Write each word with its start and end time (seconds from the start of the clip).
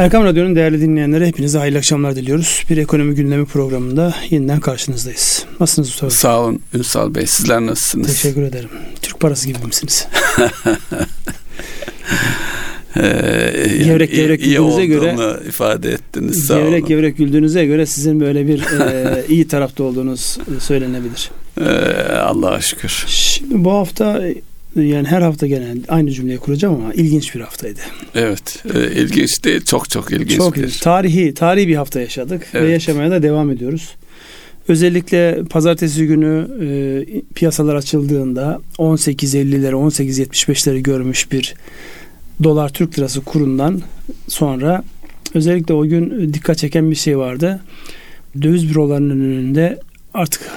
Erkam 0.00 0.24
Radyo'nun 0.24 0.56
değerli 0.56 0.80
dinleyenlere 0.80 1.26
hepinize 1.26 1.58
hayırlı 1.58 1.78
akşamlar 1.78 2.16
diliyoruz. 2.16 2.64
Bir 2.70 2.76
ekonomi 2.76 3.14
gündemi 3.14 3.44
programında 3.44 4.14
yeniden 4.30 4.60
karşınızdayız. 4.60 5.44
Nasılsınız 5.60 5.88
Mustafa 5.88 6.10
Sağ 6.10 6.40
olun 6.40 6.60
Ünsal 6.74 7.14
Bey. 7.14 7.26
Sizler 7.26 7.60
nasılsınız? 7.60 8.06
Teşekkür 8.06 8.42
ederim. 8.42 8.68
Türk 9.02 9.20
parası 9.20 9.46
gibi 9.48 9.58
misiniz? 9.66 10.08
ee, 12.96 13.02
gevrek 13.84 14.12
gevrek 14.12 14.40
iyi, 14.42 14.56
güldüğünüze 14.56 14.86
göre 14.86 15.16
ifade 15.48 15.92
ettiniz. 15.92 16.46
Sağ 16.46 16.58
gevrek 16.58 16.80
olun. 16.80 16.88
gevrek 16.88 17.16
güldüğünüze 17.16 17.66
göre 17.66 17.86
sizin 17.86 18.20
böyle 18.20 18.46
bir 18.46 18.62
e, 18.80 19.24
iyi 19.28 19.48
tarafta 19.48 19.84
olduğunuz 19.84 20.38
söylenebilir. 20.58 21.30
Ee, 21.60 21.64
Allah'a 22.12 22.60
şükür. 22.60 23.04
Şimdi 23.08 23.64
bu 23.64 23.72
hafta 23.72 24.22
yani 24.76 25.08
her 25.08 25.22
hafta 25.22 25.46
genel 25.46 25.78
aynı 25.88 26.10
cümleyi 26.10 26.38
kuracağım 26.38 26.74
ama 26.74 26.94
ilginç 26.94 27.34
bir 27.34 27.40
haftaydı. 27.40 27.80
Evet. 28.14 28.64
E, 28.74 28.92
ilginç 28.92 29.44
değil. 29.44 29.64
Çok 29.64 29.90
çok 29.90 30.12
ilginç 30.12 30.36
çok 30.36 30.56
ilginç. 30.56 30.80
Tarihi, 30.80 31.34
tarihi 31.34 31.68
bir 31.68 31.76
hafta 31.76 32.00
yaşadık 32.00 32.46
Evet. 32.54 32.68
ve 32.68 32.72
yaşamaya 32.72 33.10
da 33.10 33.22
devam 33.22 33.50
ediyoruz. 33.50 33.88
Özellikle 34.68 35.42
pazartesi 35.50 36.06
günü 36.06 36.48
e, 36.62 36.68
piyasalar 37.34 37.74
açıldığında 37.74 38.60
18.50'leri 38.78 39.72
18.75'leri 39.72 40.82
görmüş 40.82 41.32
bir 41.32 41.54
dolar 42.42 42.68
Türk 42.68 42.98
lirası 42.98 43.20
kurundan 43.20 43.82
sonra 44.28 44.84
özellikle 45.34 45.74
o 45.74 45.86
gün 45.86 46.34
dikkat 46.34 46.58
çeken 46.58 46.90
bir 46.90 46.96
şey 46.96 47.18
vardı. 47.18 47.60
Döviz 48.42 48.70
bürolarının 48.70 49.20
önünde 49.20 49.78
artık 50.14 50.50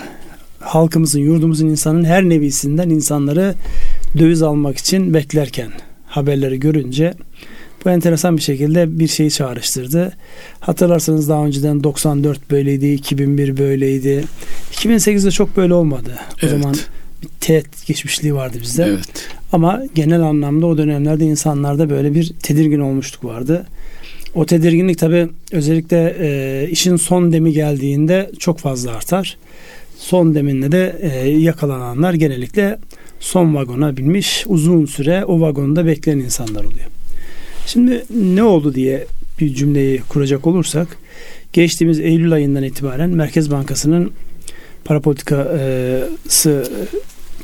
halkımızın, 0.59 1.19
yurdumuzun 1.19 1.67
insanın 1.67 2.03
her 2.03 2.23
nevisinden 2.23 2.89
insanları 2.89 3.55
döviz 4.17 4.41
almak 4.41 4.77
için 4.77 5.13
beklerken 5.13 5.71
haberleri 6.07 6.59
görünce 6.59 7.13
bu 7.85 7.89
enteresan 7.89 8.37
bir 8.37 8.41
şekilde 8.41 8.99
bir 8.99 9.07
şeyi 9.07 9.31
çağrıştırdı. 9.31 10.13
Hatırlarsanız 10.59 11.29
daha 11.29 11.45
önceden 11.45 11.83
94 11.83 12.51
böyleydi, 12.51 12.87
2001 12.87 13.57
böyleydi. 13.57 14.23
2008'de 14.71 15.31
çok 15.31 15.57
böyle 15.57 15.73
olmadı. 15.73 16.11
O 16.19 16.35
Evet. 16.41 16.51
zaman 16.51 16.75
bir 17.21 17.27
teğet 17.39 17.87
geçmişliği 17.87 18.35
vardı 18.35 18.57
bizde. 18.61 18.83
Evet. 18.83 19.27
Ama 19.51 19.83
genel 19.95 20.21
anlamda 20.21 20.65
o 20.65 20.77
dönemlerde 20.77 21.25
insanlarda 21.25 21.89
böyle 21.89 22.15
bir 22.15 22.33
tedirgin 22.43 22.79
olmuşluk 22.79 23.25
vardı. 23.25 23.65
O 24.35 24.45
tedirginlik 24.45 24.97
tabi 24.97 25.27
özellikle 25.51 26.15
e, 26.19 26.67
işin 26.71 26.95
son 26.95 27.33
demi 27.33 27.53
geldiğinde 27.53 28.31
çok 28.39 28.59
fazla 28.59 28.91
artar. 28.91 29.37
Son 29.97 30.35
deminde 30.35 30.71
de 30.71 30.95
e, 31.01 31.29
yakalananlar 31.29 32.13
genellikle 32.13 32.77
son 33.23 33.55
vagona 33.55 33.97
binmiş 33.97 34.43
uzun 34.47 34.85
süre 34.85 35.25
o 35.25 35.41
vagonda 35.41 35.85
bekleyen 35.85 36.19
insanlar 36.19 36.63
oluyor. 36.63 36.85
Şimdi 37.65 38.05
ne 38.09 38.43
oldu 38.43 38.75
diye 38.75 39.05
bir 39.39 39.55
cümleyi 39.55 40.01
kuracak 40.09 40.47
olursak 40.47 40.97
geçtiğimiz 41.53 41.99
Eylül 41.99 42.33
ayından 42.33 42.63
itibaren 42.63 43.09
Merkez 43.09 43.51
Bankası'nın 43.51 44.11
para 44.85 44.99
politikası 44.99 46.71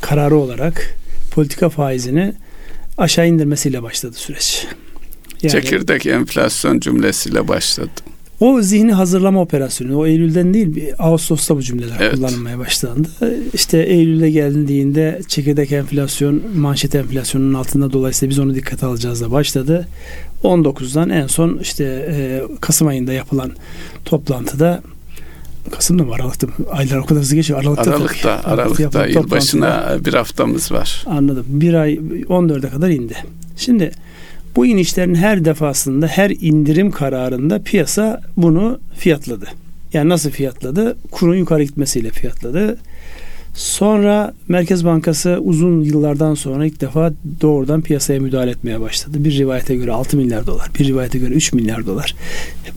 kararı 0.01 0.35
olarak 0.35 0.95
politika 1.31 1.69
faizini 1.69 2.33
aşağı 2.97 3.27
indirmesiyle 3.27 3.83
başladı 3.83 4.15
süreç. 4.15 4.67
Yani 5.41 5.51
Çekirdek 5.51 6.05
enflasyon 6.05 6.79
cümlesiyle 6.79 7.47
başladı. 7.47 7.91
O 8.39 8.61
zihni 8.61 8.93
hazırlama 8.93 9.41
operasyonu 9.41 9.97
o 9.99 10.05
Eylül'den 10.05 10.53
değil 10.53 10.75
bir 10.75 11.07
Ağustos'ta 11.07 11.55
bu 11.55 11.61
cümleler 11.61 11.97
Evet. 11.99 12.15
kullanılmaya 12.15 12.59
başlandı. 12.59 13.07
İşte 13.53 13.77
Eylül'e 13.77 14.31
geldiğinde 14.31 15.21
çekirdek 15.27 15.71
enflasyon 15.71 16.41
manşet 16.55 16.95
enflasyonunun 16.95 17.53
altında 17.53 17.93
dolayısıyla 17.93 18.29
biz 18.29 18.39
onu 18.39 18.55
dikkate 18.55 18.85
alacağız 18.85 19.21
da 19.21 19.31
başladı. 19.31 19.87
19'dan 20.43 21.09
en 21.09 21.27
son 21.27 21.57
işte 21.61 21.83
e, 21.83 22.43
Kasım 22.61 22.87
ayında 22.87 23.13
yapılan 23.13 23.51
toplantıda 24.05 24.81
Kasım'da 25.71 26.03
mı 26.03 26.13
Aralık'ta 26.13 26.47
mı? 26.47 26.53
Aylar 26.71 26.97
o 26.97 27.05
kadar 27.05 27.21
hızlı 27.21 27.35
geçiyor. 27.35 27.59
Aralık'ta. 27.59 27.91
Aralıkta, 27.91 28.31
Aralıkta 28.31 28.51
Aralıkta 28.51 29.05
yılbaşına 29.05 29.97
bir 30.05 30.13
haftamız 30.13 30.71
var. 30.71 31.03
Anladım. 31.07 31.45
Bir 31.47 31.73
ay 31.73 31.93
14'e 32.29 32.69
kadar 32.69 32.89
indi. 32.89 33.17
Şimdi 33.57 33.91
bu 34.59 34.65
inişlerin 34.65 35.15
her 35.15 35.45
defasında 35.45 36.07
her 36.07 36.29
indirim 36.29 36.91
kararında 36.91 37.61
piyasa 37.61 38.21
bunu 38.37 38.79
fiyatladı. 38.97 39.47
Yani 39.93 40.09
nasıl 40.09 40.29
fiyatladı? 40.29 40.97
Kurun 41.11 41.35
yukarı 41.35 41.63
gitmesiyle 41.63 42.09
fiyatladı. 42.09 42.77
Sonra 43.63 44.33
Merkez 44.47 44.85
Bankası 44.85 45.37
uzun 45.41 45.81
yıllardan 45.83 46.33
sonra 46.35 46.65
ilk 46.65 46.81
defa 46.81 47.11
doğrudan 47.41 47.81
piyasaya 47.81 48.19
müdahale 48.19 48.51
etmeye 48.51 48.79
başladı. 48.81 49.23
Bir 49.23 49.37
rivayete 49.37 49.75
göre 49.75 49.91
6 49.91 50.17
milyar 50.17 50.47
dolar, 50.47 50.67
bir 50.79 50.85
rivayete 50.87 51.17
göre 51.19 51.33
3 51.33 51.53
milyar 51.53 51.85
dolar. 51.85 52.15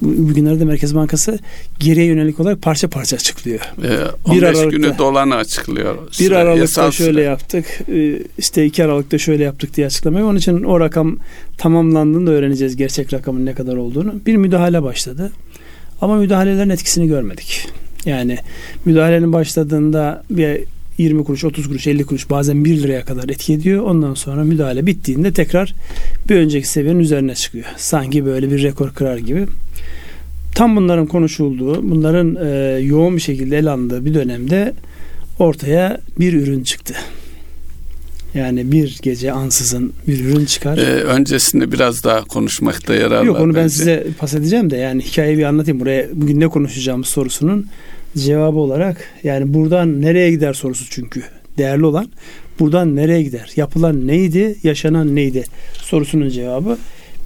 Bu- 0.03 0.28
Bugünlerde 0.28 0.65
Merkez 0.65 0.94
Bankası 0.94 1.38
geriye 1.81 2.06
yönelik 2.06 2.41
olarak 2.41 2.62
parça 2.62 2.88
parça 2.88 3.16
açıklıyor. 3.16 3.60
Ee, 3.84 3.88
15 4.31 4.42
Aralıkta- 4.42 4.71
günü 4.71 4.98
dolanı 4.98 5.34
açıklıyor. 5.34 5.94
Bir 6.09 6.12
Süre- 6.12 6.37
Aralık'ta 6.37 6.60
yasal 6.60 6.91
şöyle 6.91 7.12
süre. 7.12 7.22
yaptık. 7.22 7.65
e, 7.88 8.19
işte 8.38 8.65
iki 8.66 8.84
Aralık'ta 8.84 9.19
şöyle 9.19 9.44
yaptık 9.44 9.76
diye 9.76 9.87
açıklamayı. 9.87 10.25
Onun 10.25 10.38
için 10.38 10.62
o 10.62 10.81
rakam 10.81 11.16
tamamlandığında 11.59 12.31
öğreneceğiz 12.31 12.76
gerçek 12.76 13.12
rakamın 13.12 13.47
ne 13.47 13.54
kadar 13.54 13.76
olduğunu. 13.76 14.15
Bir 14.26 14.37
müdahale 14.37 14.82
başladı. 14.82 15.32
Ama 16.00 16.16
müdahalelerin 16.16 16.71
etkisini 16.71 17.06
görmedik. 17.06 17.69
Yani 18.07 18.39
müdahalenin 18.85 19.33
başladığında 19.33 20.23
bir 20.31 20.61
20 20.99 21.25
kuruş, 21.25 21.45
30 21.45 21.69
kuruş, 21.69 21.87
50 21.87 22.05
kuruş 22.05 22.31
bazen 22.31 22.65
1 22.65 22.83
liraya 22.83 23.05
kadar 23.05 23.29
etki 23.29 23.53
ediyor. 23.53 23.85
Ondan 23.85 24.15
sonra 24.15 24.45
müdahale 24.45 24.87
bittiğinde 24.87 25.33
tekrar 25.33 25.75
bir 26.29 26.37
önceki 26.37 26.69
seviyenin 26.69 27.01
üzerine 27.01 27.35
çıkıyor. 27.35 27.65
Sanki 27.77 28.27
böyle 28.27 28.51
bir 28.51 28.63
rekor 28.63 28.91
kırar 28.91 29.17
gibi. 29.17 29.47
Tam 30.55 30.77
bunların 30.77 31.07
konuşulduğu, 31.07 31.91
bunların 31.91 32.37
e, 32.47 32.79
yoğun 32.81 33.17
bir 33.17 33.21
şekilde 33.21 33.59
ele 33.59 33.71
alındığı 33.71 34.05
bir 34.05 34.15
dönemde 34.15 34.73
ortaya 35.39 36.01
bir 36.19 36.33
ürün 36.33 36.63
çıktı. 36.63 36.95
Yani 38.34 38.72
bir 38.72 38.98
gece 39.03 39.32
ansızın 39.32 39.93
bir 40.09 40.25
ürün 40.25 40.44
çıkar. 40.44 40.78
Ee, 40.78 41.03
öncesinde 41.03 41.72
biraz 41.72 42.04
daha 42.04 42.25
konuşmakta 42.25 42.94
yarar 42.94 43.25
Yok 43.25 43.37
var. 43.37 43.41
onu 43.41 43.54
ben 43.54 43.62
bence. 43.65 43.75
size 43.75 44.06
pas 44.19 44.34
edeceğim 44.34 44.70
de 44.70 44.76
yani 44.76 45.03
hikayeyi 45.03 45.38
bir 45.38 45.43
anlatayım. 45.43 45.81
Buraya 45.81 46.09
bugün 46.12 46.41
ne 46.41 46.48
konuşacağımız 46.48 47.06
sorusunun 47.06 47.66
cevabı 48.16 48.59
olarak 48.59 49.04
yani 49.25 49.54
buradan 49.54 50.03
nereye 50.03 50.31
gider 50.31 50.53
sorusu 50.53 50.84
çünkü 50.91 51.22
değerli 51.59 51.84
olan 51.87 52.09
buradan 52.60 52.97
nereye 52.97 53.22
gider? 53.22 53.50
Yapılan 53.56 54.06
neydi? 54.06 54.56
Yaşanan 54.62 55.15
neydi? 55.16 55.44
Sorusunun 55.82 56.28
cevabı. 56.28 56.78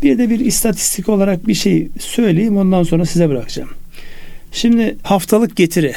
Bir 0.03 0.19
de 0.19 0.31
bir 0.31 0.41
istatistik 0.41 1.09
olarak 1.09 1.47
bir 1.49 1.55
şey 1.55 1.89
söyleyeyim 1.99 2.57
ondan 2.57 2.83
sonra 2.83 3.05
size 3.07 3.29
bırakacağım. 3.29 3.71
Şimdi 4.53 4.97
haftalık 5.03 5.57
getiri. 5.57 5.93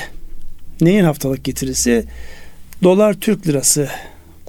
Neyin 0.81 1.03
haftalık 1.03 1.44
getirisi? 1.44 2.06
Dolar 2.84 3.14
Türk 3.14 3.48
lirası 3.48 3.90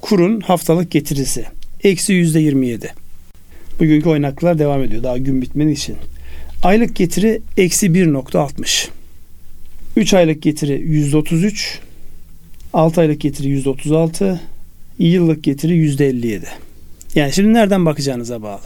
kurun 0.01 0.39
haftalık 0.41 0.91
getirisi. 0.91 1.45
Eksi 1.83 2.13
yüzde 2.13 2.39
27. 2.39 2.93
Bugünkü 3.79 4.09
oynaklar 4.09 4.59
devam 4.59 4.83
ediyor 4.83 5.03
daha 5.03 5.17
gün 5.17 5.41
bitmediği 5.41 5.75
için. 5.75 5.95
Aylık 6.63 6.95
getiri 6.95 7.41
eksi 7.57 7.87
1.60. 7.87 8.87
3 9.95 10.13
aylık 10.13 10.41
getiri 10.41 10.73
%33. 10.73 11.77
6 12.73 13.01
aylık 13.01 13.21
getiri 13.21 13.61
%36. 13.61 14.39
Yıllık 14.99 15.43
getiri 15.43 15.73
%57. 15.73 16.41
Yani 17.15 17.33
şimdi 17.33 17.53
nereden 17.53 17.85
bakacağınıza 17.85 18.41
bağlı. 18.41 18.61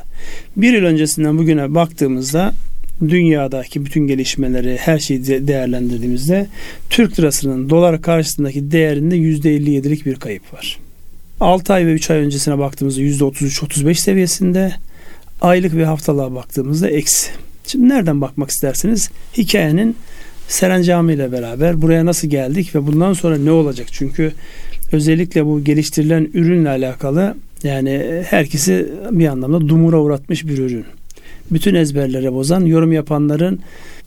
Bir 0.58 0.74
yıl 0.74 0.84
öncesinden 0.84 1.38
bugüne 1.38 1.76
baktığımızda 1.76 2.54
dünyadaki 3.02 3.86
bütün 3.86 4.08
gelişmeleri 4.08 4.78
her 4.78 5.00
şeyi 5.00 5.28
de- 5.28 5.48
değerlendirdiğimizde 5.48 6.48
Türk 6.90 7.20
lirasının 7.20 7.70
dolar 7.70 8.02
karşısındaki 8.02 8.72
değerinde 8.72 9.16
%57'lik 9.18 10.06
bir 10.06 10.16
kayıp 10.16 10.54
var. 10.54 10.80
6 11.40 11.74
ay 11.74 11.88
ve 11.88 11.94
3 11.94 12.12
ay 12.12 12.18
öncesine 12.18 12.58
baktığımızda 12.58 13.02
%33-35 13.02 13.96
seviyesinde 13.96 14.74
aylık 15.42 15.74
ve 15.74 15.86
haftalığa 15.86 16.36
baktığımızda 16.36 16.90
eksi. 16.90 17.32
Şimdi 17.68 17.90
nereden 17.90 18.22
bakmak 18.22 18.50
istersiniz? 18.50 19.10
Hikayenin 19.38 19.96
serencamı 20.48 21.14
ile 21.14 21.32
beraber 21.32 21.82
buraya 21.82 22.06
nasıl 22.06 22.28
geldik 22.28 22.76
ve 22.76 22.88
bundan 22.88 23.14
sonra 23.14 23.38
ne 23.38 23.52
olacak? 23.52 23.88
Çünkü 23.92 24.32
özellikle 24.92 25.46
bu 25.46 25.64
geliştirilen 25.64 26.30
ürünle 26.34 26.70
alakalı 26.70 27.36
yani 27.64 28.24
herkesi 28.30 28.88
bir 29.12 29.28
anlamda 29.28 29.70
dumura 29.70 30.00
uğratmış 30.00 30.48
bir 30.48 30.58
ürün. 30.58 30.86
Bütün 31.52 31.76
ezberlere 31.76 32.34
bozan 32.34 32.66
yorum 32.66 32.92
yapanların 32.92 33.60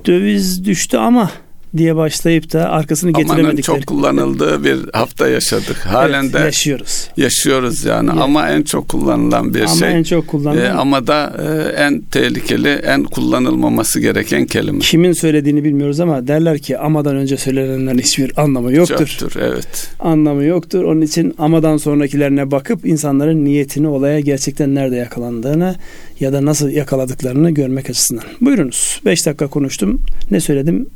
döviz 0.07 0.65
düştü 0.65 0.97
ama 0.97 1.31
diye 1.77 1.97
başlayıp 1.97 2.53
da 2.53 2.69
arkasını 2.71 3.11
Amanın 3.15 3.29
getiremedikleri. 3.29 3.63
çok 3.79 3.87
kullanıldığı 3.87 4.65
bir 4.65 4.79
hafta 4.93 5.29
yaşadık. 5.29 5.77
Halen 5.77 6.23
Evet, 6.25 6.35
de 6.35 6.39
yaşıyoruz. 6.39 7.09
yaşıyoruz 7.17 7.85
yani 7.85 8.09
Yani. 8.09 8.21
ama 8.21 8.49
en 8.49 8.63
çok 8.63 8.89
kullanılan 8.89 9.55
bir 9.55 9.61
Ama 9.61 9.69
şey. 9.75 9.93
en 9.93 10.03
çok 10.03 10.27
kullanılan 10.27 10.65
Ee, 10.65 10.69
ama 10.69 11.07
da 11.07 11.33
e, 11.39 11.83
en 11.83 12.01
tehlikeli, 12.01 12.69
en 12.69 13.05
kullanılmaması 13.05 14.01
gereken 14.01 14.47
kelime. 14.47 14.79
kimin 14.79 15.13
söylediğini 15.13 15.65
bilmiyoruz 15.65 16.01
ama 16.01 16.27
derler 16.27 16.59
ki 16.59 16.79
amadan 16.79 17.17
önce 17.17 17.37
söylenenlerin 17.37 17.99
hiçbir 17.99 18.41
anlamı 18.43 18.73
yoktur. 18.73 19.07
Çöptür, 19.07 19.41
evet. 19.43 19.91
Anlamı 20.01 20.45
yoktur. 20.45 20.85
Onun 20.85 21.01
için 21.01 21.35
amadan 21.39 21.77
sonrakilerine 21.77 22.51
bakıp 22.51 22.87
insanların 22.87 23.45
niyetini 23.45 23.89
olaya 23.89 24.21
gerçekten 24.21 24.75
nerede 24.75 24.97
yakalandığını 24.97 25.75
ya 26.21 26.33
da 26.33 26.45
nasıl 26.45 26.69
yakaladıklarını 26.69 27.51
görmek 27.51 27.91
açısından. 27.91 28.25
Buyurunuz. 28.41 29.01
5 29.05 29.27
dakika 29.27 29.47
konuştum. 29.47 30.01
Ne 30.31 30.41
söyledim? 30.41 30.87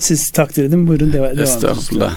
Siz 0.00 0.30
takdir 0.30 0.64
edin. 0.64 0.86
Buyurun 0.88 1.08
deva- 1.12 1.14
devam 1.36 1.38
Estağfurullah. 1.38 2.16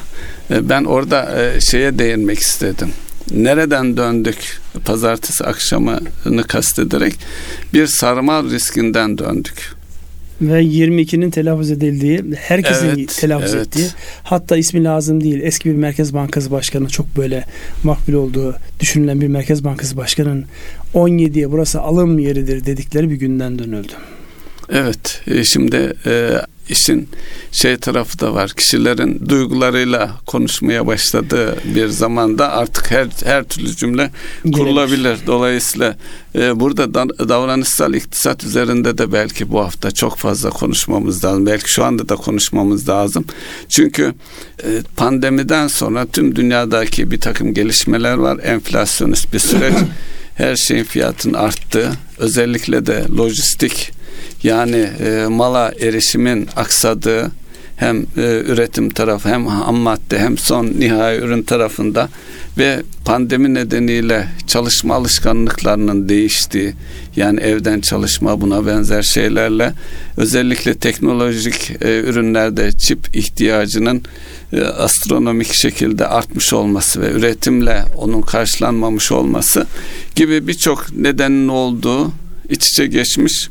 E, 0.52 0.70
Ben 0.70 0.84
orada 0.84 1.42
e, 1.42 1.62
şeye 1.62 2.00
değinmek 2.00 2.40
istedim. 2.40 2.90
Nereden 3.32 3.98
döndük 3.98 4.38
pazartesi 4.86 5.44
akşamını 5.44 6.44
kastederek 6.48 7.14
bir 7.74 7.88
sarmal 7.88 8.52
riskinden 8.52 9.18
döndük. 9.18 9.74
Ve 10.42 10.64
22'nin 10.64 11.30
telaffuz 11.30 11.72
edildiği, 11.72 12.24
herkesin 12.38 12.88
Evet, 12.88 13.18
telaffuz 13.20 13.54
evet. 13.54 13.68
ettiği, 13.68 13.88
hatta 14.24 14.58
ismi 14.58 14.84
lazım 14.84 15.24
değil. 15.24 15.42
Eski 15.44 15.70
bir 15.70 15.76
Merkez 15.76 16.14
Bankası 16.14 16.52
Başkanı 16.52 16.88
çok 16.88 17.18
böyle 17.18 17.46
makbul 17.84 18.14
olduğu 18.14 18.56
düşünülen 18.80 19.22
bir 19.22 19.28
Merkez 19.28 19.64
Bankası 19.64 19.98
Başkanı'nın 19.98 20.46
17'ye 20.94 21.52
burası 21.52 21.82
alım 21.82 22.20
yeridir 22.20 22.66
dedikleri 22.66 23.10
bir 23.10 23.16
günden 23.16 23.60
dönüldü. 23.60 23.94
Evet, 24.72 25.22
e, 25.28 25.44
şimdi 25.44 25.94
e, 26.06 26.32
işin 26.70 27.10
şey 27.52 27.78
tarafı 27.78 28.20
da 28.20 28.34
var. 28.34 28.50
Kişilerin 28.50 29.30
duygularıyla 29.30 30.12
konuşmaya 30.26 30.88
başladığı 30.88 31.56
bir 31.76 31.88
zamanda 31.88 32.52
artık 32.52 32.92
her 32.92 33.08
her 33.26 33.44
türlü 33.44 33.76
cümle 33.76 34.12
kurulabilir. 34.54 35.18
Dolayısıyla 35.28 35.98
e, 36.36 36.60
burada 36.60 36.94
da- 36.94 37.30
davranışsal 37.30 37.94
iktisat 37.94 38.44
üzerinde 38.44 38.98
de 38.98 39.14
belki 39.14 39.52
bu 39.52 39.60
hafta 39.60 39.92
çok 39.92 40.18
fazla 40.18 40.50
konuşmamız 40.50 41.26
lazım. 41.26 41.46
Belki 41.46 41.72
şu 41.72 41.84
anda 41.84 42.10
da 42.10 42.16
konuşmamız 42.16 42.90
lazım. 42.90 43.26
Çünkü 43.70 44.14
e, 44.64 44.68
pandemiden 44.98 45.68
sonra 45.68 46.06
tüm 46.06 46.36
dünyadaki 46.36 47.12
bir 47.12 47.20
takım 47.20 47.54
gelişmeler 47.54 48.14
var. 48.14 48.40
Enflasyonist 48.44 49.34
bir 49.34 49.40
süreç. 49.40 49.74
Her 50.36 50.56
şeyin 50.56 50.84
fiyatının 50.84 51.34
arttığı, 51.34 51.92
özellikle 52.18 52.86
de 52.86 53.06
lojistik 53.18 53.92
yani 54.44 54.90
e, 55.06 55.26
mala 55.30 55.72
erişimin 55.80 56.50
aksadığı 56.56 57.32
hem 57.82 57.98
e, 58.18 58.42
üretim 58.46 58.90
tarafı 58.90 59.30
hem 59.30 59.48
ham 59.48 59.76
madde 59.76 60.20
hem 60.20 60.38
son 60.38 60.66
nihai 60.66 61.18
ürün 61.18 61.44
tarafında 61.44 62.10
ve 62.58 62.84
pandemi 63.06 63.54
nedeniyle 63.54 64.28
çalışma 64.48 64.96
alışkanlıklarının 64.96 66.10
değiştiği 66.10 66.74
yani 67.16 67.40
evden 67.40 67.82
çalışma 67.82 68.42
buna 68.42 68.66
benzer 68.66 69.02
şeylerle 69.02 69.74
özellikle 70.18 70.74
teknolojik 70.74 71.72
e, 71.82 72.00
ürünlerde 72.00 72.72
çip 72.72 73.16
ihtiyacının 73.16 74.04
e, 74.54 74.62
astronomik 74.62 75.54
şekilde 75.54 76.08
artmış 76.08 76.54
olması 76.54 77.02
ve 77.02 77.12
üretimle 77.12 77.84
onun 77.98 78.22
karşılanmamış 78.22 79.12
olması 79.12 79.68
gibi 80.16 80.48
birçok 80.48 80.98
nedenin 80.98 81.48
olduğu 81.48 82.12
iç 82.50 82.68
içe 82.68 82.88
geçmiş 82.88 83.50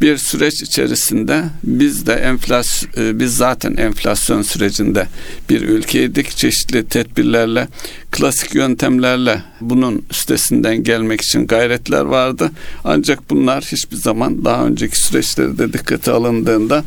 bir 0.00 0.16
süreç 0.16 0.62
içerisinde 0.62 1.44
biz 1.64 2.06
de 2.06 2.12
enflasyon 2.12 3.20
biz 3.20 3.36
zaten 3.36 3.76
enflasyon 3.76 4.42
sürecinde 4.42 5.06
bir 5.50 5.62
ülkeydik. 5.62 6.36
Çeşitli 6.36 6.88
tedbirlerle 6.88 7.68
klasik 8.10 8.54
yöntemlerle 8.54 9.42
bunun 9.60 10.04
üstesinden 10.10 10.82
gelmek 10.82 11.20
için 11.20 11.46
gayretler 11.46 12.00
vardı. 12.00 12.50
Ancak 12.84 13.30
bunlar 13.30 13.64
hiçbir 13.64 13.96
zaman 13.96 14.44
daha 14.44 14.66
önceki 14.66 14.98
süreçlerde 14.98 15.72
dikkate 15.72 16.10
alındığında 16.10 16.84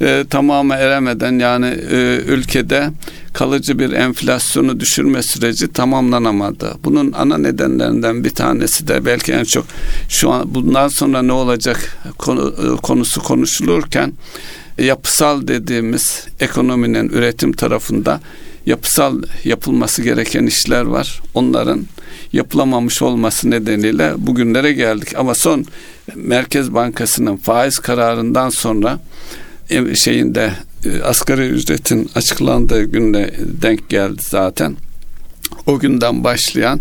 e, 0.00 0.24
tamamı 0.30 0.74
eremeden 0.74 1.38
yani 1.38 1.66
e, 1.90 2.20
ülkede 2.26 2.90
kalıcı 3.34 3.78
bir 3.78 3.92
enflasyonu 3.92 4.80
düşürme 4.80 5.22
süreci 5.22 5.72
tamamlanamadı. 5.72 6.74
Bunun 6.84 7.12
ana 7.12 7.38
nedenlerinden 7.38 8.24
bir 8.24 8.30
tanesi 8.30 8.88
de 8.88 9.04
belki 9.04 9.32
en 9.32 9.44
çok 9.44 9.66
şu 10.08 10.30
an 10.30 10.54
bundan 10.54 10.88
sonra 10.88 11.22
ne 11.22 11.32
olacak 11.32 11.98
e, 12.06 12.10
konusu 12.82 13.22
konuşulurken 13.22 14.12
yapısal 14.78 15.48
dediğimiz 15.48 16.26
ekonominin 16.40 17.08
üretim 17.08 17.52
tarafında 17.52 18.20
yapısal 18.66 19.22
yapılması 19.44 20.02
gereken 20.02 20.46
işler 20.46 20.82
var. 20.82 21.22
Onların 21.34 21.86
yapılamamış 22.32 23.02
olması 23.02 23.50
nedeniyle 23.50 24.14
bugünlere 24.16 24.72
geldik. 24.72 25.08
Ama 25.16 25.34
son 25.34 25.64
Merkez 26.14 26.74
Bankası'nın 26.74 27.36
faiz 27.36 27.78
kararından 27.78 28.50
sonra 28.50 28.98
e, 29.70 29.94
şeyinde 29.94 30.52
e, 30.84 31.02
asgari 31.02 31.48
ücretin 31.48 32.10
açıklandığı 32.14 32.84
günde 32.84 33.34
denk 33.62 33.88
geldi 33.88 34.22
zaten. 34.28 34.76
O 35.66 35.78
günden 35.78 36.24
başlayan 36.24 36.80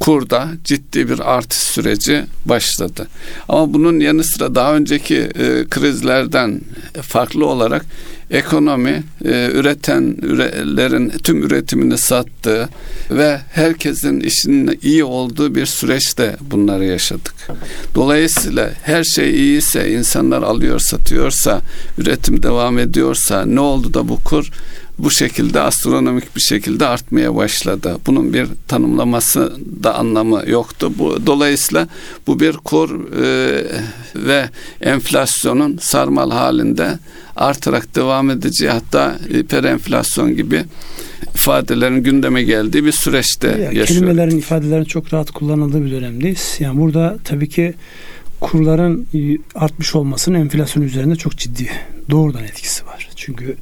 kurda 0.00 0.48
ciddi 0.64 1.08
bir 1.08 1.34
artış 1.34 1.58
süreci 1.58 2.24
başladı. 2.44 3.08
Ama 3.48 3.74
bunun 3.74 4.00
yanı 4.00 4.24
sıra 4.24 4.54
daha 4.54 4.74
önceki 4.74 5.16
e, 5.16 5.64
krizlerden 5.70 6.60
farklı 7.02 7.46
olarak 7.46 7.86
ekonomi 8.34 9.02
e, 9.24 9.50
üretenlerin 9.54 11.08
tüm 11.08 11.42
üretimini 11.42 11.98
sattığı 11.98 12.68
ve 13.10 13.40
herkesin 13.52 14.20
işinin 14.20 14.78
iyi 14.82 15.04
olduğu 15.04 15.54
bir 15.54 15.66
süreçte 15.66 16.36
bunları 16.40 16.84
yaşadık. 16.84 17.34
Dolayısıyla 17.94 18.70
her 18.82 19.04
şey 19.04 19.34
iyiyse, 19.34 19.90
insanlar 19.92 20.42
alıyor, 20.42 20.78
satıyorsa, 20.78 21.60
üretim 21.98 22.42
devam 22.42 22.78
ediyorsa 22.78 23.44
ne 23.44 23.60
oldu 23.60 23.94
da 23.94 24.08
bu 24.08 24.20
kur 24.24 24.50
bu 24.98 25.10
şekilde 25.10 25.60
astronomik 25.60 26.36
bir 26.36 26.40
şekilde 26.40 26.86
artmaya 26.86 27.36
başladı. 27.36 27.98
Bunun 28.06 28.32
bir 28.34 28.48
tanımlaması 28.68 29.52
da 29.82 29.94
anlamı 29.94 30.42
yoktu. 30.46 30.92
Bu 30.98 31.26
dolayısıyla 31.26 31.88
bu 32.26 32.40
bir 32.40 32.52
kur 32.52 33.12
e, 33.22 33.64
ve 34.14 34.50
enflasyonun 34.80 35.78
sarmal 35.80 36.30
halinde 36.30 36.98
artarak 37.36 37.94
devam 37.96 38.30
edeceği 38.30 38.70
hatta 38.70 39.18
hiperenflasyon 39.32 40.36
gibi 40.36 40.64
ifadelerin 41.34 42.02
gündeme 42.02 42.42
geldiği 42.42 42.84
bir 42.84 42.92
süreçte 42.92 43.48
Ya, 43.48 43.56
yaşıyoruz. 43.58 43.88
kelimelerin 43.88 44.38
ifadelerin 44.38 44.84
çok 44.84 45.14
rahat 45.14 45.30
kullanıldığı 45.30 45.84
bir 45.84 45.90
dönemdeyiz. 45.90 46.56
Yani 46.60 46.80
burada 46.80 47.18
tabii 47.24 47.48
ki 47.48 47.74
kurların 48.40 49.06
artmış 49.54 49.94
olmasının 49.94 50.40
enflasyon 50.40 50.82
üzerinde 50.82 51.16
çok 51.16 51.36
ciddi 51.36 51.68
doğrudan 52.10 52.44
etkisi 52.44 52.86
var. 52.86 53.08
Çünkü 53.16 53.56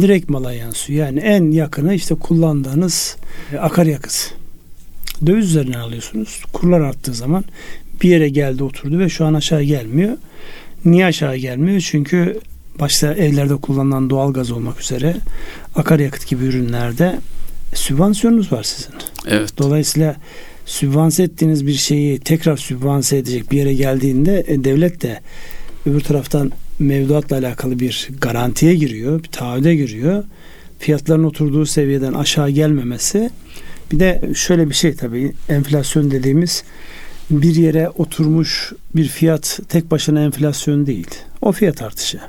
direkt 0.00 0.30
mala 0.30 0.52
yansıyor. 0.52 1.06
Yani 1.06 1.20
en 1.20 1.50
yakını 1.50 1.94
işte 1.94 2.14
kullandığınız 2.14 3.16
e, 3.52 3.58
akaryakıt. 3.58 4.34
Döviz 5.26 5.46
üzerinden 5.46 5.78
alıyorsunuz. 5.80 6.42
Kurlar 6.52 6.80
arttığı 6.80 7.14
zaman 7.14 7.44
bir 8.02 8.08
yere 8.08 8.28
geldi 8.28 8.64
oturdu 8.64 8.98
ve 8.98 9.08
şu 9.08 9.24
an 9.24 9.34
aşağı 9.34 9.62
gelmiyor. 9.62 10.16
Niye 10.84 11.06
aşağı 11.06 11.36
gelmiyor? 11.36 11.80
Çünkü 11.80 12.40
başta 12.80 13.14
evlerde 13.14 13.56
kullanılan 13.56 14.10
doğal 14.10 14.32
gaz 14.32 14.50
olmak 14.50 14.80
üzere 14.80 15.16
akaryakıt 15.76 16.26
gibi 16.26 16.44
ürünlerde 16.44 17.18
sübvansiyonunuz 17.74 18.52
var 18.52 18.62
sizin. 18.62 18.94
Evet. 19.26 19.58
Dolayısıyla 19.58 20.16
sübvanse 20.66 21.22
ettiğiniz 21.22 21.66
bir 21.66 21.74
şeyi 21.74 22.18
tekrar 22.18 22.56
sübvanse 22.56 23.16
edecek 23.16 23.52
bir 23.52 23.56
yere 23.56 23.74
geldiğinde 23.74 24.44
e, 24.48 24.64
devlet 24.64 25.02
de 25.02 25.20
öbür 25.86 26.00
taraftan 26.00 26.52
mevduatla 26.78 27.36
alakalı 27.36 27.78
bir 27.78 28.08
garantiye 28.20 28.74
giriyor, 28.74 29.22
bir 29.22 29.28
taahhüde 29.28 29.74
giriyor. 29.74 30.24
Fiyatların 30.78 31.24
oturduğu 31.24 31.66
seviyeden 31.66 32.12
aşağı 32.12 32.50
gelmemesi 32.50 33.30
bir 33.92 34.00
de 34.00 34.22
şöyle 34.34 34.68
bir 34.68 34.74
şey 34.74 34.94
tabii 34.94 35.32
enflasyon 35.48 36.10
dediğimiz 36.10 36.64
bir 37.30 37.54
yere 37.54 37.88
oturmuş 37.88 38.72
bir 38.96 39.08
fiyat 39.08 39.60
tek 39.68 39.90
başına 39.90 40.24
enflasyon 40.24 40.86
değil. 40.86 41.08
O 41.42 41.52
fiyat 41.52 41.82
artışı. 41.82 42.20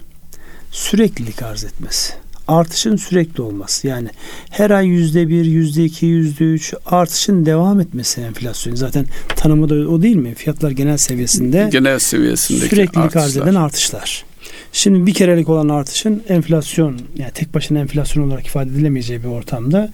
Süreklilik 0.73 1.43
arz 1.43 1.63
etmesi. 1.63 2.13
Artışın 2.47 2.95
sürekli 2.95 3.41
olması. 3.41 3.87
Yani 3.87 4.09
her 4.49 4.69
ay 4.69 4.87
yüzde 4.87 5.27
bir, 5.27 5.45
yüzde 5.45 5.85
iki, 5.85 6.05
yüzde 6.05 6.43
üç 6.43 6.73
artışın 6.85 7.45
devam 7.45 7.79
etmesi 7.79 8.21
enflasyon. 8.21 8.75
Zaten 8.75 9.05
tanımı 9.35 9.69
da 9.69 9.89
o 9.89 10.01
değil 10.01 10.15
mi? 10.15 10.35
Fiyatlar 10.35 10.71
genel 10.71 10.97
seviyesinde 10.97 11.69
genel 11.71 11.99
seviyesindeki 11.99 12.69
süreklilik 12.69 13.15
arz 13.15 13.25
artışlar. 13.25 13.43
eden 13.43 13.55
artışlar. 13.55 14.25
Şimdi 14.73 15.05
bir 15.05 15.13
kerelik 15.13 15.49
olan 15.49 15.69
artışın 15.69 16.23
enflasyon 16.29 16.99
yani 17.17 17.31
tek 17.31 17.53
başına 17.53 17.79
enflasyon 17.79 18.27
olarak 18.27 18.47
ifade 18.47 18.69
edilemeyeceği 18.69 19.23
bir 19.23 19.27
ortamda 19.27 19.91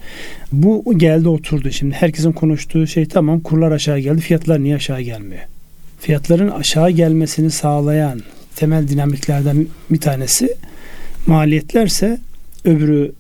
bu 0.52 0.98
geldi 0.98 1.30
oturdu. 1.30 1.72
Şimdi 1.72 1.96
herkesin 1.96 2.32
konuştuğu 2.32 2.88
şey 2.88 3.06
tamam 3.06 3.40
kurlar 3.40 3.72
aşağı 3.72 4.00
geldi 4.00 4.22
fiyatlar 4.22 4.64
niye 4.64 4.76
aşağı 4.76 5.02
gelmiyor? 5.02 5.42
Fiyatların 6.00 6.50
aşağı 6.50 6.90
gelmesini 6.90 7.52
sağlayan 7.52 8.22
temel 8.60 8.88
dinamiklerden 8.88 9.68
bir 9.90 10.00
tanesi 10.00 10.56
maliyetlerse 11.28 12.20
öbürü 12.66 13.12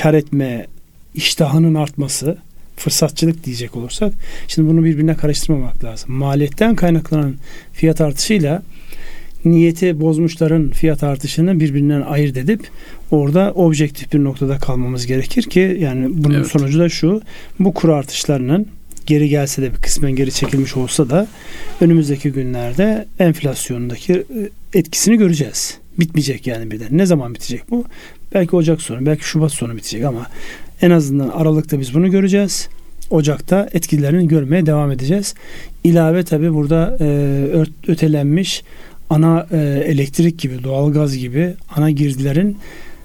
kar 0.00 0.14
etme 0.14 0.66
iştahının 1.14 1.74
artması 1.74 2.38
fırsatçılık 2.76 3.44
diyecek 3.44 3.76
olursak 3.76 4.12
şimdi 4.48 4.68
bunu 4.68 4.84
birbirine 4.84 5.14
karıştırmamak 5.14 5.84
lazım. 5.84 6.12
Maliyetten 6.12 6.74
kaynaklanan 6.74 7.34
fiyat 7.72 8.00
artışıyla 8.00 8.62
niyeti 9.44 10.00
bozmuşların 10.00 10.70
fiyat 10.70 11.02
artışını 11.02 11.60
birbirinden 11.60 12.00
ayırt 12.00 12.36
edip 12.36 12.68
orada 13.10 13.52
objektif 13.52 14.12
bir 14.12 14.24
noktada 14.24 14.58
kalmamız 14.58 15.06
gerekir 15.06 15.42
ki 15.42 15.76
yani 15.80 16.08
bunun 16.12 16.34
Evet. 16.34 16.46
sonucu 16.46 16.78
da 16.78 16.88
şu 16.88 17.22
bu 17.58 17.74
kur 17.74 17.88
artışlarının 17.88 18.66
geri 19.06 19.28
gelse 19.28 19.62
de 19.62 19.72
bir 19.72 19.78
kısmen 19.78 20.12
geri 20.12 20.32
çekilmiş 20.32 20.76
olsa 20.76 21.10
da 21.10 21.26
önümüzdeki 21.80 22.32
günlerde 22.32 23.06
enflasyondaki 23.18 24.12
e, 24.12 24.78
etkisini 24.78 25.16
göreceğiz. 25.16 25.78
Bitmeyecek 25.98 26.46
yani 26.46 26.70
birden. 26.70 26.88
Ne 26.90 27.06
zaman 27.06 27.34
bitecek 27.34 27.70
bu? 27.70 27.84
Belki 28.34 28.56
Ocak 28.56 28.82
sonu, 28.82 29.06
belki 29.06 29.24
Şubat 29.24 29.52
sonu 29.52 29.76
bitecek 29.76 30.04
ama 30.04 30.26
en 30.82 30.90
azından 30.90 31.28
Aralık'ta 31.28 31.80
biz 31.80 31.94
bunu 31.94 32.10
göreceğiz. 32.10 32.68
Ocak'ta 33.10 33.68
etkilerini 33.72 34.28
görmeye 34.28 34.66
devam 34.66 34.92
edeceğiz. 34.92 35.34
İlave 35.84 36.24
tabi 36.24 36.54
burada 36.54 36.96
e, 37.00 37.06
ötelenmiş 37.88 38.62
ana 39.10 39.46
e, 39.52 39.56
elektrik 39.86 40.38
gibi, 40.38 40.64
doğalgaz 40.64 41.16
gibi 41.16 41.54
ana 41.76 41.90
girdilerin 41.90 42.56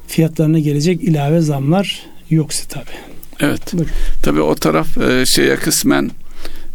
fiyatlarına 0.07 0.59
gelecek 0.59 1.03
ilave 1.03 1.41
zamlar 1.41 2.05
yoksa 2.29 2.67
tabi. 2.67 3.14
Evet. 3.39 3.73
Tabi 4.23 4.41
o 4.41 4.55
taraf 4.55 4.97
e, 4.97 5.25
şeye 5.25 5.55
kısmen 5.55 6.11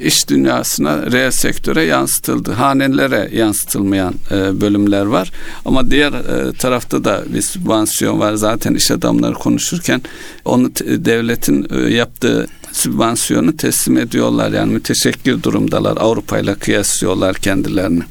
iş 0.00 0.29
dünyasına, 0.29 1.12
reel 1.12 1.31
sektöre 1.31 1.85
yansıtıldı. 1.85 2.52
Hanelere 2.52 3.31
yansıtılmayan 3.33 4.14
e, 4.31 4.61
bölümler 4.61 5.05
var. 5.05 5.33
Ama 5.64 5.90
diğer 5.90 6.12
e, 6.12 6.52
tarafta 6.52 7.05
da 7.05 7.25
bir 7.35 7.43
sübvansiyon 7.43 8.21
var. 8.21 8.35
Zaten 8.35 8.75
iş 8.75 8.90
adamları 8.90 9.35
konuşurken 9.35 10.02
onu 10.45 10.71
devletin 10.87 11.67
e, 11.71 11.95
yaptığı 11.95 12.47
sübvansiyonu 12.73 13.57
teslim 13.57 13.99
ediyorlar. 13.99 14.50
Yani 14.50 14.73
müteşekkir 14.73 15.43
durumdalar. 15.43 15.97
Avrupa 15.97 16.38
ile 16.38 16.55
kıyaslıyorlar 16.55 17.37
kendilerini. 17.37 18.02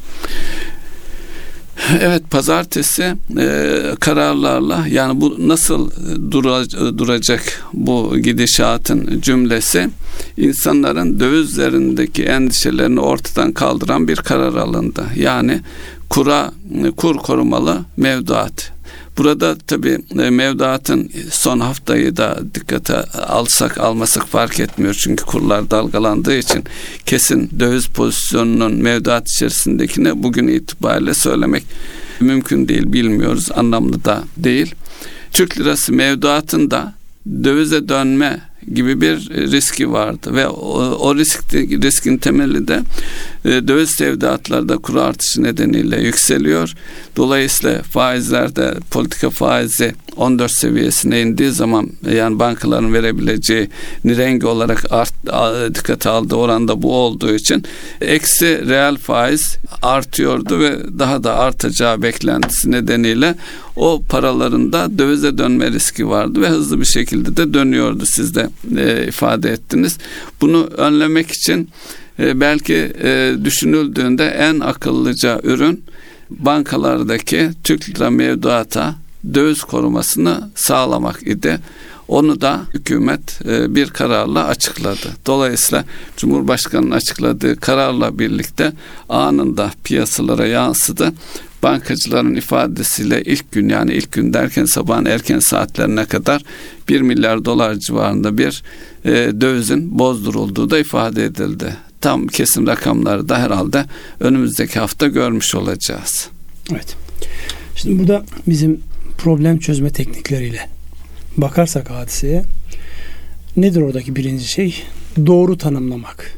Evet 2.01 2.31
pazartesi 2.31 3.15
e, 3.37 3.69
kararlarla 3.99 4.87
yani 4.87 5.21
bu 5.21 5.35
nasıl 5.47 5.91
dura, 6.31 6.69
duracak 6.97 7.63
bu 7.73 8.17
gidişatın 8.17 9.21
cümlesi 9.21 9.89
insanların 10.37 11.19
dövizlerindeki 11.19 12.23
endişelerini 12.23 12.99
ortadan 12.99 13.51
kaldıran 13.51 14.07
bir 14.07 14.15
karar 14.15 14.53
alındı. 14.55 15.05
Yani 15.15 15.61
kura 16.09 16.51
kur 16.97 17.17
korumalı 17.17 17.77
mevduat 17.97 18.71
Burada 19.19 19.57
tabi 19.57 19.97
e, 20.19 20.29
mevduatın 20.29 21.11
son 21.31 21.59
haftayı 21.59 22.17
da 22.17 22.39
dikkate 22.55 22.95
alsak 23.27 23.77
almasak 23.77 24.27
fark 24.27 24.59
etmiyor. 24.59 24.93
Çünkü 24.93 25.25
kurlar 25.25 25.71
dalgalandığı 25.71 26.37
için 26.37 26.63
kesin 27.05 27.49
döviz 27.59 27.87
pozisyonunun 27.87 28.73
mevduat 28.73 29.29
içerisindekini 29.29 30.23
bugün 30.23 30.47
itibariyle 30.47 31.13
söylemek 31.13 31.63
mümkün 32.19 32.67
değil. 32.67 32.93
Bilmiyoruz. 32.93 33.47
Anlamlı 33.55 34.05
da 34.05 34.23
değil. 34.37 34.75
Türk 35.31 35.59
lirası 35.59 35.93
mevduatın 35.93 36.71
da 36.71 36.93
dövize 37.43 37.89
dönme 37.89 38.41
gibi 38.73 39.01
bir 39.01 39.29
riski 39.29 39.91
vardı 39.91 40.35
ve 40.35 40.47
o, 40.47 40.79
o 40.79 41.15
risk, 41.15 41.53
riskin 41.53 42.17
temeli 42.17 42.67
de 42.67 42.81
e, 43.45 43.49
döviz 43.67 43.95
tevdiatlarda 43.95 44.77
kuru 44.77 45.01
artışı 45.01 45.43
nedeniyle 45.43 46.01
yükseliyor. 46.01 46.73
Dolayısıyla 47.15 47.81
faizlerde 47.83 48.73
politika 48.91 49.29
faizi 49.29 49.93
14 50.15 50.51
seviyesine 50.51 51.21
indiği 51.21 51.51
zaman 51.51 51.89
yani 52.11 52.39
bankaların 52.39 52.93
verebileceği 52.93 53.69
nirengi 54.03 54.47
olarak 54.47 54.91
art, 54.91 55.13
dikkate 55.75 56.09
aldığı 56.09 56.35
oranda 56.35 56.81
bu 56.81 56.95
olduğu 56.95 57.35
için 57.35 57.63
eksi 58.01 58.69
reel 58.69 58.97
faiz 58.97 59.57
artıyordu 59.81 60.59
ve 60.59 60.99
daha 60.99 61.23
da 61.23 61.35
artacağı 61.35 62.01
beklentisi 62.01 62.71
nedeniyle 62.71 63.35
o 63.79 64.01
paraların 64.09 64.73
da 64.73 64.97
dövize 64.97 65.37
dönme 65.37 65.71
riski 65.71 66.09
vardı 66.09 66.41
ve 66.41 66.49
hızlı 66.49 66.79
bir 66.79 66.85
şekilde 66.85 67.37
de 67.37 67.53
dönüyordu 67.53 68.05
siz 68.05 68.35
de 68.35 68.49
e, 68.77 69.07
ifade 69.07 69.49
ettiniz. 69.49 69.97
Bunu 70.41 70.65
önlemek 70.77 71.31
için 71.31 71.69
e, 72.19 72.39
belki 72.39 72.93
e, 73.03 73.33
düşünüldüğünde 73.43 74.25
en 74.25 74.59
akıllıca 74.59 75.39
ürün 75.43 75.83
bankalardaki 76.29 77.49
Türk 77.63 77.89
lira 77.89 78.09
mevduata 78.09 78.95
döviz 79.33 79.63
korumasını 79.63 80.49
sağlamak 80.55 81.27
idi. 81.27 81.59
Onu 82.07 82.41
da 82.41 82.61
hükümet 82.73 83.45
e, 83.45 83.75
bir 83.75 83.89
kararla 83.89 84.45
açıkladı. 84.45 85.09
Dolayısıyla 85.25 85.85
Cumhurbaşkanı'nın 86.17 86.91
açıkladığı 86.91 87.55
kararla 87.55 88.19
birlikte 88.19 88.73
anında 89.09 89.71
piyasalara 89.83 90.45
yansıdı. 90.45 91.13
Bankacıların 91.63 92.35
ifadesiyle 92.35 93.23
ilk 93.23 93.51
gün 93.51 93.69
yani 93.69 93.93
ilk 93.93 94.11
gün 94.11 94.33
derken 94.33 94.65
sabahın 94.65 95.05
erken 95.05 95.39
saatlerine 95.39 96.05
kadar 96.05 96.41
1 96.89 97.01
milyar 97.01 97.45
dolar 97.45 97.75
civarında 97.75 98.37
bir 98.37 98.63
e, 99.05 99.11
dövizin 99.41 99.99
bozdurulduğu 99.99 100.69
da 100.69 100.79
ifade 100.79 101.25
edildi. 101.25 101.75
Tam 102.01 102.27
kesin 102.27 102.67
rakamları 102.67 103.29
da 103.29 103.39
herhalde 103.39 103.85
önümüzdeki 104.19 104.79
hafta 104.79 105.07
görmüş 105.07 105.55
olacağız. 105.55 106.29
Evet. 106.71 106.95
Şimdi 107.75 107.99
burada 107.99 108.25
bizim 108.47 108.79
problem 109.17 109.59
çözme 109.59 109.89
teknikleriyle 109.89 110.69
bakarsak 111.37 111.89
hadiseye 111.89 112.43
nedir 113.57 113.81
oradaki 113.81 114.15
birinci 114.15 114.47
şey? 114.47 114.83
Doğru 115.25 115.57
tanımlamak. 115.57 116.37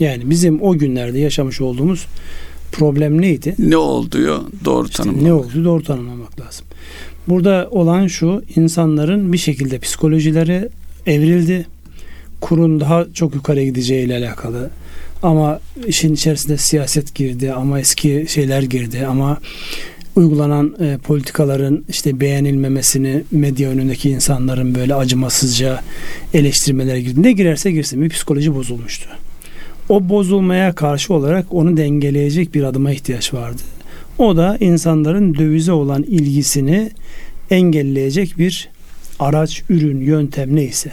Yani 0.00 0.30
bizim 0.30 0.62
o 0.62 0.78
günlerde 0.78 1.18
yaşamış 1.18 1.60
olduğumuz 1.60 2.06
problem 2.78 3.22
neydi? 3.22 3.54
Ne 3.58 3.76
olduğu 3.76 4.50
doğru 4.64 4.86
işte 4.86 4.96
tanımlamak. 4.96 5.26
Ne 5.26 5.32
oldu 5.32 5.64
doğru 5.64 5.82
tanımlamak 5.82 6.40
lazım. 6.40 6.66
Burada 7.28 7.68
olan 7.70 8.06
şu 8.06 8.42
insanların 8.56 9.32
bir 9.32 9.38
şekilde 9.38 9.78
psikolojileri 9.78 10.68
evrildi. 11.06 11.66
Kurun 12.40 12.80
daha 12.80 13.06
çok 13.14 13.34
yukarı 13.34 13.62
gideceği 13.62 14.06
ile 14.06 14.16
alakalı. 14.16 14.70
Ama 15.22 15.60
işin 15.86 16.14
içerisinde 16.14 16.56
siyaset 16.56 17.14
girdi 17.14 17.52
ama 17.52 17.80
eski 17.80 18.26
şeyler 18.28 18.62
girdi 18.62 19.06
ama 19.06 19.38
uygulanan 20.16 20.76
e, 20.80 20.98
politikaların 20.98 21.84
işte 21.88 22.20
beğenilmemesini 22.20 23.22
medya 23.30 23.70
önündeki 23.70 24.10
insanların 24.10 24.74
böyle 24.74 24.94
acımasızca 24.94 25.82
eleştirmeler 26.34 26.96
girdi. 26.96 27.22
Ne 27.22 27.32
girerse 27.32 27.72
girsin 27.72 28.02
bir 28.02 28.08
psikoloji 28.08 28.54
bozulmuştu. 28.54 29.08
O 29.88 30.08
bozulmaya 30.08 30.74
karşı 30.74 31.14
olarak 31.14 31.46
onu 31.50 31.76
dengeleyecek 31.76 32.54
bir 32.54 32.62
adıma 32.62 32.92
ihtiyaç 32.92 33.34
vardı. 33.34 33.62
O 34.18 34.36
da 34.36 34.56
insanların 34.60 35.34
dövize 35.34 35.72
olan 35.72 36.02
ilgisini 36.02 36.90
engelleyecek 37.50 38.38
bir 38.38 38.68
araç, 39.18 39.62
ürün, 39.70 40.00
yöntem 40.00 40.56
neyse. 40.56 40.92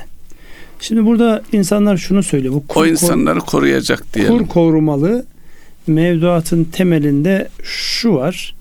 Şimdi 0.79 1.05
burada 1.05 1.43
insanlar 1.51 1.97
şunu 1.97 2.23
söylüyor. 2.23 2.53
Bu 2.53 2.67
kur, 2.67 2.81
o 2.81 2.85
insanları 2.85 3.39
koruyacak 3.39 4.13
diyelim. 4.13 4.37
Kur 4.37 4.47
korumalı 4.47 5.25
mevduatın 5.87 6.63
temelinde 6.63 7.49
şu 7.63 8.13
var 8.13 8.55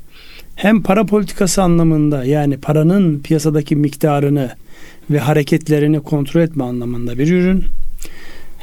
hem 0.57 0.83
para 0.83 1.07
politikası 1.07 1.63
anlamında 1.63 2.25
yani 2.25 2.57
paranın 2.57 3.19
piyasadaki 3.19 3.77
miktarını 3.77 4.51
ve 5.11 5.19
hareketlerini 5.19 6.01
kontrol 6.01 6.41
etme 6.41 6.65
anlamında 6.65 7.19
bir 7.19 7.33
ürün 7.33 7.65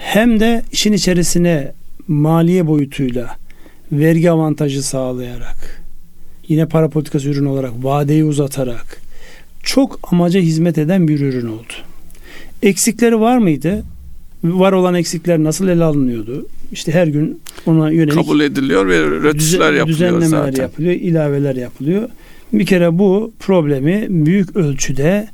hem 0.10 0.40
de 0.40 0.62
işin 0.72 0.94
içerisine 0.94 1.72
maliye 2.08 2.68
boyutuyla 2.68 3.38
vergi 3.92 4.32
avantajı 4.32 4.84
sağlayarak 4.84 5.82
yine 6.48 6.66
para 6.66 6.90
politikası 6.90 7.30
ürün 7.30 7.46
olarak 7.46 7.72
vadeyi 7.84 8.24
uzatarak 8.24 9.02
çok 9.64 10.00
amaca 10.12 10.40
hizmet 10.40 10.78
eden 10.78 11.08
bir 11.08 11.20
ürün 11.20 11.48
oldu. 11.48 11.74
Eksikleri 12.64 13.20
var 13.20 13.38
mıydı? 13.38 13.84
Var 14.44 14.72
olan 14.72 14.96
eksikler 14.96 15.40
nasıl 15.40 15.68
ele 15.68 15.84
alınıyordu? 15.84 16.48
İşte 16.72 16.92
her 16.92 17.08
gün 17.08 17.42
ona 17.66 17.92
yönelik 17.92 18.14
kabul 18.14 18.40
ediliyor 18.40 18.88
ve 18.88 19.02
rötuşlar 19.02 19.74
yapılıyor 19.74 19.88
düzenlemeler 19.88 20.28
zaten. 20.28 20.64
yapılıyor, 20.64 20.94
ilaveler 20.94 21.56
yapılıyor. 21.56 22.10
Bir 22.54 22.66
kere 22.66 23.00
bu 23.00 23.32
problemi 23.40 24.08
büyük 24.10 24.56
ölçüde 24.56 25.28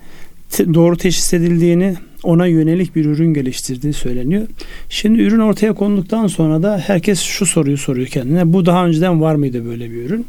doğru 0.74 0.98
teşhis 0.98 1.34
edildiğini, 1.34 1.96
ona 2.25 2.48
yönelik 2.48 2.96
bir 2.96 3.05
ürün 3.05 3.34
geliştirdiği 3.34 3.94
söyleniyor. 3.94 4.48
Şimdi 4.89 5.22
ürün 5.22 5.39
ortaya 5.39 5.74
konduktan 5.74 6.27
sonra 6.27 6.63
da 6.63 6.77
herkes 6.77 7.22
şu 7.22 7.46
soruyu 7.46 7.77
soruyor 7.77 8.08
kendine. 8.08 8.53
Bu 8.53 8.65
daha 8.65 8.86
önceden 8.86 9.22
var 9.22 9.36
mıydı 9.36 9.65
böyle 9.65 9.91
bir 9.91 10.05
ürün? 10.05 10.25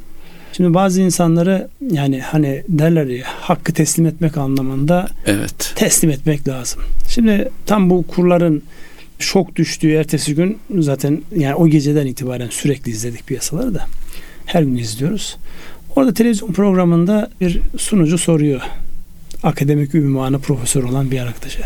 Şimdi 0.52 0.74
bazı 0.74 1.00
insanları 1.00 1.68
yani 1.90 2.20
hani 2.20 2.62
derler 2.68 3.06
ya 3.06 3.24
hakkı 3.40 3.72
teslim 3.72 4.06
etmek 4.06 4.36
anlamında 4.36 5.08
evet. 5.26 5.72
teslim 5.76 6.10
etmek 6.10 6.48
lazım. 6.48 6.82
Şimdi 7.08 7.48
tam 7.66 7.90
bu 7.90 8.02
kurların 8.02 8.62
şok 9.18 9.56
düştüğü 9.56 9.92
ertesi 9.92 10.34
gün 10.34 10.58
zaten 10.78 11.22
yani 11.36 11.54
o 11.54 11.68
geceden 11.68 12.06
itibaren 12.06 12.48
sürekli 12.50 12.90
izledik 12.90 13.26
piyasaları 13.26 13.74
da. 13.74 13.86
Her 14.46 14.62
gün 14.62 14.76
izliyoruz. 14.76 15.36
Orada 15.96 16.14
televizyon 16.14 16.52
programında 16.52 17.30
bir 17.40 17.60
sunucu 17.78 18.18
soruyor. 18.18 18.60
Akademik 19.46 19.94
ünvanı 19.94 20.38
profesör 20.38 20.82
olan 20.82 21.10
bir 21.10 21.20
arkadaşa. 21.20 21.62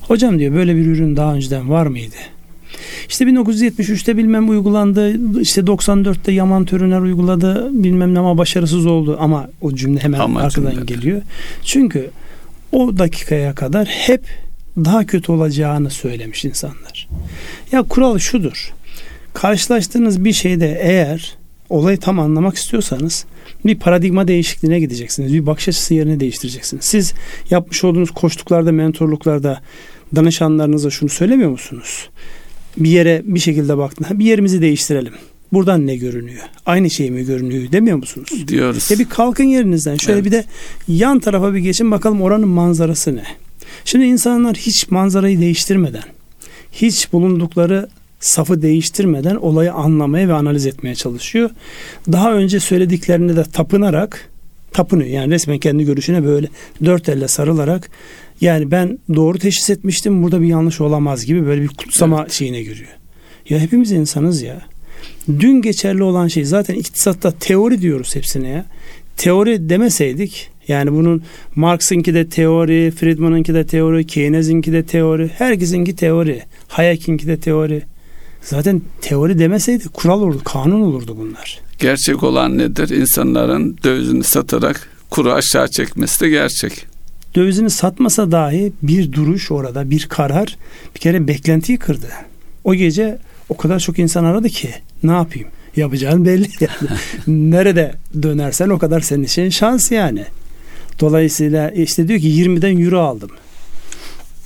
Hocam 0.00 0.38
diyor 0.38 0.54
böyle 0.54 0.76
bir 0.76 0.86
ürün 0.86 1.16
daha 1.16 1.34
önceden 1.34 1.70
var 1.70 1.86
mıydı? 1.86 2.14
İşte 3.08 3.24
1973'te 3.24 4.16
bilmem 4.16 4.48
uygulandı. 4.50 5.12
İşte 5.40 5.60
94'te 5.60 6.32
Yaman 6.32 6.64
Törüner 6.64 7.00
uyguladı. 7.00 7.68
Bilmem 7.72 8.14
ne 8.14 8.18
ama 8.18 8.38
başarısız 8.38 8.86
oldu. 8.86 9.16
Ama 9.20 9.48
o 9.60 9.74
cümle 9.74 10.00
hemen 10.00 10.18
Ama 10.20 10.40
arkadan 10.40 10.70
cümlede. 10.70 10.94
geliyor. 10.94 11.22
Çünkü 11.64 12.10
o 12.72 12.98
dakikaya 12.98 13.54
kadar 13.54 13.86
hep 13.86 14.24
daha 14.76 15.06
kötü 15.06 15.32
olacağını 15.32 15.90
söylemiş 15.90 16.44
insanlar. 16.44 17.08
Ya 17.72 17.82
kural 17.82 18.18
şudur. 18.18 18.72
Karşılaştığınız 19.34 20.24
bir 20.24 20.32
şeyde 20.32 20.78
eğer 20.82 21.34
olayı 21.70 21.98
tam 21.98 22.18
anlamak 22.20 22.56
istiyorsanız 22.56 23.24
bir 23.66 23.78
paradigma 23.78 24.28
değişikliğine 24.28 24.80
gideceksiniz. 24.80 25.34
Bir 25.34 25.46
bakış 25.46 25.68
açısı 25.68 25.94
yerini 25.94 26.20
değiştireceksiniz. 26.20 26.84
Siz 26.84 27.14
yapmış 27.50 27.84
olduğunuz 27.84 28.10
koştuklarda, 28.10 28.72
mentorluklarda 28.72 29.60
danışanlarınıza 30.16 30.90
şunu 30.90 31.08
söylemiyor 31.08 31.50
musunuz? 31.50 32.08
Bir 32.76 32.90
yere 32.90 33.22
bir 33.24 33.40
şekilde 33.40 33.78
baktın. 33.78 34.18
Bir 34.18 34.24
yerimizi 34.24 34.62
değiştirelim. 34.62 35.12
Buradan 35.52 35.86
ne 35.86 35.96
görünüyor? 35.96 36.42
Aynı 36.66 36.90
şey 36.90 37.10
mi 37.10 37.24
görünüyor 37.24 37.72
demiyor 37.72 37.96
musunuz? 37.96 38.48
Diyoruz. 38.48 38.90
Ya 38.90 38.98
bir 38.98 39.08
kalkın 39.08 39.44
yerinizden. 39.44 39.96
Şöyle 39.96 40.18
evet. 40.18 40.26
bir 40.26 40.32
de 40.32 40.44
yan 40.88 41.18
tarafa 41.18 41.54
bir 41.54 41.58
geçin 41.58 41.90
bakalım 41.90 42.22
oranın 42.22 42.48
manzarası 42.48 43.16
ne? 43.16 43.24
Şimdi 43.84 44.04
insanlar 44.04 44.56
hiç 44.56 44.90
manzarayı 44.90 45.40
değiştirmeden, 45.40 46.02
hiç 46.72 47.12
bulundukları 47.12 47.88
safı 48.20 48.62
değiştirmeden 48.62 49.36
olayı 49.36 49.72
anlamaya 49.72 50.28
ve 50.28 50.32
analiz 50.32 50.66
etmeye 50.66 50.94
çalışıyor. 50.94 51.50
Daha 52.12 52.34
önce 52.34 52.60
söylediklerini 52.60 53.36
de 53.36 53.44
tapınarak 53.44 54.30
tapınıyor. 54.72 55.10
Yani 55.10 55.34
resmen 55.34 55.58
kendi 55.58 55.84
görüşüne 55.84 56.24
böyle 56.24 56.48
dört 56.84 57.08
elle 57.08 57.28
sarılarak 57.28 57.90
yani 58.40 58.70
ben 58.70 58.98
doğru 59.14 59.38
teşhis 59.38 59.70
etmiştim 59.70 60.22
burada 60.22 60.40
bir 60.40 60.46
yanlış 60.46 60.80
olamaz 60.80 61.26
gibi 61.26 61.46
böyle 61.46 61.62
bir 61.62 61.68
kutsama 61.68 62.20
evet. 62.20 62.32
şeyine 62.32 62.62
giriyor. 62.62 62.90
Ya 63.48 63.58
hepimiz 63.58 63.92
insanız 63.92 64.42
ya. 64.42 64.62
Dün 65.28 65.62
geçerli 65.62 66.02
olan 66.02 66.28
şey 66.28 66.44
zaten 66.44 66.74
iktisatta 66.74 67.30
teori 67.30 67.80
diyoruz 67.80 68.16
hepsine 68.16 68.48
ya. 68.48 68.64
Teori 69.16 69.68
demeseydik 69.68 70.50
yani 70.68 70.92
bunun 70.92 71.22
Marx'ınki 71.54 72.14
de 72.14 72.28
teori, 72.28 72.90
Friedman'ınki 72.90 73.54
de 73.54 73.66
teori, 73.66 74.06
Keynes'inki 74.06 74.72
de 74.72 74.82
teori, 74.86 75.28
herkesinki 75.28 75.96
teori, 75.96 76.42
Hayek'inki 76.68 77.26
de 77.26 77.36
teori. 77.36 77.82
Zaten 78.46 78.82
teori 79.00 79.38
demeseydi 79.38 79.88
kural 79.88 80.20
olurdu, 80.22 80.40
kanun 80.44 80.80
olurdu 80.80 81.16
bunlar. 81.18 81.60
Gerçek 81.78 82.22
olan 82.22 82.58
nedir? 82.58 82.88
İnsanların 82.88 83.78
dövizini 83.84 84.24
satarak 84.24 84.88
kuru 85.10 85.32
aşağı 85.32 85.68
çekmesi 85.68 86.20
de 86.20 86.28
gerçek. 86.28 86.86
Dövizini 87.34 87.70
satmasa 87.70 88.32
dahi 88.32 88.72
bir 88.82 89.12
duruş 89.12 89.50
orada, 89.50 89.90
bir 89.90 90.06
karar 90.08 90.56
bir 90.94 91.00
kere 91.00 91.28
beklentiyi 91.28 91.78
kırdı. 91.78 92.08
O 92.64 92.74
gece 92.74 93.18
o 93.48 93.56
kadar 93.56 93.80
çok 93.80 93.98
insan 93.98 94.24
aradı 94.24 94.48
ki 94.48 94.70
ne 95.02 95.12
yapayım? 95.12 95.48
Yapacağın 95.76 96.24
belli 96.24 96.48
yani. 96.60 96.98
Nerede 97.26 97.94
dönersen 98.22 98.68
o 98.68 98.78
kadar 98.78 99.00
senin 99.00 99.22
için 99.24 99.50
şans 99.50 99.90
yani. 99.90 100.24
Dolayısıyla 101.00 101.70
işte 101.70 102.08
diyor 102.08 102.20
ki 102.20 102.28
20'den 102.28 102.84
euro 102.84 103.00
aldım. 103.00 103.30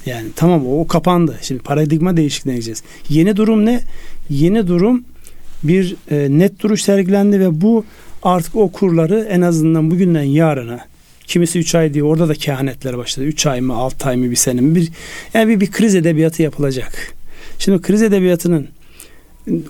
Yani 0.07 0.27
tamam 0.37 0.67
o, 0.67 0.81
o 0.81 0.87
kapandı. 0.87 1.39
Şimdi 1.43 1.63
paradigma 1.63 2.17
değişikliğine 2.17 2.57
gideceğiz. 2.57 2.83
Yeni 3.09 3.37
durum 3.37 3.67
ne? 3.67 3.81
Yeni 4.31 4.67
durum 4.67 5.05
bir 5.63 5.97
e, 6.11 6.39
net 6.39 6.61
duruş 6.61 6.83
sergilendi 6.83 7.41
ve 7.41 7.61
bu 7.61 7.85
artık 8.23 8.57
o 8.57 8.73
kurları 8.73 9.29
en 9.31 9.41
azından 9.41 9.91
bugünden 9.91 10.23
yarına 10.23 10.91
kimisi 11.27 11.59
3 11.59 11.75
ay 11.75 11.95
diyor 11.95 12.07
orada 12.07 12.29
da 12.29 12.35
kehanetler 12.35 12.99
başladı. 12.99 13.27
3 13.27 13.47
ay 13.47 13.61
mı 13.61 13.75
6 13.75 14.09
ay 14.09 14.17
mı 14.17 14.31
bir 14.31 14.37
sene 14.37 14.61
mi 14.61 14.75
bir 14.75 14.91
yani 15.35 15.49
bir, 15.49 15.61
bir 15.61 15.71
kriz 15.71 15.95
edebiyatı 15.95 16.43
yapılacak. 16.43 17.15
Şimdi 17.59 17.83
kriz 17.83 18.03
edebiyatının 18.03 18.69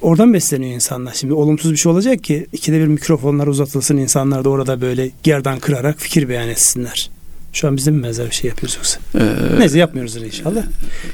oradan 0.01 0.35
besleniyor 0.35 0.73
insanlar. 0.73 1.15
Şimdi 1.15 1.33
olumsuz 1.33 1.73
bir 1.73 1.77
şey 1.77 1.93
olacak 1.93 2.25
ki 2.25 2.47
ikide 2.53 2.81
bir 2.81 2.87
mikrofonlar 2.87 3.47
uzatılsın 3.47 3.97
insanlar 3.97 4.45
da 4.45 4.51
orada 4.51 4.81
böyle 4.81 5.11
gerdan 5.23 5.59
kırarak 5.59 6.01
fikir 6.01 6.29
beyan 6.29 6.49
etsinler. 6.49 7.11
Şu 7.52 7.69
an 7.69 7.76
bizim 7.76 8.02
benzer 8.02 8.26
bir 8.26 8.35
şey 8.35 8.49
yapıyoruz 8.49 8.76
yoksa? 8.76 9.00
Ee, 9.14 9.59
Neyse 9.59 9.78
yapmıyoruzdur 9.78 10.23
inşallah. 10.23 10.62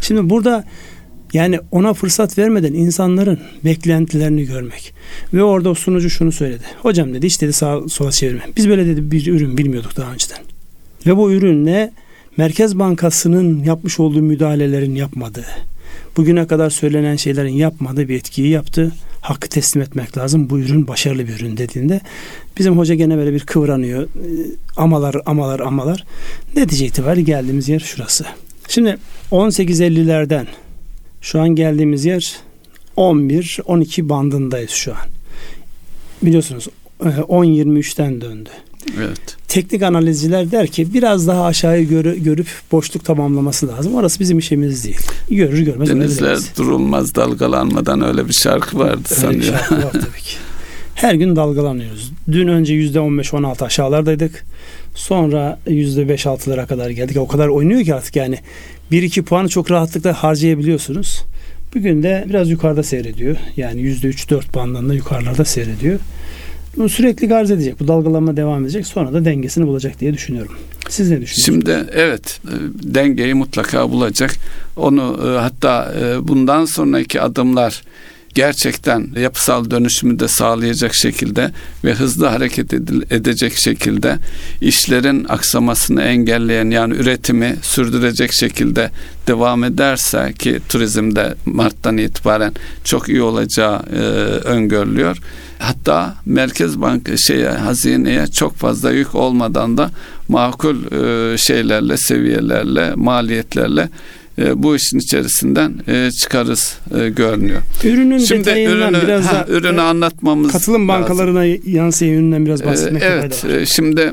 Şimdi 0.00 0.30
burada 0.30 0.64
yani 1.32 1.60
ona 1.70 1.94
fırsat 1.94 2.38
vermeden 2.38 2.72
insanların 2.72 3.40
beklentilerini 3.64 4.44
görmek. 4.44 4.94
Ve 5.34 5.42
orada 5.42 5.70
o 5.70 5.74
sunucu 5.74 6.10
şunu 6.10 6.32
söyledi. 6.32 6.62
Hocam 6.82 7.14
dedi 7.14 7.26
hiç 7.26 7.40
dedi 7.40 7.52
sağa 7.52 7.88
sola 7.88 8.12
çevirme. 8.12 8.40
Biz 8.56 8.68
böyle 8.68 8.86
dedi 8.86 9.10
bir 9.10 9.26
ürün 9.26 9.58
bilmiyorduk 9.58 9.96
daha 9.96 10.12
önceden. 10.12 10.38
Ve 11.06 11.16
bu 11.16 11.32
ürünle 11.32 11.92
Merkez 12.36 12.78
Bankası'nın 12.78 13.64
yapmış 13.64 14.00
olduğu 14.00 14.22
müdahalelerin 14.22 14.94
yapmadığı, 14.94 15.46
bugüne 16.16 16.46
kadar 16.46 16.70
söylenen 16.70 17.16
şeylerin 17.16 17.54
yapmadığı 17.54 18.08
bir 18.08 18.16
etkiyi 18.16 18.48
yaptı. 18.48 18.92
Hakkı 19.26 19.48
teslim 19.48 19.82
etmek 19.82 20.18
lazım. 20.18 20.50
Bu 20.50 20.58
ürün 20.58 20.88
başarılı 20.88 21.28
bir 21.28 21.32
ürün 21.32 21.56
dediğinde 21.56 22.00
bizim 22.58 22.78
hoca 22.78 22.94
gene 22.94 23.16
böyle 23.16 23.32
bir 23.32 23.40
kıvranıyor. 23.40 24.02
Ee, 24.02 24.08
amalar, 24.76 25.16
amalar, 25.26 25.60
amalar. 25.60 26.04
Netice 26.56 26.86
itibariyle 26.86 27.22
geldiğimiz 27.22 27.68
yer 27.68 27.80
şurası. 27.80 28.24
Şimdi 28.68 28.98
18.50'lerden 29.32 30.46
şu 31.20 31.40
an 31.40 31.48
geldiğimiz 31.48 32.04
yer 32.04 32.36
11-12 32.96 34.08
bandındayız 34.08 34.70
şu 34.70 34.92
an. 34.92 35.08
Biliyorsunuz 36.22 36.68
10-23'ten 37.00 38.12
e, 38.12 38.20
döndü. 38.20 38.50
Evet. 38.98 39.36
Teknik 39.48 39.82
analizciler 39.82 40.50
der 40.50 40.66
ki 40.66 40.94
biraz 40.94 41.26
daha 41.26 41.44
aşağıyı 41.44 41.88
görü, 41.88 42.22
görüp 42.22 42.46
boşluk 42.72 43.04
tamamlaması 43.04 43.68
lazım. 43.68 43.94
Orası 43.94 44.20
bizim 44.20 44.38
işimiz 44.38 44.84
değil. 44.84 45.00
Görür 45.30 45.58
görmez. 45.58 45.88
Denizler 45.88 46.38
durulmaz 46.58 47.14
dalgalanmadan 47.14 48.04
öyle 48.04 48.28
bir 48.28 48.32
şarkı 48.32 48.78
vardı 48.78 49.08
öyle 49.10 49.20
sanıyorum. 49.20 49.40
Bir 49.40 49.58
şarkı 49.58 49.74
var 49.74 49.92
tabii 49.92 50.22
ki. 50.22 50.36
Her 50.94 51.14
gün 51.14 51.36
dalgalanıyoruz. 51.36 52.12
Dün 52.32 52.48
önce 52.48 52.74
yüzde 52.74 52.98
15-16 52.98 53.64
aşağılardaydık. 53.64 54.44
Sonra 54.94 55.58
yüzde 55.68 56.02
5-6'lara 56.02 56.66
kadar 56.66 56.90
geldik. 56.90 57.16
O 57.16 57.26
kadar 57.26 57.48
oynuyor 57.48 57.84
ki 57.84 57.94
artık 57.94 58.16
yani. 58.16 58.38
1-2 58.92 59.22
puanı 59.22 59.48
çok 59.48 59.70
rahatlıkla 59.70 60.22
harcayabiliyorsunuz. 60.22 61.22
Bugün 61.74 62.02
de 62.02 62.24
biraz 62.28 62.50
yukarıda 62.50 62.82
seyrediyor. 62.82 63.36
Yani 63.56 63.80
yüzde 63.80 64.08
3-4 64.08 64.54
bandında 64.54 64.94
yukarılarda 64.94 65.44
seyrediyor. 65.44 66.00
Bu 66.76 66.88
sürekli 66.88 67.28
garz 67.28 67.50
edecek. 67.50 67.80
Bu 67.80 67.88
dalgalanma 67.88 68.36
devam 68.36 68.62
edecek. 68.62 68.86
Sonra 68.86 69.12
da 69.12 69.24
dengesini 69.24 69.66
bulacak 69.66 70.00
diye 70.00 70.14
düşünüyorum. 70.14 70.52
Siz 70.88 71.10
ne 71.10 71.20
düşünüyorsunuz? 71.20 71.44
Şimdi 71.44 71.90
evet 71.92 72.40
e, 72.44 72.54
dengeyi 72.94 73.34
mutlaka 73.34 73.90
bulacak. 73.90 74.34
Onu 74.76 75.20
e, 75.26 75.38
hatta 75.38 75.94
e, 76.00 76.28
bundan 76.28 76.64
sonraki 76.64 77.20
adımlar 77.20 77.82
gerçekten 78.36 79.08
yapısal 79.20 79.70
dönüşümü 79.70 80.18
de 80.18 80.28
sağlayacak 80.28 80.94
şekilde 80.94 81.50
ve 81.84 81.94
hızlı 81.94 82.26
hareket 82.26 82.72
edecek 83.12 83.52
şekilde 83.56 84.18
işlerin 84.60 85.26
aksamasını 85.28 86.02
engelleyen 86.02 86.70
yani 86.70 86.94
üretimi 86.94 87.56
sürdürecek 87.62 88.32
şekilde 88.32 88.90
devam 89.26 89.64
ederse 89.64 90.32
ki 90.38 90.60
turizmde 90.68 91.34
Mart'tan 91.46 91.96
itibaren 91.96 92.52
çok 92.84 93.08
iyi 93.08 93.22
olacağı 93.22 93.82
e, 93.92 93.98
öngörülüyor. 94.44 95.18
Hatta 95.58 96.14
Merkez 96.26 96.80
Banka 96.80 97.16
şeye 97.16 97.48
hazineye 97.48 98.26
çok 98.26 98.54
fazla 98.56 98.90
yük 98.92 99.14
olmadan 99.14 99.78
da 99.78 99.90
makul 100.28 100.76
e, 100.76 101.38
şeylerle 101.38 101.96
seviyelerle 101.96 102.92
maliyetlerle 102.94 103.88
e, 104.38 104.62
bu 104.62 104.76
işin 104.76 104.98
içerisinden 104.98 105.72
e, 105.88 106.10
çıkarız 106.10 106.78
e, 106.98 107.08
görünüyor. 107.08 107.60
Ürünün 107.84 108.18
Şimdi 108.18 108.40
detayından 108.40 108.94
ürünü, 108.94 109.02
biraz 109.02 109.26
ha, 109.26 109.46
da 109.48 109.52
ürünü 109.52 109.80
anlatmamız 109.80 110.52
katılım 110.52 110.88
bankalarına 110.88 111.38
lazım. 111.38 111.60
yansıyan 111.66 112.14
üründen 112.14 112.46
biraz 112.46 112.64
bahsetmek 112.64 113.02
e, 113.02 113.06
Evet. 113.06 113.44
Var. 113.44 113.66
Şimdi 113.66 114.12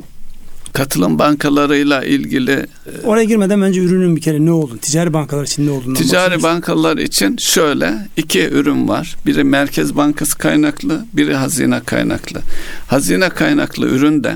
katılım 0.74 1.20
bankalarıyla 1.20 2.04
ilgili 2.04 2.52
e, 2.52 2.68
oraya 3.04 3.24
girmeden 3.24 3.62
önce 3.62 3.82
ürünün 3.82 4.16
bir 4.16 4.22
kere 4.22 4.46
ne 4.46 4.52
olduğunu, 4.52 4.78
ticari 4.78 5.14
bankalar 5.14 5.44
için 5.44 5.68
ne 5.68 5.72
olduğunu 5.72 5.94
Ticari 5.94 6.44
bankalar 6.44 6.98
için 6.98 7.38
şöyle 7.38 8.08
iki 8.18 8.50
ürün 8.50 8.88
var. 8.88 9.16
Biri 9.26 9.44
Merkez 9.44 9.96
Bankası 9.96 10.38
kaynaklı, 10.38 11.06
biri 11.14 11.36
hazine 11.36 11.82
kaynaklı. 11.86 12.42
Hazine 12.88 13.30
kaynaklı 13.30 13.88
üründe 13.88 14.36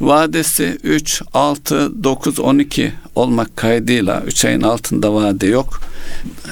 Vadesi 0.00 0.78
3, 0.84 1.22
6, 1.34 2.04
9, 2.04 2.40
12 2.40 2.92
olmak 3.14 3.56
kaydıyla 3.56 4.22
3 4.26 4.44
ayın 4.44 4.62
altında 4.62 5.14
vade 5.14 5.46
yok. 5.46 5.80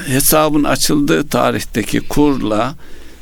Hesabın 0.07 0.65
açıldığı 0.65 1.29
tarihteki 1.29 2.01
kurla 2.01 2.75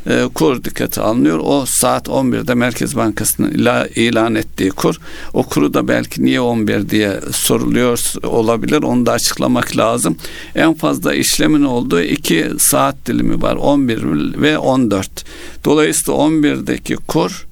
e, 0.06 0.28
kur 0.34 0.64
dikkate 0.64 1.00
alınıyor. 1.00 1.40
O 1.42 1.64
saat 1.66 2.08
11'de 2.08 2.54
Merkez 2.54 2.96
Bankası'nın 2.96 3.50
ila, 3.50 3.86
ilan 3.86 4.34
ettiği 4.34 4.70
kur. 4.70 4.96
O 5.32 5.42
kuru 5.42 5.74
da 5.74 5.88
belki 5.88 6.24
niye 6.24 6.40
11 6.40 6.88
diye 6.88 7.20
soruluyor 7.32 8.12
olabilir. 8.22 8.82
Onu 8.82 9.06
da 9.06 9.12
açıklamak 9.12 9.76
lazım. 9.76 10.16
En 10.54 10.74
fazla 10.74 11.14
işlemin 11.14 11.62
olduğu 11.62 12.00
iki 12.00 12.46
saat 12.58 12.96
dilimi 13.06 13.42
var. 13.42 13.56
11 13.56 14.02
ve 14.42 14.58
14. 14.58 15.24
Dolayısıyla 15.64 16.20
11'deki 16.20 16.96
kur 16.96 17.46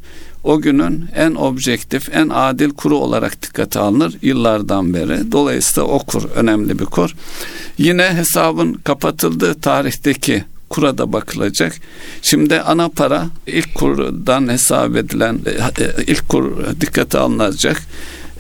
o 0.45 0.61
günün 0.61 1.05
en 1.17 1.35
objektif, 1.35 2.17
en 2.17 2.29
adil 2.29 2.71
kuru 2.71 2.97
olarak 2.97 3.43
dikkate 3.43 3.81
alınır 3.81 4.15
yıllardan 4.23 4.95
beri. 4.95 5.33
Dolayısıyla 5.33 5.89
o 5.89 5.99
kur 5.99 6.31
önemli 6.35 6.79
bir 6.79 6.85
kur. 6.85 7.15
Yine 7.79 8.15
hesabın 8.15 8.73
kapatıldığı 8.73 9.55
tarihteki 9.55 10.45
kura 10.75 10.99
da 10.99 11.13
bakılacak. 11.13 11.73
Şimdi 12.23 12.61
ana 12.61 12.89
para 12.89 13.27
ilk 13.47 13.75
kurdan 13.75 14.49
hesap 14.49 14.97
edilen 14.97 15.39
e, 15.79 16.03
ilk 16.07 16.29
kur 16.29 16.45
dikkate 16.81 17.19
alınacak. 17.19 17.83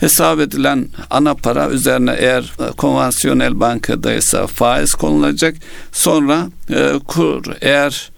hesap 0.00 0.40
edilen 0.40 0.88
ana 1.10 1.34
para 1.34 1.70
üzerine 1.70 2.14
eğer 2.18 2.42
e, 2.42 2.72
konvansiyonel 2.76 3.60
bankadaysa 3.60 4.46
faiz 4.46 4.94
konulacak. 4.94 5.54
Sonra 5.92 6.48
e, 6.70 6.92
kur 7.06 7.44
eğer 7.60 8.10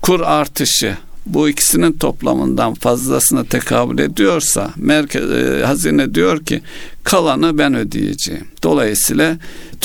kur 0.00 0.20
artışı 0.20 0.96
bu 1.26 1.48
ikisinin 1.48 1.92
toplamından 1.92 2.74
fazlasına 2.74 3.44
tekabül 3.44 3.98
ediyorsa 3.98 4.70
merkez 4.76 5.30
e, 5.30 5.64
hazine 5.64 6.14
diyor 6.14 6.44
ki 6.44 6.62
kalanı 7.04 7.58
ben 7.58 7.74
ödeyeceğim. 7.74 8.44
Dolayısıyla 8.62 9.36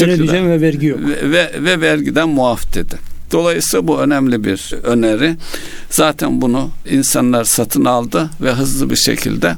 ben 0.01 0.09
ödeyeceğim 0.09 0.49
ve 0.49 0.61
vergi 0.61 0.85
yok. 0.85 0.99
Ve, 0.99 1.31
ve, 1.31 1.51
ve 1.63 1.81
vergiden 1.81 2.29
muaf 2.29 2.75
dedi. 2.75 3.14
Dolayısıyla 3.31 3.88
bu 3.88 3.99
önemli 3.99 4.43
bir 4.43 4.73
öneri. 4.83 5.35
Zaten 5.89 6.41
bunu 6.41 6.69
insanlar 6.91 7.43
satın 7.43 7.85
aldı 7.85 8.29
ve 8.41 8.51
hızlı 8.51 8.89
bir 8.89 8.95
şekilde 8.95 9.55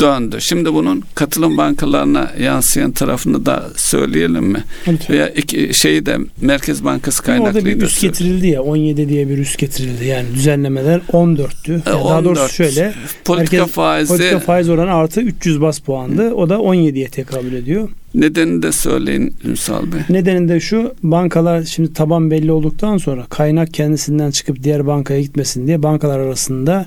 döndü. 0.00 0.36
Şimdi 0.40 0.74
bunun 0.74 1.04
katılım 1.14 1.56
bankalarına 1.56 2.32
yansıyan 2.40 2.92
tarafını 2.92 3.46
da 3.46 3.64
söyleyelim 3.76 4.44
mi? 4.44 4.64
Lütfen. 4.88 5.16
Veya 5.16 5.28
iki 5.28 5.70
şeyi 5.74 6.06
de 6.06 6.18
Merkez 6.40 6.84
Bankası 6.84 7.22
kaynaklıydı. 7.22 7.68
Orada 7.68 7.80
bir 7.80 7.86
üst 7.86 8.00
getirildi 8.00 8.46
ya 8.46 8.62
17 8.62 9.08
diye 9.08 9.28
bir 9.28 9.38
üst 9.38 9.58
getirildi. 9.58 10.04
Yani 10.04 10.26
düzenlemeler 10.34 11.00
14'tü. 11.12 11.70
Yani 11.86 11.96
14. 11.96 12.08
Daha 12.08 12.24
doğrusu 12.24 12.54
şöyle. 12.54 12.94
Politika 13.24 13.56
merkez, 13.56 13.74
faizi 13.74 14.08
politika 14.08 14.38
faiz 14.38 14.68
oranı 14.68 14.92
artı 14.92 15.20
300 15.20 15.60
bas 15.60 15.78
puandı. 15.78 16.34
O 16.34 16.48
da 16.48 16.54
17'ye 16.54 17.08
tekabül 17.08 17.52
ediyor. 17.52 17.88
Nedenini 18.18 18.62
de 18.62 18.72
söyleyin 18.72 19.34
Ünsal 19.44 19.82
Bey. 19.92 20.00
Nedeni 20.10 20.48
de 20.48 20.60
şu 20.60 20.94
bankalar 21.02 21.62
şimdi 21.62 21.92
taban 21.92 22.30
belli 22.30 22.52
olduktan 22.52 22.96
sonra 22.96 23.26
kaynak 23.30 23.74
kendisinden 23.74 24.30
çıkıp 24.30 24.62
diğer 24.62 24.86
bankaya 24.86 25.20
gitmesin 25.20 25.66
diye 25.66 25.82
bankalar 25.82 26.18
arasında 26.18 26.86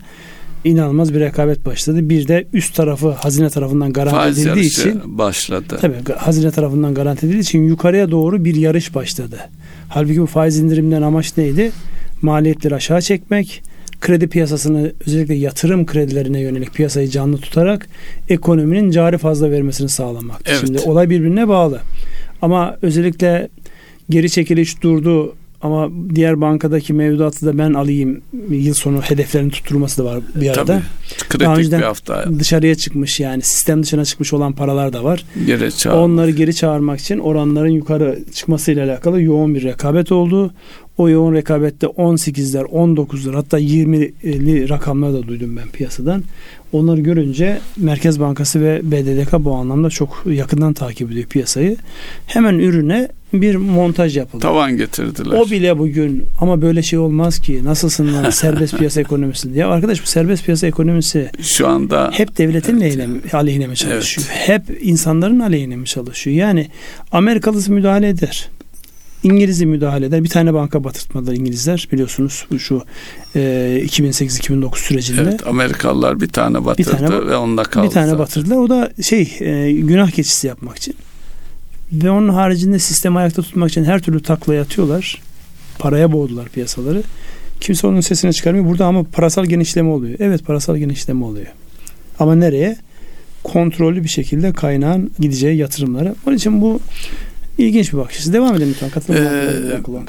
inanılmaz 0.64 1.14
bir 1.14 1.20
rekabet 1.20 1.66
başladı. 1.66 2.10
Bir 2.10 2.28
de 2.28 2.48
üst 2.54 2.76
tarafı 2.76 3.10
hazine 3.10 3.50
tarafından 3.50 3.94
garanti 3.94 4.16
Faiz 4.18 4.40
edildiği 4.40 4.66
için 4.66 5.02
başladı. 5.06 5.78
Tabii 5.82 5.96
hazine 6.18 6.52
tarafından 6.52 6.94
garanti 6.94 7.26
edildiği 7.26 7.42
için 7.42 7.64
yukarıya 7.64 8.12
doğru 8.12 8.46
bir 8.46 8.56
yarış 8.56 8.96
başladı. 8.96 9.40
Halbuki 9.90 10.22
bu 10.22 10.26
faiz 10.26 10.60
indirimden 10.60 11.02
amaç 11.02 11.38
neydi? 11.38 11.72
Maliyetleri 12.22 12.76
aşağı 12.76 13.02
çekmek, 13.02 13.64
kredi 14.02 14.28
piyasasını 14.28 14.92
özellikle 15.08 15.36
yatırım 15.36 15.86
kredilerine 15.86 16.40
yönelik 16.40 16.74
piyasayı 16.74 17.10
canlı 17.10 17.38
tutarak 17.38 17.88
ekonominin 18.30 18.92
cari 18.92 19.18
fazla 19.18 19.52
vermesini 19.52 19.90
sağlamak. 19.90 20.42
Evet. 20.46 20.62
Şimdi 20.66 20.80
olay 20.80 21.10
birbirine 21.10 21.48
bağlı. 21.48 21.80
Ama 22.42 22.78
özellikle 22.82 23.50
geri 24.10 24.30
çekiliş 24.30 24.82
durdu 24.82 25.36
ama 25.62 25.90
diğer 26.16 26.42
bankadaki 26.42 26.94
mevduatı 26.94 27.46
da 27.46 27.58
ben 27.58 27.74
alayım 27.74 28.22
yıl 28.50 28.74
sonu 28.74 29.02
hedeflerini 29.02 29.52
tutturması 29.52 29.98
da 29.98 30.06
var 30.06 30.20
bir 30.36 30.50
arada. 30.50 30.66
Tabii. 30.66 30.82
Kritik 31.30 31.40
Daha 31.40 31.56
önceden 31.56 31.80
bir 31.80 31.86
hafta. 31.86 32.26
dışarıya 32.40 32.76
çıkmış 32.76 33.20
yani 33.20 33.42
sistem 33.42 33.84
dışına 33.84 34.06
çıkmış 34.06 34.34
olan 34.34 34.54
paralar 34.54 34.94
da 34.94 35.04
var. 35.04 35.26
Geri 35.46 35.78
çağırmak. 35.78 36.04
Onları 36.04 36.32
geri 36.32 36.56
çağırmak 36.56 37.00
için 37.00 37.20
oranların 37.20 37.70
yukarı 37.70 38.20
çıkmasıyla 38.34 38.86
alakalı 38.86 39.22
yoğun 39.22 39.56
bir 39.56 39.64
rekabet 39.64 40.12
oldu. 40.12 40.54
O 41.02 41.10
yoğun 41.10 41.34
rekabette 41.34 41.88
18'ler, 41.88 42.64
19'lar 42.64 43.36
hatta 43.36 43.60
20'li 43.60 44.70
rakamlar 44.70 45.14
da 45.14 45.28
duydum 45.28 45.58
ben 45.58 45.70
piyasadan. 45.70 46.24
Onları 46.72 47.02
görünce 47.02 47.60
Merkez 47.78 48.20
Bankası 48.20 48.62
ve 48.62 48.82
BDDK 48.84 49.34
bu 49.40 49.56
anlamda 49.56 49.90
çok 49.90 50.24
yakından 50.26 50.74
takip 50.74 51.12
ediyor 51.12 51.26
piyasayı. 51.26 51.78
Hemen 52.26 52.60
ürüne 52.60 53.08
bir 53.34 53.56
montaj 53.56 54.18
yapıldı. 54.18 54.42
Tavan 54.42 54.78
getirdiler. 54.78 55.38
O 55.38 55.52
bile 55.52 55.78
bugün 55.78 56.24
ama 56.42 56.62
böyle 56.62 56.84
şey 56.84 57.00
olmaz 57.00 57.40
ki 57.40 57.64
nasılsın 57.64 58.14
lan 58.14 58.30
serbest 58.30 58.78
piyasa 58.78 59.02
ekonomisi 59.02 59.54
diye. 59.54 59.66
Arkadaş 59.66 60.02
bu 60.04 60.08
serbest 60.08 60.46
piyasa 60.46 60.68
ekonomisi 60.68 61.32
şu 61.42 61.68
anda 61.68 62.12
hep 62.14 62.38
devletin 62.38 62.82
evet. 62.82 62.98
lehine, 62.98 63.08
aleyhine 63.34 63.68
mi 63.68 63.76
çalışıyor? 63.76 64.28
Evet. 64.30 64.48
Hep 64.48 64.78
insanların 64.82 65.40
aleyhine 65.40 65.76
mi 65.76 65.86
çalışıyor? 65.86 66.38
Yani 66.38 66.68
Amerikalısı 67.12 67.72
müdahale 67.72 68.10
eder. 68.10 68.50
İngiliz'i 69.24 69.66
müdahale 69.66 70.06
eder. 70.06 70.24
Bir 70.24 70.30
tane 70.30 70.54
banka 70.54 70.84
batırtmadılar 70.84 71.34
İngilizler 71.34 71.88
biliyorsunuz 71.92 72.46
şu 72.58 72.84
e, 73.36 73.40
2008-2009 73.86 74.78
sürecinde. 74.78 75.22
Evet 75.22 75.48
Amerikalılar 75.48 76.22
bir 76.22 76.28
tane 76.28 76.66
batırdı 76.66 76.92
bir 76.92 76.98
tane, 76.98 77.28
ve 77.28 77.36
onda 77.36 77.64
kaldı. 77.64 77.88
Bir 77.88 77.92
tane 77.92 78.06
zaten. 78.06 78.20
batırdılar. 78.20 78.58
O 78.58 78.70
da 78.70 78.92
şey 79.04 79.38
e, 79.40 79.72
günah 79.72 80.12
keçisi 80.12 80.48
yapmak 80.48 80.78
için. 80.78 80.96
Ve 81.92 82.12
onun 82.12 82.30
haricinde 82.30 82.80
sistemi 82.80 83.20
ayakta 83.20 83.42
tutmak 83.42 83.70
için 83.70 83.84
her 83.84 84.02
türlü 84.02 84.24
taklaya 84.24 84.62
atıyorlar. 84.62 85.22
Paraya 85.80 86.12
boğdular 86.12 86.50
piyasaları. 86.50 87.04
Kimse 87.60 87.88
onun 87.88 88.02
sesini 88.02 88.34
çıkarmıyor. 88.34 88.66
Burada 88.66 88.86
ama 88.86 89.04
parasal 89.04 89.46
genişleme 89.46 89.90
oluyor. 89.90 90.16
Evet 90.20 90.46
parasal 90.46 90.78
genişleme 90.78 91.26
oluyor. 91.26 91.48
Ama 92.20 92.36
nereye? 92.36 92.78
Kontrollü 93.44 94.04
bir 94.04 94.10
şekilde 94.10 94.54
kaynağın 94.54 95.12
gideceği 95.20 95.58
yatırımlara. 95.58 96.16
Onun 96.28 96.36
için 96.36 96.62
bu 96.62 96.80
ilginç 97.62 97.94
bir 97.94 97.98
bakış 97.98 98.16
açısı. 98.16 98.34
Devam 98.34 98.56
edelim 98.56 98.70
lütfen. 98.70 98.90
Katılım 98.90 99.20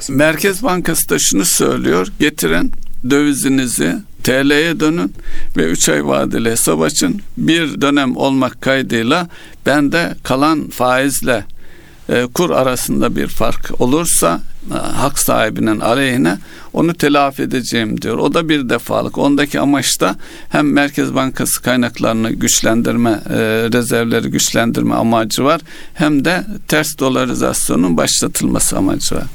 ee, 0.09 0.13
Merkez 0.13 0.63
Bankası 0.63 1.09
da 1.09 1.19
şunu 1.19 1.45
söylüyor. 1.45 2.07
Getirin 2.19 2.71
dövizinizi 3.09 3.95
TL'ye 4.23 4.79
dönün 4.79 5.13
ve 5.57 5.63
3 5.63 5.89
ay 5.89 6.05
vadeli 6.05 6.51
hesap 6.51 6.81
açın. 6.81 7.21
Bir 7.37 7.81
dönem 7.81 8.17
olmak 8.17 8.61
kaydıyla 8.61 9.27
ben 9.65 9.91
de 9.91 10.15
kalan 10.23 10.69
faizle 10.69 11.45
kur 12.33 12.49
arasında 12.49 13.15
bir 13.15 13.27
fark 13.27 13.81
olursa 13.81 14.41
e, 14.71 14.73
hak 14.73 15.19
sahibinin 15.19 15.79
aleyhine 15.79 16.37
onu 16.73 16.93
telafi 16.93 17.41
edeceğim 17.41 18.01
diyor. 18.01 18.17
O 18.17 18.33
da 18.33 18.49
bir 18.49 18.69
defalık. 18.69 19.17
Ondaki 19.17 19.59
amaç 19.59 20.01
da 20.01 20.15
hem 20.49 20.73
Merkez 20.73 21.15
Bankası 21.15 21.61
kaynaklarını 21.61 22.31
güçlendirme, 22.31 23.09
e, 23.09 23.35
rezervleri 23.73 24.27
güçlendirme 24.27 24.95
amacı 24.95 25.43
var. 25.43 25.61
Hem 25.93 26.25
de 26.25 26.43
ters 26.67 26.99
dolarizasyonun 26.99 27.97
başlatılması 27.97 28.77
amacı 28.77 29.15
var. 29.15 29.25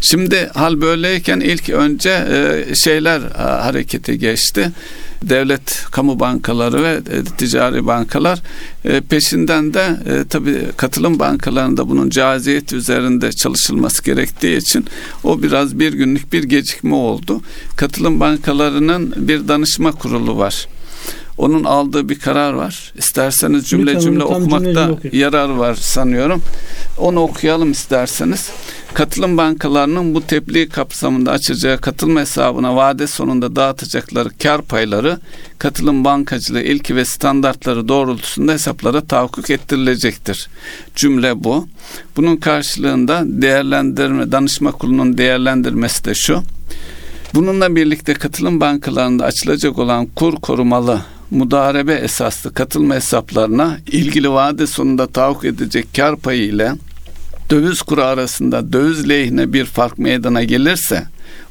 Şimdi 0.00 0.50
hal 0.54 0.80
böyleyken 0.80 1.40
ilk 1.40 1.70
önce 1.70 2.10
e, 2.10 2.74
şeyler 2.74 3.20
e, 3.20 3.62
harekete 3.62 4.16
geçti 4.16 4.72
devlet 5.28 5.84
kamu 5.90 6.20
bankaları 6.20 6.82
ve 6.82 7.00
e, 7.10 7.24
ticari 7.24 7.86
bankalar 7.86 8.42
e, 8.84 9.00
peşinden 9.00 9.74
de 9.74 9.96
e, 10.06 10.24
tabii 10.28 10.58
katılım 10.76 11.18
bankalarında 11.18 11.88
bunun 11.88 12.10
caziyet 12.10 12.72
üzerinde 12.72 13.32
çalışılması 13.32 14.04
gerektiği 14.04 14.56
için 14.56 14.84
o 15.24 15.42
biraz 15.42 15.78
bir 15.78 15.92
günlük 15.92 16.32
bir 16.32 16.44
gecikme 16.44 16.94
oldu. 16.94 17.40
Katılım 17.76 18.20
bankalarının 18.20 19.14
bir 19.16 19.48
danışma 19.48 19.92
kurulu 19.92 20.38
var. 20.38 20.68
Onun 21.38 21.64
aldığı 21.64 22.08
bir 22.08 22.18
karar 22.18 22.52
var. 22.52 22.92
İsterseniz 22.96 23.68
cümle 23.68 23.90
Lütfen, 23.90 24.00
cümle 24.00 24.24
okumakta 24.24 24.98
cümle 25.02 25.16
yarar 25.16 25.48
var 25.48 25.74
sanıyorum. 25.74 26.42
Onu 26.98 27.20
okuyalım 27.20 27.72
isterseniz. 27.72 28.50
Katılım 28.94 29.36
bankalarının 29.36 30.14
bu 30.14 30.26
tebliğ 30.26 30.68
kapsamında 30.68 31.30
açacağı 31.30 31.78
katılım 31.78 32.16
hesabına 32.16 32.76
vade 32.76 33.06
sonunda 33.06 33.56
dağıtacakları 33.56 34.28
kar 34.42 34.62
payları 34.62 35.18
katılım 35.58 36.04
bankacılığı 36.04 36.62
ilki 36.62 36.96
ve 36.96 37.04
standartları 37.04 37.88
doğrultusunda 37.88 38.52
hesaplara 38.52 39.00
tahakkuk 39.00 39.50
ettirilecektir. 39.50 40.48
Cümle 40.96 41.44
bu. 41.44 41.68
Bunun 42.16 42.36
karşılığında 42.36 43.22
değerlendirme, 43.24 44.32
danışma 44.32 44.72
kurulunun 44.72 45.18
değerlendirmesi 45.18 46.04
de 46.04 46.14
şu. 46.14 46.42
Bununla 47.34 47.76
birlikte 47.76 48.14
katılım 48.14 48.60
bankalarında 48.60 49.24
açılacak 49.24 49.78
olan 49.78 50.06
kur 50.06 50.34
korumalı 50.36 51.00
mudarebe 51.32 51.94
esaslı 51.94 52.54
katılma 52.54 52.94
hesaplarına 52.94 53.78
ilgili 53.86 54.30
vade 54.30 54.66
sonunda 54.66 55.06
tahakkuk 55.06 55.44
edecek 55.44 55.86
kar 55.96 56.16
payı 56.16 56.42
ile 56.42 56.72
döviz 57.50 57.82
kuru 57.82 58.02
arasında 58.02 58.72
döviz 58.72 59.08
lehine 59.08 59.52
bir 59.52 59.64
fark 59.64 59.98
meydana 59.98 60.44
gelirse 60.44 61.04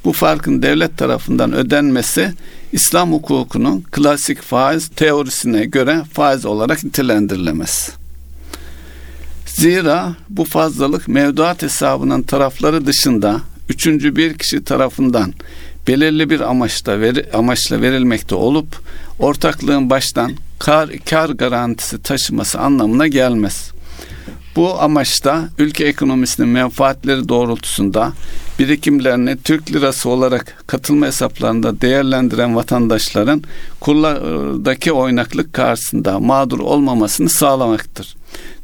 bu 0.05 0.13
farkın 0.13 0.61
devlet 0.61 0.97
tarafından 0.97 1.53
ödenmesi 1.53 2.33
İslam 2.71 3.13
hukukunun 3.13 3.81
klasik 3.91 4.41
faiz 4.41 4.87
teorisine 4.87 5.65
göre 5.65 6.01
faiz 6.13 6.45
olarak 6.45 6.83
nitelendirilemez. 6.83 7.91
Zira 9.45 10.15
bu 10.29 10.45
fazlalık 10.45 11.07
mevduat 11.07 11.63
hesabının 11.63 12.21
tarafları 12.21 12.85
dışında 12.85 13.41
üçüncü 13.69 14.15
bir 14.15 14.37
kişi 14.37 14.63
tarafından 14.63 15.33
belirli 15.87 16.29
bir 16.29 16.39
amaçla, 16.39 16.99
veri, 16.99 17.25
amaçla 17.33 17.81
verilmekte 17.81 18.35
olup 18.35 18.67
ortaklığın 19.19 19.89
baştan 19.89 20.31
kar, 20.59 20.89
kar 21.09 21.29
garantisi 21.29 22.01
taşıması 22.01 22.59
anlamına 22.59 23.07
gelmez. 23.07 23.71
Bu 24.55 24.81
amaçta 24.81 25.49
ülke 25.57 25.85
ekonomisinin 25.85 26.49
menfaatleri 26.49 27.29
doğrultusunda 27.29 28.13
birikimlerini 28.59 29.37
Türk 29.37 29.71
lirası 29.71 30.09
olarak 30.09 30.63
katılma 30.67 31.05
hesaplarında 31.05 31.81
değerlendiren 31.81 32.55
vatandaşların 32.55 33.43
kurlardaki 33.79 34.91
oynaklık 34.91 35.53
karşısında 35.53 36.19
mağdur 36.19 36.59
olmamasını 36.59 37.29
sağlamaktır. 37.29 38.15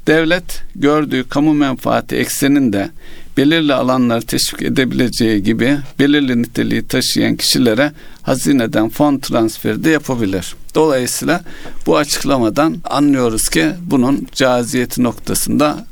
Devlet 0.07 0.63
gördüğü 0.75 1.29
kamu 1.29 1.53
menfaati 1.53 2.15
ekseninde 2.15 2.89
belirli 3.37 3.73
alanları 3.73 4.21
teşvik 4.21 4.61
edebileceği 4.61 5.43
gibi 5.43 5.77
belirli 5.99 6.41
niteliği 6.41 6.87
taşıyan 6.87 7.35
kişilere 7.35 7.91
hazineden 8.21 8.89
fon 8.89 9.17
transferi 9.17 9.83
de 9.83 9.89
yapabilir. 9.89 10.55
Dolayısıyla 10.75 11.43
bu 11.85 11.97
açıklamadan 11.97 12.77
anlıyoruz 12.83 13.49
ki 13.49 13.65
bunun 13.81 14.27
caziyeti 14.31 15.03
noktasında 15.03 15.85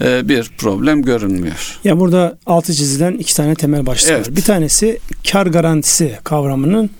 e, 0.00 0.28
bir 0.28 0.50
problem 0.58 1.02
görünmüyor. 1.02 1.78
Ya 1.84 2.00
burada 2.00 2.38
altı 2.46 2.74
çizilen 2.74 3.12
iki 3.12 3.34
tane 3.34 3.54
temel 3.54 3.86
başlık 3.86 4.10
evet. 4.10 4.28
var. 4.28 4.36
Bir 4.36 4.42
tanesi 4.42 4.98
kar 5.32 5.46
garantisi 5.46 6.18
kavramının 6.24 6.90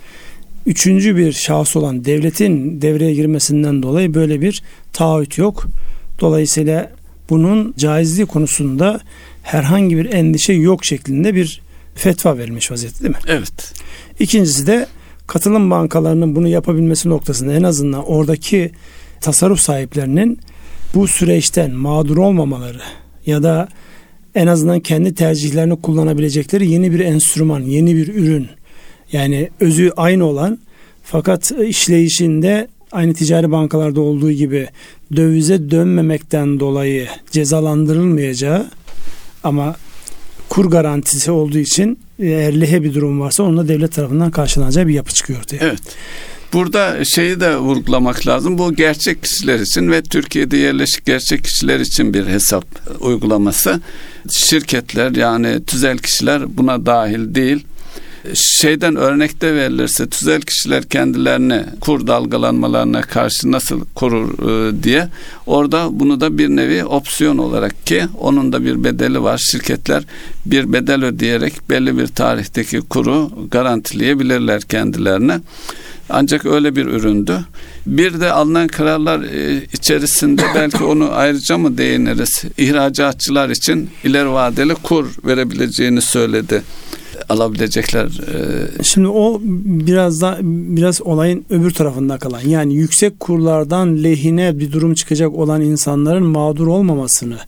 üçüncü 0.67 1.17
bir 1.17 1.33
şahıs 1.33 1.77
olan 1.77 2.05
devletin 2.05 2.83
devreye 2.83 3.15
girmesinden 3.15 3.83
dolayı 3.83 4.15
böyle 4.15 4.41
bir 4.41 4.63
taahhüt 4.93 5.39
yok. 5.39 5.67
Dolayısıyla 6.21 6.91
bunun 7.31 7.75
caizliği 7.79 8.27
konusunda 8.27 9.01
herhangi 9.47 9.97
bir 9.97 10.13
endişe 10.13 10.53
yok 10.53 10.85
şeklinde 10.85 11.35
bir 11.35 11.61
fetva 11.95 12.39
verilmiş 12.39 12.71
vaziyette 12.71 13.01
değil 13.01 13.15
mi? 13.15 13.21
Evet. 13.27 13.75
İkincisi 14.21 14.67
de 14.67 14.87
katılım 15.27 15.71
bankalarının 15.71 16.37
bunu 16.37 16.49
yapabilmesi 16.49 17.09
noktasında 17.09 17.53
en 17.53 17.63
azından 17.63 18.05
oradaki 18.07 18.71
tasarruf 19.21 19.61
sahiplerinin 19.61 20.39
bu 20.95 21.09
süreçten 21.09 21.71
mağdur 21.71 22.17
olmamaları 22.17 22.81
ya 23.27 23.43
da 23.43 23.69
en 24.35 24.47
azından 24.47 24.81
kendi 24.81 25.15
tercihlerini 25.15 25.81
kullanabilecekleri 25.81 26.71
yeni 26.71 26.93
bir 26.93 27.01
enstrüman, 27.01 27.61
yeni 27.61 27.97
bir 27.97 28.15
ürün 28.15 28.49
yani 29.13 29.51
özü 29.61 29.93
aynı 29.97 30.25
olan 30.25 30.59
fakat 31.03 31.53
işleyişinde 31.69 32.69
aynı 32.93 33.15
ticari 33.15 33.51
bankalarda 33.51 34.01
olduğu 34.01 34.33
gibi 34.33 34.69
dövize 35.17 35.71
dönmemekten 35.71 36.61
dolayı 36.61 37.09
cezalandırılmayacağı 37.31 38.67
ama 39.47 39.77
kur 40.49 40.71
garantisi 40.71 41.31
olduğu 41.31 41.59
için 41.59 41.99
eğer 42.19 42.61
lehe 42.61 42.83
bir 42.83 42.95
durum 42.95 43.21
varsa 43.21 43.43
onunla 43.43 43.69
devlet 43.69 43.93
tarafından 43.93 44.31
karşılanacağı 44.31 44.87
bir 44.87 44.95
yapı 44.95 45.15
çıkıyor 45.15 45.45
diye. 45.49 45.61
Evet. 45.65 45.83
Burada 46.53 47.05
şeyi 47.05 47.41
de 47.41 47.57
vurgulamak 47.57 48.27
lazım. 48.27 48.59
Bu 48.59 48.75
gerçek 48.75 49.23
kişiler 49.23 49.61
için 49.61 49.91
ve 49.91 50.03
Türkiye'de 50.03 50.57
yerleşik 50.57 51.07
gerçek 51.07 51.45
kişiler 51.45 51.81
için 51.81 52.15
bir 52.15 52.27
hesap 52.27 52.65
uygulaması. 53.01 53.81
Şirketler 54.31 55.11
yani 55.11 55.65
tüzel 55.65 55.99
kişiler 55.99 56.57
buna 56.57 56.87
dahil 56.87 57.35
değil 57.35 57.67
şeyden 58.35 58.97
örnekte 58.97 59.55
verilirse 59.55 60.09
tüzel 60.09 60.41
kişiler 60.41 60.85
kendilerini 60.89 61.65
kur 61.81 62.07
dalgalanmalarına 62.07 63.03
karşı 63.03 63.53
nasıl 63.53 63.81
korur 63.95 64.29
e, 64.49 64.83
diye 64.83 65.09
orada 65.47 65.89
bunu 65.93 66.21
da 66.21 66.39
bir 66.39 66.49
nevi 66.49 66.85
opsiyon 66.85 67.39
olarak 67.39 67.87
ki 67.87 68.05
onun 68.19 68.53
da 68.53 68.65
bir 68.65 68.85
bedeli 68.85 69.23
var. 69.23 69.39
Şirketler 69.39 70.05
bir 70.47 70.73
bedel 70.73 71.05
ödeyerek 71.05 71.71
belli 71.71 71.99
bir 71.99 72.07
tarihteki 72.07 72.81
kuru 72.81 73.31
garantileyebilirler 73.51 74.63
kendilerine. 74.63 75.41
Ancak 76.11 76.47
öyle 76.47 76.77
bir 76.77 76.87
üründü. 76.87 77.39
Bir 77.87 78.21
de 78.21 78.31
alınan 78.31 78.69
kararlar 78.69 79.23
e, 79.23 79.63
içerisinde 79.73 80.43
belki 80.55 80.85
onu 80.85 81.11
ayrıca 81.13 81.59
mı 81.59 81.79
değiniriz? 81.79 82.43
İhracatçılar 82.59 83.49
için 83.49 83.91
ileri 84.05 84.31
vadeli 84.31 84.75
kur 84.75 85.07
verebileceğini 85.25 86.03
söyledi 86.03 86.63
alabilecekler. 87.29 88.07
E, 88.07 88.83
Şimdi 88.85 89.09
o 89.09 89.41
biraz 89.65 90.21
da 90.21 90.39
biraz 90.43 91.03
olayın 91.03 91.45
öbür 91.51 91.71
tarafında 91.71 92.19
kalan 92.19 92.41
yani 92.41 92.75
yüksek 92.75 93.21
kurlardan 93.21 94.03
lehine 94.05 94.59
bir 94.59 94.73
durum 94.73 94.95
çıkacak 94.95 95.35
olan 95.35 95.61
insanların 95.61 96.27
mağdur 96.27 96.67
olmamasını 96.67 97.39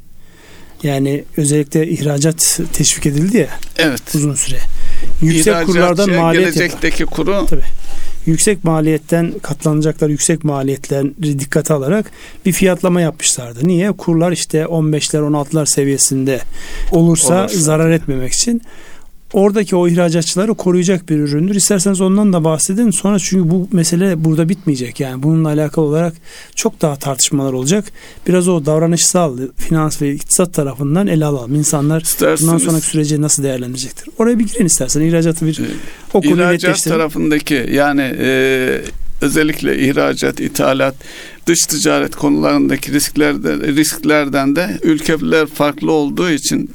yani 0.83 1.25
özellikle 1.37 1.89
ihracat 1.89 2.61
teşvik 2.73 3.07
edildi 3.07 3.37
ya. 3.37 3.49
Evet. 3.77 4.15
Uzun 4.15 4.35
süre. 4.35 4.59
Yüksek 5.23 5.67
kurlardan 5.67 6.11
maliyet 6.11 6.55
gelecekteki 6.55 7.03
yapar. 7.03 7.17
kuru 7.17 7.47
Tabii 7.47 7.63
yüksek 8.27 8.65
maliyetten 8.65 9.33
katlanacaklar 9.43 10.09
yüksek 10.09 10.45
maliyetleri 10.45 11.39
dikkate 11.39 11.75
alarak 11.75 12.11
bir 12.47 12.53
fiyatlama 12.53 13.01
yapmışlardı. 13.01 13.69
Niye? 13.69 13.93
Kurlar 13.93 14.33
işte 14.33 14.59
15'ler 14.63 15.19
16'lar 15.19 15.67
seviyesinde 15.67 16.41
olursa 16.93 17.41
Olursa. 17.41 17.61
zarar 17.61 17.91
etmemek 17.91 18.33
için 18.33 18.63
oradaki 19.33 19.77
o 19.77 19.89
ihracatçıları 19.89 20.55
koruyacak 20.55 21.09
bir 21.09 21.17
üründür. 21.17 21.55
İsterseniz 21.55 22.01
ondan 22.01 22.33
da 22.33 22.45
bahsedin. 22.45 22.91
Sonra 22.91 23.19
çünkü 23.19 23.51
bu 23.51 23.69
mesele 23.73 24.25
burada 24.25 24.49
bitmeyecek. 24.49 25.01
Yani 25.01 25.23
bununla 25.23 25.49
alakalı 25.49 25.85
olarak 25.85 26.15
çok 26.55 26.83
daha 26.83 26.97
tartışmalar 26.97 27.53
olacak. 27.53 27.85
Biraz 28.27 28.49
o 28.49 28.67
davranışsal, 28.67 29.39
finans 29.57 30.03
ve 30.03 30.13
iktisat 30.13 30.55
tarafından 30.55 31.07
ele 31.07 31.25
alalım. 31.25 31.55
İnsanlar 31.55 32.01
İsterseniz, 32.01 32.43
bundan 32.43 32.59
sonraki 32.59 32.87
süreci 32.87 33.23
nasıl 33.23 33.43
değerlendirecektir? 33.43 34.09
Oraya 34.19 34.39
bir 34.39 34.47
girin 34.47 34.67
istersen. 34.67 35.01
İhracatı 35.01 35.47
bir 35.47 35.61
o 36.15 36.21
konuyu 36.21 36.35
İhracat 36.35 36.85
tarafındaki 36.85 37.69
yani 37.73 38.15
e, 38.19 38.83
özellikle 39.21 39.79
ihracat, 39.79 40.41
ithalat, 40.41 40.95
dış 41.47 41.67
ticaret 41.67 42.17
konularındaki 42.17 42.93
risklerde, 42.93 43.57
risklerden 43.57 44.57
de 44.57 44.79
ülkeler 44.83 45.47
farklı 45.47 45.93
olduğu 45.93 46.31
için 46.31 46.71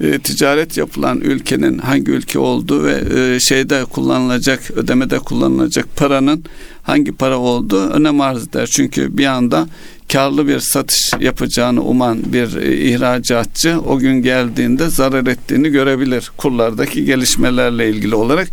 e, 0.00 0.18
ticaret 0.18 0.76
yapılan 0.76 1.20
ülkenin 1.20 1.78
hangi 1.78 2.10
ülke 2.12 2.38
olduğu 2.38 2.84
ve 2.84 3.02
e, 3.16 3.40
şeyde 3.40 3.84
kullanılacak 3.84 4.70
ödemede 4.70 5.18
kullanılacak 5.18 5.96
paranın 5.96 6.44
hangi 6.82 7.12
para 7.12 7.38
olduğu 7.38 7.88
önem 7.88 8.20
arz 8.20 8.48
eder. 8.48 8.66
Çünkü 8.66 9.18
bir 9.18 9.26
anda 9.26 9.68
karlı 10.14 10.48
bir 10.48 10.60
satış 10.60 11.12
yapacağını 11.20 11.82
uman 11.82 12.32
bir 12.32 12.56
e, 12.56 12.76
ihracatçı 12.76 13.80
o 13.80 13.98
gün 13.98 14.22
geldiğinde 14.22 14.88
zarar 14.88 15.26
ettiğini 15.26 15.68
görebilir 15.68 16.30
kurlardaki 16.36 17.04
gelişmelerle 17.04 17.90
ilgili 17.90 18.14
olarak. 18.14 18.48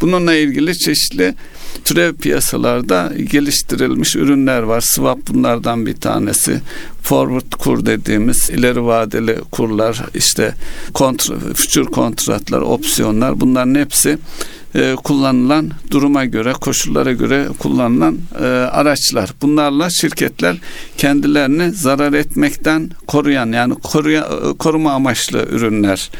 Bununla 0.00 0.34
ilgili 0.34 0.78
çeşitli 0.78 1.34
türev 1.84 2.14
piyasalarda 2.14 3.12
geliştirilmiş 3.30 4.16
ürünler 4.16 4.62
var. 4.62 4.80
Swap 4.80 5.18
bunlardan 5.28 5.86
bir 5.86 5.96
tanesi. 5.96 6.60
Forward 7.02 7.52
kur 7.58 7.86
dediğimiz 7.86 8.50
ileri 8.50 8.84
vadeli 8.84 9.36
kurlar, 9.50 10.02
işte 10.14 10.54
kontra, 10.94 11.38
future 11.38 11.84
kontratlar, 11.84 12.60
opsiyonlar 12.60 13.40
bunların 13.40 13.74
hepsi 13.74 14.18
e, 14.76 14.94
kullanılan 14.94 15.70
duruma 15.90 16.24
göre, 16.24 16.52
koşullara 16.52 17.12
göre 17.12 17.48
kullanılan 17.58 18.18
e, 18.40 18.44
araçlar. 18.46 19.30
Bunlarla 19.42 19.90
şirketler 19.90 20.56
kendilerini 20.98 21.72
zarar 21.72 22.12
etmekten 22.12 22.90
koruyan 23.06 23.52
yani 23.52 23.74
koruya, 23.74 24.22
e, 24.22 24.56
koruma 24.56 24.92
amaçlı 24.92 25.46
ürünler 25.50 26.10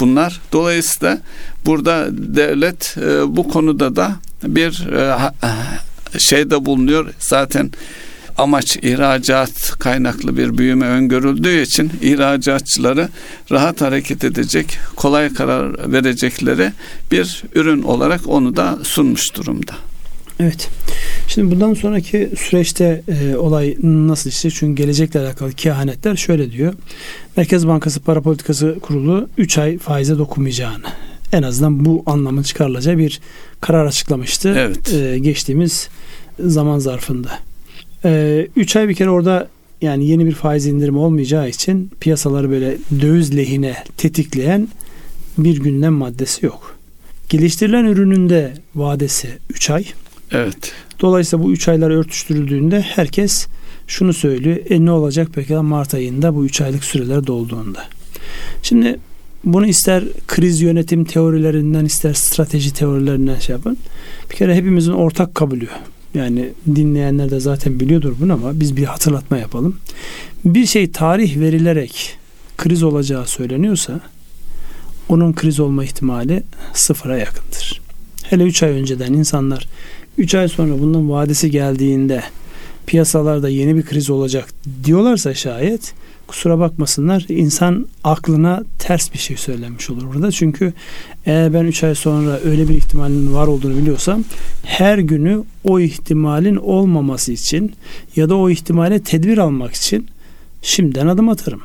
bunlar. 0.00 0.40
Dolayısıyla 0.52 1.18
burada 1.66 2.08
devlet 2.10 2.96
e, 2.98 3.36
bu 3.36 3.48
konuda 3.48 3.96
da 3.96 4.12
bir 4.42 4.86
e, 6.14 6.18
şeyde 6.18 6.64
bulunuyor. 6.64 7.06
Zaten 7.18 7.70
amaç 8.38 8.76
ihracat 8.76 9.78
kaynaklı 9.78 10.36
bir 10.36 10.58
büyüme 10.58 10.86
öngörüldüğü 10.86 11.62
için 11.62 11.92
ihracatçıları 12.02 13.08
rahat 13.50 13.80
hareket 13.80 14.24
edecek, 14.24 14.78
kolay 14.96 15.34
karar 15.34 15.92
verecekleri 15.92 16.72
bir 17.10 17.42
ürün 17.54 17.82
olarak 17.82 18.20
onu 18.26 18.56
da 18.56 18.78
sunmuş 18.82 19.34
durumda. 19.36 19.72
Evet. 20.40 20.68
Şimdi 21.28 21.54
bundan 21.54 21.74
sonraki 21.74 22.30
süreçte 22.38 23.02
e, 23.08 23.36
olay 23.36 23.76
nasıl 23.82 24.30
işte? 24.30 24.50
Çünkü 24.50 24.82
gelecekle 24.82 25.20
alakalı 25.20 25.52
kehanetler 25.52 26.16
şöyle 26.16 26.52
diyor. 26.52 26.74
Merkez 27.36 27.66
Bankası 27.66 28.00
Para 28.00 28.20
Politikası 28.20 28.76
Kurulu 28.82 29.28
3 29.38 29.58
ay 29.58 29.78
faize 29.78 30.18
dokunmayacağını 30.18 30.86
en 31.32 31.42
azından 31.42 31.84
bu 31.84 32.02
anlamın 32.06 32.42
çıkarılacağı 32.42 32.98
bir 32.98 33.20
karar 33.60 33.86
açıklamıştı. 33.86 34.54
Evet. 34.58 34.94
E, 34.94 35.18
geçtiğimiz 35.18 35.88
zaman 36.40 36.78
zarfında. 36.78 37.38
3 38.04 38.76
e, 38.76 38.78
ay 38.78 38.88
bir 38.88 38.94
kere 38.94 39.10
orada 39.10 39.48
yani 39.82 40.08
yeni 40.08 40.26
bir 40.26 40.34
faiz 40.34 40.66
indirimi 40.66 40.98
olmayacağı 40.98 41.48
için 41.48 41.90
piyasaları 42.00 42.50
böyle 42.50 42.78
döviz 43.00 43.36
lehine 43.36 43.76
tetikleyen 43.96 44.68
bir 45.38 45.60
gündem 45.60 45.92
maddesi 45.92 46.46
yok. 46.46 46.76
Geliştirilen 47.28 47.84
ürünün 47.84 48.50
vadesi 48.74 49.28
3 49.50 49.70
ay. 49.70 49.84
Evet. 50.32 50.72
Dolayısıyla 51.00 51.44
bu 51.44 51.52
3 51.52 51.68
aylar 51.68 51.90
örtüştürüldüğünde 51.90 52.80
herkes 52.80 53.46
şunu 53.86 54.12
söylüyor. 54.12 54.56
E 54.70 54.84
ne 54.84 54.90
olacak 54.90 55.28
peki 55.34 55.54
Mart 55.54 55.94
ayında 55.94 56.34
bu 56.34 56.44
3 56.44 56.60
aylık 56.60 56.84
süreler 56.84 57.26
dolduğunda. 57.26 57.84
Şimdi 58.62 58.98
bunu 59.44 59.66
ister 59.66 60.04
kriz 60.28 60.60
yönetim 60.60 61.04
teorilerinden 61.04 61.84
ister 61.84 62.14
strateji 62.14 62.74
teorilerinden 62.74 63.38
şey 63.38 63.56
yapın. 63.56 63.78
Bir 64.30 64.36
kere 64.36 64.54
hepimizin 64.54 64.92
ortak 64.92 65.34
kabulü. 65.34 65.68
Yani 66.14 66.48
dinleyenler 66.74 67.30
de 67.30 67.40
zaten 67.40 67.80
biliyordur 67.80 68.14
bunu 68.20 68.32
ama 68.32 68.60
biz 68.60 68.76
bir 68.76 68.84
hatırlatma 68.84 69.38
yapalım. 69.38 69.76
Bir 70.44 70.66
şey 70.66 70.90
tarih 70.90 71.36
verilerek 71.40 72.18
kriz 72.56 72.82
olacağı 72.82 73.26
söyleniyorsa 73.26 74.00
onun 75.08 75.32
kriz 75.32 75.60
olma 75.60 75.84
ihtimali 75.84 76.42
sıfıra 76.72 77.18
yakındır. 77.18 77.80
Hele 78.22 78.44
3 78.44 78.62
ay 78.62 78.70
önceden 78.70 79.12
insanlar 79.12 79.68
3 80.18 80.34
ay 80.34 80.48
sonra 80.48 80.78
bunun 80.80 81.10
vadesi 81.10 81.50
geldiğinde 81.50 82.22
piyasalarda 82.86 83.48
yeni 83.48 83.76
bir 83.76 83.82
kriz 83.82 84.10
olacak 84.10 84.48
diyorlarsa 84.84 85.34
şayet 85.34 85.94
kusura 86.26 86.58
bakmasınlar 86.58 87.26
insan 87.28 87.86
aklına 88.04 88.64
ters 88.78 89.12
bir 89.12 89.18
şey 89.18 89.36
söylenmiş 89.36 89.90
olur 89.90 90.02
burada. 90.14 90.32
Çünkü 90.32 90.72
eğer 91.26 91.54
ben 91.54 91.64
3 91.64 91.84
ay 91.84 91.94
sonra 91.94 92.40
öyle 92.44 92.68
bir 92.68 92.74
ihtimalin 92.74 93.34
var 93.34 93.46
olduğunu 93.46 93.76
biliyorsam 93.76 94.24
her 94.64 94.98
günü 94.98 95.42
o 95.64 95.80
ihtimalin 95.80 96.56
olmaması 96.56 97.32
için 97.32 97.72
ya 98.16 98.28
da 98.28 98.36
o 98.36 98.50
ihtimale 98.50 99.00
tedbir 99.02 99.38
almak 99.38 99.74
için 99.74 100.06
şimdiden 100.62 101.06
adım 101.06 101.28
atarım. 101.28 101.62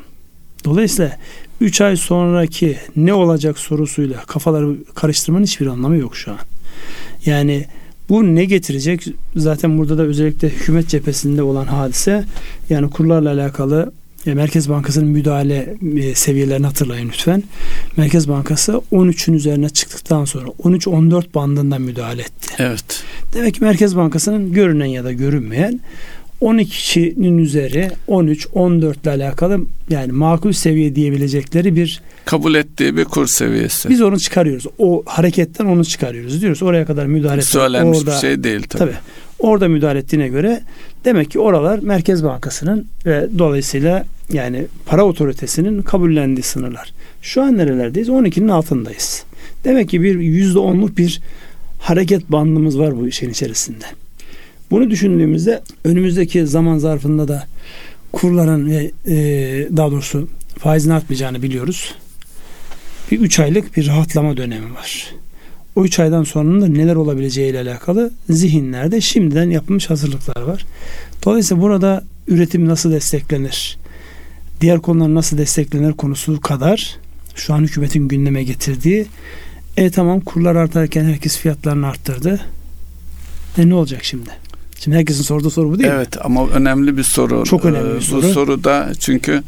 Dolayısıyla 0.65 1.17
3 1.61 1.81
ay 1.81 1.95
sonraki 1.95 2.77
ne 2.95 3.13
olacak 3.13 3.59
sorusuyla 3.59 4.17
kafaları 4.17 4.75
karıştırmanın 4.95 5.43
hiçbir 5.43 5.67
anlamı 5.67 5.97
yok 5.97 6.15
şu 6.15 6.31
an. 6.31 6.37
Yani 7.25 7.65
bu 8.09 8.35
ne 8.35 8.45
getirecek? 8.45 9.07
Zaten 9.35 9.77
burada 9.77 9.97
da 9.97 10.03
özellikle 10.03 10.49
hükümet 10.49 10.87
cephesinde 10.87 11.43
olan 11.43 11.65
hadise 11.65 12.25
yani 12.69 12.89
kurlarla 12.89 13.31
alakalı 13.31 13.91
Merkez 14.25 14.69
Bankası'nın 14.69 15.07
müdahale 15.07 15.75
e, 15.97 16.15
seviyelerini 16.15 16.65
hatırlayın 16.65 17.07
lütfen. 17.07 17.43
Merkez 17.97 18.29
Bankası 18.29 18.81
13'ün 18.91 19.33
üzerine 19.33 19.69
çıktıktan 19.69 20.25
sonra 20.25 20.47
13-14 20.47 21.33
bandından 21.35 21.81
müdahale 21.81 22.21
etti. 22.21 22.53
Evet. 22.57 23.03
Demek 23.33 23.53
ki 23.53 23.63
Merkez 23.63 23.95
Bankası'nın 23.95 24.53
görünen 24.53 24.85
ya 24.85 25.03
da 25.03 25.11
görünmeyen 25.11 25.79
12'nin 26.41 27.37
üzeri 27.37 27.91
13 28.07 28.47
14 28.53 29.03
ile 29.03 29.09
alakalı 29.09 29.59
yani 29.89 30.11
makul 30.11 30.51
seviye 30.51 30.95
diyebilecekleri 30.95 31.75
bir 31.75 32.01
kabul 32.25 32.55
ettiği 32.55 32.97
bir 32.97 33.05
kur 33.05 33.27
seviyesi. 33.27 33.89
Biz 33.89 34.01
onu 34.01 34.19
çıkarıyoruz. 34.19 34.65
O 34.77 35.03
hareketten 35.05 35.65
onu 35.65 35.85
çıkarıyoruz 35.85 36.41
diyoruz. 36.41 36.63
Oraya 36.63 36.85
kadar 36.85 37.05
müdahale 37.05 37.41
Söylenmiş 37.41 37.99
orada, 37.99 38.11
bir 38.11 38.15
şey 38.15 38.43
değil 38.43 38.63
tabii. 38.69 38.79
tabii. 38.79 38.97
Orada 39.41 39.67
müdahale 39.67 39.99
ettiğine 39.99 40.27
göre 40.27 40.61
demek 41.05 41.31
ki 41.31 41.39
oralar 41.39 41.79
Merkez 41.79 42.23
Bankası'nın 42.23 42.87
ve 43.05 43.29
dolayısıyla 43.37 44.05
yani 44.33 44.65
para 44.85 45.05
otoritesinin 45.05 45.81
kabullendiği 45.81 46.43
sınırlar. 46.43 46.93
Şu 47.21 47.41
an 47.41 47.57
nerelerdeyiz? 47.57 48.09
12'nin 48.09 48.47
altındayız. 48.47 49.23
Demek 49.63 49.89
ki 49.89 50.01
bir 50.01 50.15
%10'luk 50.15 50.97
bir 50.97 51.21
hareket 51.79 52.31
bandımız 52.31 52.79
var 52.79 52.97
bu 52.97 53.07
işin 53.07 53.29
içerisinde. 53.29 53.85
Bunu 54.71 54.89
düşündüğümüzde 54.89 55.61
önümüzdeki 55.83 56.47
zaman 56.47 56.77
zarfında 56.77 57.27
da 57.27 57.47
kurların 58.11 58.69
ve 58.69 58.91
e, 59.05 59.15
daha 59.77 59.91
doğrusu 59.91 60.29
faizin 60.57 60.89
artmayacağını 60.89 61.41
biliyoruz. 61.41 61.95
Bir 63.11 63.19
üç 63.19 63.39
aylık 63.39 63.77
bir 63.77 63.87
rahatlama 63.87 64.37
dönemi 64.37 64.73
var. 64.73 65.13
O 65.75 65.83
üç 65.85 65.99
aydan 65.99 66.23
sonra 66.23 66.61
da 66.61 66.67
neler 66.67 66.95
olabileceği 66.95 67.51
ile 67.51 67.59
alakalı 67.59 68.11
zihinlerde 68.29 69.01
şimdiden 69.01 69.49
yapılmış 69.49 69.89
hazırlıklar 69.89 70.41
var. 70.41 70.65
Dolayısıyla 71.25 71.63
burada 71.63 72.03
üretim 72.27 72.67
nasıl 72.67 72.91
desteklenir? 72.91 73.77
Diğer 74.61 74.79
konular 74.79 75.15
nasıl 75.15 75.37
desteklenir 75.37 75.93
konusu 75.93 76.41
kadar 76.41 76.97
şu 77.35 77.53
an 77.53 77.61
hükümetin 77.61 78.07
gündeme 78.07 78.43
getirdiği 78.43 79.05
e 79.77 79.89
tamam 79.89 80.19
kurlar 80.19 80.55
artarken 80.55 81.05
herkes 81.05 81.37
fiyatlarını 81.37 81.87
arttırdı. 81.87 82.41
E 83.57 83.69
ne 83.69 83.73
olacak 83.73 84.03
şimdi? 84.03 84.29
Şimdi 84.79 84.97
herkesin 84.97 85.23
sorduğu 85.23 85.49
soru 85.49 85.69
bu 85.69 85.79
değil 85.79 85.89
evet, 85.89 85.97
mi? 85.97 86.05
Evet 86.13 86.25
ama 86.25 86.47
önemli 86.47 86.97
bir 86.97 87.03
soru. 87.03 87.43
Çok 87.45 87.65
önemli 87.65 87.93
bir 87.93 87.97
ee, 87.97 88.01
soru. 88.01 88.21
Bu 88.21 88.27
soruda 88.27 88.91
çünkü 88.99 89.43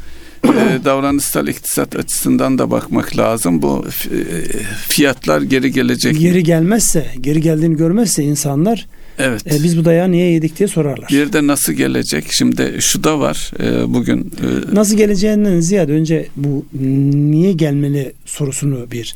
davranışsal 0.86 1.48
iktisat 1.48 1.96
açısından 1.96 2.58
da 2.58 2.72
bakmak 2.72 3.18
lazım. 3.18 3.62
Bu 3.62 3.86
e, 3.86 4.18
fiyatlar 4.88 5.42
geri 5.42 5.72
gelecek. 5.72 6.20
Geri 6.20 6.44
gelmezse, 6.44 7.06
geri 7.22 7.42
geldiğini 7.42 7.78
görmezse 7.78 8.24
insanlar 8.24 8.88
Evet. 9.20 9.54
E, 9.54 9.64
biz 9.64 9.78
bu 9.78 9.86
dayağı 9.86 10.12
niye 10.12 10.32
yedik 10.32 10.60
diye 10.60 10.68
sorarlar. 10.68 11.08
Bir 11.12 11.34
de 11.34 11.48
nasıl 11.48 11.74
gelecek? 11.74 12.26
Şimdi 12.32 12.78
şu 12.80 13.04
da 13.04 13.20
var 13.20 13.52
e, 13.60 13.94
bugün. 13.94 14.20
E, 14.22 14.76
nasıl 14.76 14.98
geleceğinden 14.98 15.60
ziyade 15.60 15.92
önce 15.92 16.28
bu 16.36 16.66
niye 17.14 17.54
gelmeli 17.54 18.14
sorusunu 18.26 18.92
bir 18.92 19.16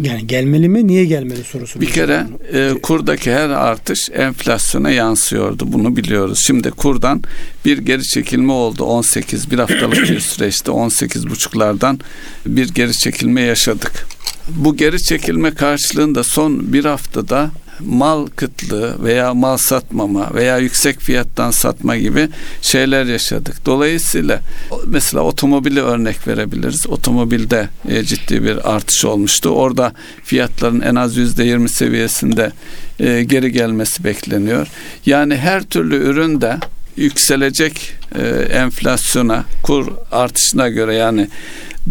yani 0.00 0.26
gelmeli 0.26 0.68
mi? 0.68 0.86
Niye 0.86 1.04
gelmeli 1.04 1.44
sorusu. 1.44 1.80
Bir 1.80 1.90
kere 1.90 2.26
e, 2.52 2.74
kurdaki 2.82 3.32
her 3.32 3.48
artış 3.48 4.10
enflasyona 4.12 4.90
yansıyordu. 4.90 5.72
Bunu 5.72 5.96
biliyoruz. 5.96 6.38
Şimdi 6.46 6.70
kurdan 6.70 7.22
bir 7.64 7.78
geri 7.78 8.02
çekilme 8.02 8.52
oldu. 8.52 8.84
18 8.84 9.50
bir 9.50 9.58
haftalık 9.58 9.96
bir 9.96 10.20
süreçte 10.20 10.70
18 10.70 11.30
buçuklardan 11.30 12.00
bir 12.46 12.68
geri 12.68 12.92
çekilme 12.92 13.40
yaşadık. 13.40 14.06
Bu 14.48 14.76
geri 14.76 15.02
çekilme 15.02 15.54
karşılığında 15.54 16.24
son 16.24 16.72
bir 16.72 16.84
haftada 16.84 17.50
mal 17.80 18.26
kıtlığı 18.26 19.04
veya 19.04 19.34
mal 19.34 19.56
satmama 19.56 20.34
veya 20.34 20.58
yüksek 20.58 21.00
fiyattan 21.00 21.50
satma 21.50 21.96
gibi 21.96 22.28
şeyler 22.62 23.04
yaşadık. 23.04 23.66
Dolayısıyla 23.66 24.40
mesela 24.86 25.22
otomobili 25.22 25.82
örnek 25.82 26.28
verebiliriz. 26.28 26.86
Otomobilde 26.86 27.68
e, 27.88 28.02
ciddi 28.02 28.44
bir 28.44 28.74
artış 28.74 29.04
olmuştu. 29.04 29.48
Orada 29.48 29.92
fiyatların 30.24 30.80
en 30.80 30.94
az 30.94 31.16
yüzde 31.16 31.44
yirmi 31.44 31.68
seviyesinde 31.68 32.52
e, 33.00 33.22
geri 33.22 33.52
gelmesi 33.52 34.04
bekleniyor. 34.04 34.66
Yani 35.06 35.36
her 35.36 35.62
türlü 35.62 35.96
üründe 35.96 36.58
yükselecek 36.96 37.92
e, 38.18 38.28
enflasyona, 38.52 39.44
kur 39.62 39.92
artışına 40.12 40.68
göre 40.68 40.94
yani 40.94 41.28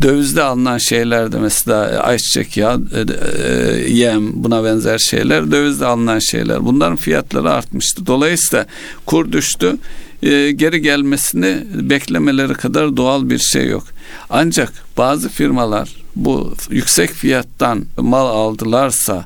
dövizde 0.01 0.43
alınan 0.43 0.77
şeylerde 0.77 1.39
mesela 1.39 1.99
ayçiçek 1.99 2.57
yağı, 2.57 2.81
e, 2.95 3.05
e, 3.47 3.89
yem 3.89 4.43
buna 4.43 4.63
benzer 4.63 4.97
şeyler 4.97 5.51
dövizde 5.51 5.86
alınan 5.86 6.19
şeyler. 6.19 6.65
Bunların 6.65 6.95
fiyatları 6.95 7.51
artmıştı. 7.51 8.05
Dolayısıyla 8.05 8.65
kur 9.05 9.31
düştü. 9.31 9.77
E, 10.23 10.51
geri 10.51 10.81
gelmesini 10.81 11.63
beklemeleri 11.73 12.53
kadar 12.53 12.97
doğal 12.97 13.29
bir 13.29 13.39
şey 13.39 13.67
yok. 13.67 13.83
Ancak 14.29 14.73
bazı 14.97 15.29
firmalar 15.29 15.89
bu 16.15 16.53
yüksek 16.69 17.10
fiyattan 17.10 17.86
mal 17.97 18.27
aldılarsa 18.27 19.25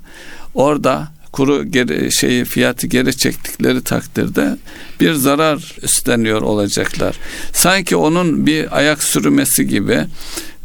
orada 0.53 1.07
kuru 1.31 1.65
geri, 1.65 2.11
şeyi 2.11 2.45
fiyatı 2.45 2.87
geri 2.87 3.17
çektikleri 3.17 3.83
takdirde 3.83 4.57
bir 4.99 5.13
zarar 5.13 5.75
üstleniyor 5.81 6.41
olacaklar. 6.41 7.15
Sanki 7.53 7.95
onun 7.95 8.45
bir 8.45 8.77
ayak 8.77 9.03
sürmesi 9.03 9.67
gibi 9.67 10.05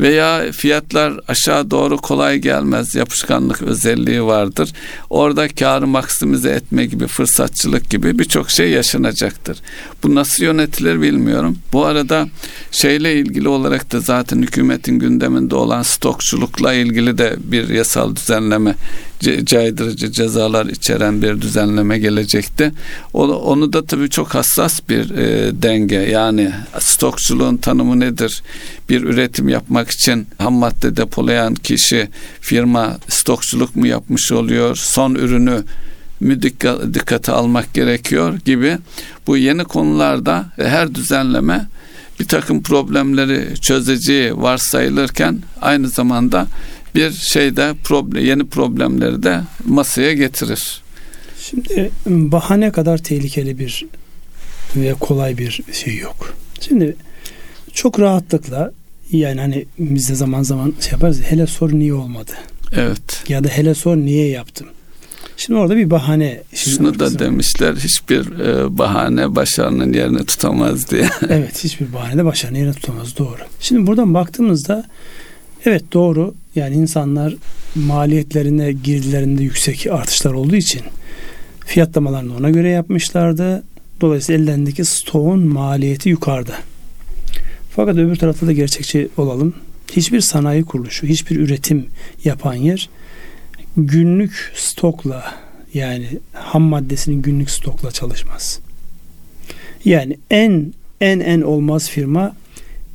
veya 0.01 0.53
fiyatlar 0.53 1.13
aşağı 1.29 1.71
doğru 1.71 1.97
kolay 1.97 2.39
gelmez 2.39 2.95
yapışkanlık 2.95 3.63
özelliği 3.63 4.25
vardır. 4.25 4.73
Orada 5.11 5.49
karı 5.49 5.87
maksimize 5.87 6.51
etme 6.51 6.87
gibi 6.87 7.07
fırsatçılık 7.07 7.91
gibi 7.91 8.19
birçok 8.19 8.51
şey 8.51 8.71
yaşanacaktır. 8.71 9.59
Bu 10.03 10.15
nasıl 10.15 10.45
yönetilir 10.45 11.03
bilmiyorum. 11.03 11.59
Bu 11.73 11.85
arada 11.85 12.29
şeyle 12.73 13.15
ilgili 13.15 13.49
olarak 13.49 13.93
da 13.93 14.01
zaten 14.01 14.43
hükümetin 14.43 14.99
gündeminde 14.99 15.55
olan 15.55 15.83
stokçulukla 15.83 16.73
ilgili 16.73 17.19
de 17.19 17.37
bir 17.39 17.69
yasal 17.69 18.17
düzenleme 18.17 18.75
caydırıcı 19.45 20.13
cezalar 20.13 20.67
içeren 20.67 21.23
bir 21.23 21.41
düzenleme 21.41 21.99
gelecekti. 21.99 22.73
Onu, 23.13 23.73
da 23.73 23.87
tabii 23.87 24.11
çok 24.11 24.35
hassas 24.35 24.81
bir 24.89 25.11
e, 25.11 25.53
denge. 25.63 25.97
Yani 25.97 26.53
stokçuluğun 26.79 27.57
tanımı 27.57 28.01
nedir? 28.01 28.43
Bir 28.89 29.03
üretim 29.03 29.49
yapmak 29.49 29.86
için 29.91 30.27
ham 30.39 30.55
madde 30.55 30.97
depolayan 30.97 31.55
kişi 31.55 32.09
firma 32.41 32.99
stokçuluk 33.09 33.77
mu 33.77 33.87
yapmış 33.87 34.33
oluyor? 34.33 34.77
Son 34.77 35.15
ürünü 35.15 35.65
mü 36.21 36.43
dikkate 36.95 37.33
almak 37.33 37.75
gerekiyor 37.75 38.39
gibi 38.45 38.79
bu 39.27 39.37
yeni 39.37 39.65
konularda 39.65 40.47
her 40.57 40.95
düzenleme 40.95 41.67
bir 42.21 42.29
takım 42.29 42.63
problemleri 42.63 43.61
çözeceği 43.61 44.37
varsayılırken 44.37 45.43
aynı 45.61 45.89
zamanda 45.89 46.47
bir 46.95 47.13
şeyde 47.13 47.75
problem, 47.85 48.25
yeni 48.25 48.47
problemleri 48.47 49.23
de 49.23 49.41
masaya 49.65 50.13
getirir. 50.13 50.83
Şimdi 51.41 51.91
bahane 52.07 52.73
kadar 52.73 52.99
tehlikeli 52.99 53.59
bir 53.59 53.87
ve 54.77 54.95
kolay 54.95 55.39
bir 55.39 55.63
şey 55.73 55.97
yok. 55.97 56.35
Şimdi 56.61 56.97
çok 57.73 58.01
rahatlıkla 58.01 58.73
yani 59.13 59.41
hani 59.41 59.67
biz 59.79 60.09
de 60.09 60.15
zaman 60.15 60.43
zaman 60.43 60.75
şey 60.81 60.93
yaparız 60.93 61.23
hele 61.23 61.47
sor 61.47 61.73
niye 61.73 61.95
olmadı. 61.95 62.33
Evet. 62.73 63.25
Ya 63.29 63.45
da 63.45 63.49
hele 63.49 63.75
sor 63.75 63.97
niye 63.97 64.29
yaptım. 64.29 64.67
Şimdi 65.37 65.61
orada 65.61 65.77
bir 65.77 65.91
bahane. 65.91 66.43
Şunu 66.55 66.99
da 66.99 67.19
demişler 67.19 67.75
hiçbir 67.75 68.39
e, 68.41 68.79
bahane 68.79 69.35
başarının 69.35 69.93
yerini 69.93 70.27
tutamaz 70.27 70.91
diye. 70.91 71.09
evet 71.29 71.65
hiçbir 71.65 71.93
bahane 71.93 72.19
de 72.19 72.25
başarının 72.25 72.59
yerini 72.59 72.75
tutamaz 72.75 73.19
doğru. 73.19 73.39
Şimdi 73.61 73.87
buradan 73.87 74.15
baktığımızda 74.15 74.85
evet 75.65 75.93
doğru 75.93 76.35
yani 76.55 76.75
insanlar 76.75 77.35
maliyetlerine 77.75 78.73
girdilerinde 78.73 79.43
yüksek 79.43 79.87
artışlar 79.91 80.33
olduğu 80.33 80.57
için 80.57 80.83
fiyatlamalarını 81.67 82.37
ona 82.37 82.51
göre 82.51 82.69
yapmışlardı. 82.69 83.63
Dolayısıyla 84.01 84.43
ellerindeki 84.43 84.85
stoğun 84.85 85.47
maliyeti 85.47 86.09
yukarıda. 86.09 86.55
Fakat 87.77 87.97
öbür 87.97 88.17
tarafta 88.17 88.47
da 88.47 88.53
gerçekçi 88.53 89.09
olalım. 89.17 89.55
Hiçbir 89.93 90.21
sanayi 90.21 90.65
kuruluşu, 90.65 91.07
hiçbir 91.07 91.37
üretim 91.37 91.87
yapan 92.25 92.55
yer 92.55 92.91
günlük 93.77 94.53
stokla 94.55 95.35
yani 95.75 96.19
ham 96.33 96.63
maddesinin 96.63 97.23
günlük 97.23 97.51
stokla 97.51 97.91
çalışmaz. 97.91 98.61
Yani 99.85 100.19
en 100.31 100.73
en 101.01 101.21
en 101.21 101.41
olmaz 101.41 101.91
firma 101.91 102.37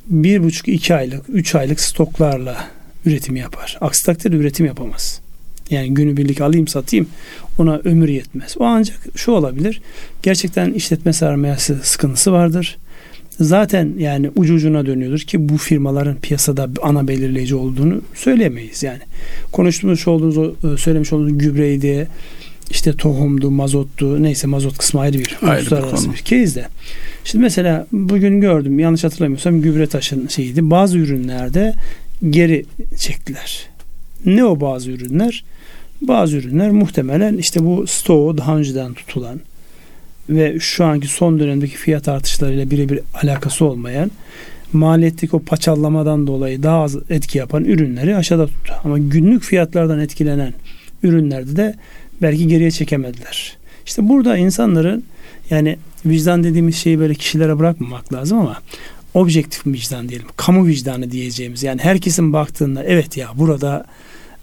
bir 0.06 0.42
buçuk 0.42 0.68
iki 0.68 0.94
aylık, 0.94 1.24
üç 1.28 1.54
aylık 1.54 1.80
stoklarla 1.80 2.68
üretim 3.04 3.36
yapar. 3.36 3.78
Aksi 3.80 4.06
takdirde 4.06 4.36
üretim 4.36 4.66
yapamaz. 4.66 5.20
Yani 5.70 5.94
günübirlik 5.94 6.40
alayım 6.40 6.68
satayım 6.68 7.08
ona 7.58 7.76
ömür 7.76 8.08
yetmez. 8.08 8.54
O 8.58 8.64
ancak 8.64 8.98
şu 9.16 9.32
olabilir. 9.32 9.82
Gerçekten 10.22 10.72
işletme 10.72 11.12
sermayesi 11.12 11.76
sıkıntısı 11.82 12.32
vardır. 12.32 12.78
Zaten 13.40 13.92
yani 13.98 14.30
ucu 14.36 14.54
ucuna 14.54 14.86
dönüyordur 14.86 15.20
ki 15.20 15.48
bu 15.48 15.56
firmaların 15.56 16.16
piyasada 16.16 16.68
ana 16.82 17.08
belirleyici 17.08 17.54
olduğunu 17.54 18.00
söyleyemeyiz. 18.14 18.82
Yani 18.82 19.00
konuştuğumuz 19.52 20.08
olduğunuz 20.08 20.38
e, 20.64 20.76
söylemiş 20.76 21.12
olduğunuz 21.12 21.38
gübreydi, 21.38 22.08
işte 22.70 22.92
tohumdu, 22.92 23.50
mazottu, 23.50 24.22
neyse 24.22 24.46
mazot 24.46 24.78
kısmı 24.78 25.00
ayrı 25.00 25.18
bir 25.18 25.38
ayrı 25.42 25.60
uluslararası 25.60 26.12
bir, 26.12 26.16
bir 26.16 26.24
case 26.24 26.54
de. 26.54 26.68
Şimdi 27.24 27.42
mesela 27.42 27.86
bugün 27.92 28.40
gördüm 28.40 28.78
yanlış 28.78 29.04
hatırlamıyorsam 29.04 29.62
gübre 29.62 29.86
taşın 29.86 30.28
şeyiydi. 30.28 30.70
Bazı 30.70 30.98
ürünlerde 30.98 31.74
geri 32.30 32.64
çektiler. 32.98 33.66
Ne 34.26 34.44
o 34.44 34.60
bazı 34.60 34.90
ürünler? 34.90 35.44
Bazı 36.02 36.36
ürünler 36.36 36.70
muhtemelen 36.70 37.36
işte 37.36 37.64
bu 37.64 37.86
stoğu 37.86 38.38
daha 38.38 38.56
önceden 38.56 38.94
tutulan 38.94 39.40
ve 40.34 40.60
şu 40.60 40.84
anki 40.84 41.08
son 41.08 41.38
dönemdeki 41.38 41.76
fiyat 41.76 42.08
artışlarıyla 42.08 42.70
birebir 42.70 43.00
alakası 43.22 43.64
olmayan 43.64 44.10
maliyetteki 44.72 45.36
o 45.36 45.38
paçallamadan 45.38 46.26
dolayı 46.26 46.62
daha 46.62 46.82
az 46.82 46.96
etki 47.10 47.38
yapan 47.38 47.64
ürünleri 47.64 48.16
aşağıda 48.16 48.46
tuttu. 48.46 48.72
Ama 48.84 48.98
günlük 48.98 49.42
fiyatlardan 49.42 50.00
etkilenen 50.00 50.54
ürünlerde 51.02 51.56
de 51.56 51.74
belki 52.22 52.48
geriye 52.48 52.70
çekemediler. 52.70 53.56
İşte 53.86 54.08
burada 54.08 54.36
insanların 54.36 55.04
yani 55.50 55.78
vicdan 56.06 56.44
dediğimiz 56.44 56.76
şeyi 56.76 56.98
böyle 56.98 57.14
kişilere 57.14 57.58
bırakmamak 57.58 58.12
lazım 58.12 58.38
ama 58.38 58.56
objektif 59.14 59.66
vicdan 59.66 60.08
diyelim. 60.08 60.26
Kamu 60.36 60.66
vicdanı 60.66 61.10
diyeceğimiz 61.10 61.62
yani 61.62 61.80
herkesin 61.80 62.32
baktığında 62.32 62.84
evet 62.84 63.16
ya 63.16 63.28
burada 63.36 63.84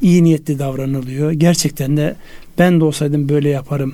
iyi 0.02 0.24
niyetli 0.24 0.60
davranılıyor. 0.60 1.32
Gerçekten 1.32 1.98
de 1.98 2.16
ben 2.60 2.80
de 2.80 2.84
olsaydım 2.84 3.30
böyle 3.30 3.50
yaparım 3.50 3.94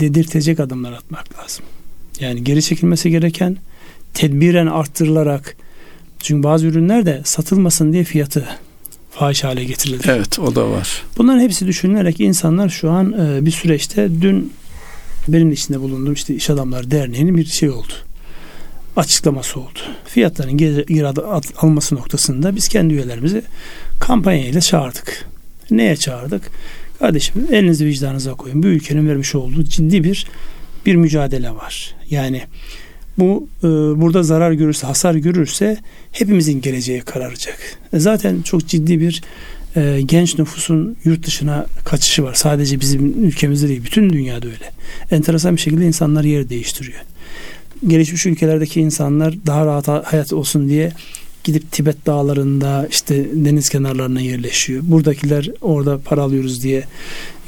dedirtecek 0.00 0.60
adımlar 0.60 0.92
atmak 0.92 1.38
lazım. 1.38 1.64
Yani 2.20 2.44
geri 2.44 2.62
çekilmesi 2.62 3.10
gereken 3.10 3.56
tedbiren 4.14 4.66
arttırılarak 4.66 5.56
çünkü 6.18 6.42
bazı 6.42 6.66
ürünler 6.66 7.06
de 7.06 7.20
satılmasın 7.24 7.92
diye 7.92 8.04
fiyatı 8.04 8.44
fahiş 9.10 9.44
hale 9.44 9.64
getirildi. 9.64 10.06
Evet 10.08 10.38
o 10.38 10.54
da 10.54 10.70
var. 10.70 11.02
Bunların 11.18 11.40
hepsi 11.40 11.66
düşünülerek 11.66 12.20
insanlar 12.20 12.68
şu 12.68 12.90
an 12.90 13.12
e, 13.12 13.46
bir 13.46 13.50
süreçte 13.50 14.08
dün 14.20 14.52
benim 15.28 15.52
içinde 15.52 15.80
bulunduğum 15.80 16.12
işte 16.12 16.34
iş 16.34 16.50
adamlar 16.50 16.90
derneğinin 16.90 17.36
bir 17.36 17.44
şey 17.44 17.70
oldu. 17.70 17.92
Açıklaması 18.96 19.60
oldu. 19.60 19.78
Fiyatların 20.06 20.58
geri 20.58 21.06
alması 21.56 21.94
noktasında 21.94 22.56
biz 22.56 22.68
kendi 22.68 22.94
üyelerimizi 22.94 23.42
kampanyayla 24.00 24.60
çağırdık. 24.60 25.28
Neye 25.70 25.96
çağırdık? 25.96 26.50
Kardeşim 26.98 27.46
elinizi 27.52 27.86
vicdanınıza 27.86 28.34
koyun. 28.34 28.62
Bu 28.62 28.66
ülkenin 28.66 29.08
vermiş 29.08 29.34
olduğu 29.34 29.64
ciddi 29.64 30.04
bir 30.04 30.26
bir 30.86 30.94
mücadele 30.96 31.50
var. 31.50 31.94
Yani 32.10 32.42
bu 33.18 33.48
e, 33.58 33.66
burada 34.00 34.22
zarar 34.22 34.52
görürse, 34.52 34.86
hasar 34.86 35.14
görürse 35.14 35.76
hepimizin 36.12 36.60
geleceği 36.60 37.00
kararacak. 37.00 37.58
E, 37.92 37.98
zaten 37.98 38.42
çok 38.42 38.66
ciddi 38.66 39.00
bir 39.00 39.22
e, 39.76 40.00
genç 40.04 40.38
nüfusun 40.38 40.96
yurt 41.04 41.26
dışına 41.26 41.66
kaçışı 41.84 42.22
var. 42.24 42.34
Sadece 42.34 42.80
bizim 42.80 43.24
ülkemizde 43.24 43.68
değil, 43.68 43.84
bütün 43.84 44.10
dünyada 44.10 44.46
öyle. 44.46 44.72
Enteresan 45.10 45.56
bir 45.56 45.60
şekilde 45.60 45.86
insanlar 45.86 46.24
yer 46.24 46.48
değiştiriyor. 46.48 47.00
Gelişmiş 47.86 48.26
ülkelerdeki 48.26 48.80
insanlar 48.80 49.34
daha 49.46 49.66
rahat 49.66 49.88
hayat 49.88 50.32
olsun 50.32 50.68
diye 50.68 50.92
gidip 51.46 51.72
Tibet 51.72 52.06
dağlarında 52.06 52.86
işte 52.90 53.26
deniz 53.32 53.68
kenarlarına 53.68 54.20
yerleşiyor. 54.20 54.82
Buradakiler 54.86 55.50
orada 55.60 55.98
para 55.98 56.22
alıyoruz 56.22 56.62
diye 56.62 56.84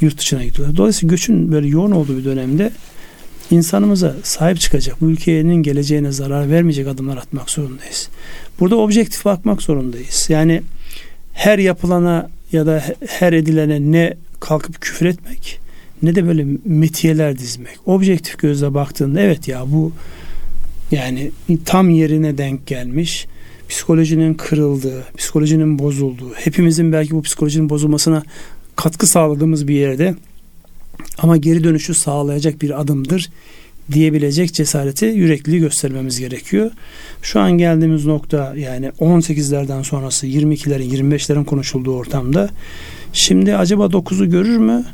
yurt 0.01 0.17
dışına 0.17 0.43
gidiyorlar. 0.43 0.77
Dolayısıyla 0.77 1.11
göçün 1.11 1.51
böyle 1.51 1.67
yoğun 1.67 1.91
olduğu 1.91 2.17
bir 2.17 2.25
dönemde 2.25 2.71
insanımıza 3.51 4.15
sahip 4.23 4.59
çıkacak, 4.59 5.01
bu 5.01 5.09
ülkenin 5.09 5.55
geleceğine 5.55 6.11
zarar 6.11 6.51
vermeyecek 6.51 6.87
adımlar 6.87 7.17
atmak 7.17 7.49
zorundayız. 7.49 8.09
Burada 8.59 8.75
objektif 8.75 9.25
bakmak 9.25 9.61
zorundayız. 9.61 10.25
Yani 10.29 10.61
her 11.33 11.59
yapılana 11.59 12.29
ya 12.51 12.65
da 12.65 12.83
her 13.07 13.33
edilene 13.33 13.91
ne 13.91 14.13
kalkıp 14.39 14.81
küfür 14.81 15.05
etmek 15.05 15.59
ne 16.03 16.15
de 16.15 16.27
böyle 16.27 16.45
metiyeler 16.65 17.37
dizmek. 17.37 17.77
Objektif 17.85 18.37
gözle 18.37 18.73
baktığında 18.73 19.21
evet 19.21 19.47
ya 19.47 19.63
bu 19.67 19.91
yani 20.91 21.31
tam 21.65 21.89
yerine 21.89 22.37
denk 22.37 22.67
gelmiş 22.67 23.27
psikolojinin 23.69 24.33
kırıldığı, 24.33 25.03
psikolojinin 25.17 25.79
bozulduğu, 25.79 26.33
hepimizin 26.33 26.91
belki 26.91 27.11
bu 27.11 27.21
psikolojinin 27.21 27.69
bozulmasına 27.69 28.23
katkı 28.75 29.07
sağladığımız 29.07 29.67
bir 29.67 29.75
yerde 29.75 30.15
ama 31.17 31.37
geri 31.37 31.63
dönüşü 31.63 31.93
sağlayacak 31.93 32.61
bir 32.61 32.81
adımdır 32.81 33.29
diyebilecek 33.91 34.53
cesareti, 34.53 35.05
yürekliliği 35.05 35.61
göstermemiz 35.61 36.19
gerekiyor. 36.19 36.71
Şu 37.21 37.39
an 37.39 37.51
geldiğimiz 37.51 38.05
nokta 38.05 38.53
yani 38.57 38.87
18'lerden 38.99 39.83
sonrası 39.83 40.27
22'lerin 40.27 40.95
25'lerin 40.95 41.45
konuşulduğu 41.45 41.95
ortamda 41.95 42.49
şimdi 43.13 43.55
acaba 43.55 43.85
9'u 43.85 44.29
görür 44.29 44.57
mü? 44.57 44.85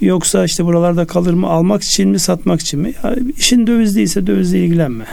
Yoksa 0.00 0.44
işte 0.44 0.64
buralarda 0.64 1.06
kalır 1.06 1.34
mı? 1.34 1.46
Almak 1.46 1.82
için 1.82 2.08
mi, 2.08 2.18
satmak 2.18 2.60
için 2.60 2.80
mi? 2.80 2.94
Ya 3.04 3.16
işin 3.38 3.66
döviz 3.66 3.96
değilse 3.96 4.26
dövizle 4.26 4.64
ilgilenme. 4.64 5.04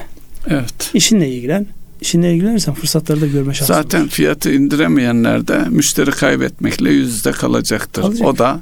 Evet. 0.50 0.92
İşinle 0.94 1.30
ilgilen 1.30 1.66
işinle 2.02 2.34
ilgilenirsen 2.34 2.74
fırsatları 2.74 3.22
da 3.22 3.28
görme 3.28 3.54
şansı 3.54 3.74
Zaten 3.74 4.02
olur. 4.02 4.10
fiyatı 4.10 4.54
indiremeyenler 4.54 5.48
de 5.48 5.60
müşteri 5.70 6.12
kaybetmekle 6.12 6.90
yüz 6.92 7.14
yüze 7.16 7.32
kalacaktır. 7.32 8.02
Kalacak. 8.02 8.28
O 8.28 8.38
da 8.38 8.60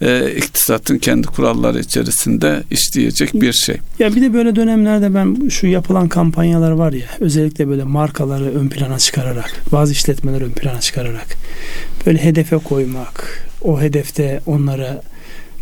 e, 0.00 0.30
iktisatın 0.36 0.98
kendi 0.98 1.26
kuralları 1.26 1.80
içerisinde 1.80 2.62
işleyecek 2.70 3.34
bir 3.34 3.52
şey. 3.52 3.76
Ya 3.98 4.14
bir 4.16 4.22
de 4.22 4.32
böyle 4.34 4.56
dönemlerde 4.56 5.14
ben 5.14 5.48
şu 5.48 5.66
yapılan 5.66 6.08
kampanyalar 6.08 6.70
var 6.70 6.92
ya 6.92 7.06
özellikle 7.20 7.68
böyle 7.68 7.84
markaları 7.84 8.44
ön 8.44 8.68
plana 8.68 8.98
çıkararak 8.98 9.62
bazı 9.72 9.92
işletmeleri 9.92 10.44
ön 10.44 10.50
plana 10.50 10.80
çıkararak 10.80 11.26
böyle 12.06 12.24
hedefe 12.24 12.56
koymak 12.56 13.48
o 13.62 13.80
hedefte 13.80 14.40
onlara 14.46 15.02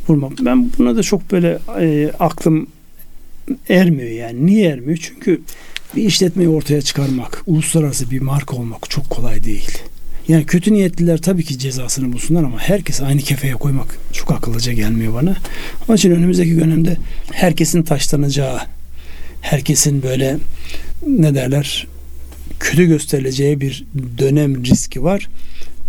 vurmak. 0.09 0.33
Ben 0.41 0.71
buna 0.79 0.97
da 0.97 1.03
çok 1.03 1.33
böyle 1.33 1.59
e, 1.81 2.11
aklım 2.21 2.67
ermiyor 3.69 4.11
yani. 4.11 4.47
Niye 4.47 4.69
ermiyor? 4.69 4.99
Çünkü 5.03 5.41
bir 5.97 6.03
işletmeyi 6.03 6.49
ortaya 6.49 6.83
çıkarmak, 6.83 7.43
uluslararası 7.47 8.11
bir 8.11 8.21
marka 8.21 8.57
olmak 8.57 8.91
çok 8.91 9.11
kolay 9.11 9.45
değil. 9.45 9.79
Yani 10.29 10.47
kötü 10.47 10.73
niyetliler 10.73 11.19
tabii 11.19 11.45
ki 11.45 11.59
cezasını 11.59 12.13
bulsunlar 12.13 12.45
ama 12.45 12.59
herkes 12.59 13.01
aynı 13.01 13.21
kefeye 13.21 13.53
koymak 13.53 13.99
çok 14.13 14.31
akıllıca 14.31 14.73
gelmiyor 14.73 15.15
bana. 15.15 15.37
Onun 15.89 15.97
için 15.97 16.11
önümüzdeki 16.11 16.61
dönemde 16.61 16.97
herkesin 17.33 17.83
taşlanacağı, 17.83 18.61
herkesin 19.41 20.03
böyle 20.03 20.37
ne 21.07 21.35
derler 21.35 21.87
kötü 22.61 22.87
gösterileceği 22.87 23.61
bir 23.61 23.85
dönem 24.19 24.65
riski 24.65 25.03
var. 25.03 25.29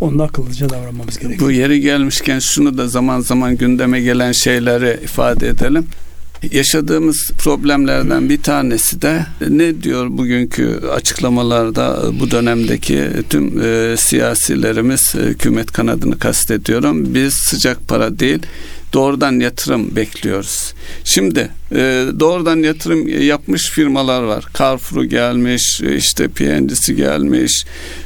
Onda 0.02 0.24
akıllıca 0.24 0.70
davranmamız 0.70 1.20
gerekiyor. 1.20 1.50
Bu 1.50 1.52
yeri 1.52 1.82
gelmişken 1.82 2.39
şunu 2.39 2.78
da 2.78 2.88
zaman 2.88 3.20
zaman 3.20 3.58
gündeme 3.58 4.02
gelen 4.02 4.32
şeyleri 4.32 5.04
ifade 5.04 5.48
edelim 5.48 5.88
yaşadığımız 6.52 7.32
problemlerden 7.44 8.30
bir 8.30 8.42
tanesi 8.42 9.02
de 9.02 9.26
ne 9.50 9.84
diyor 9.84 10.08
bugünkü 10.10 10.80
açıklamalarda 10.94 12.04
bu 12.20 12.32
dönemdeki 12.32 13.10
tüm 13.30 13.62
e, 13.62 13.98
siyasilerimiz 13.98 15.16
hükümet 15.16 15.72
kanadını 15.72 16.20
kastediyorum. 16.20 17.14
Biz 17.14 17.34
sıcak 17.34 17.88
para 17.88 18.20
değil 18.20 18.40
doğrudan 18.94 19.40
yatırım 19.40 19.96
bekliyoruz. 19.96 20.74
Şimdi 21.04 21.50
e, 21.72 22.06
doğrudan 22.20 22.58
yatırım 22.58 23.08
yapmış 23.24 23.70
firmalar 23.70 24.24
var. 24.24 24.46
Carrefour 24.60 25.04
gelmiş, 25.04 25.82
işte 25.82 26.28
PNC'si 26.28 26.96
gelmiş, 26.96 27.66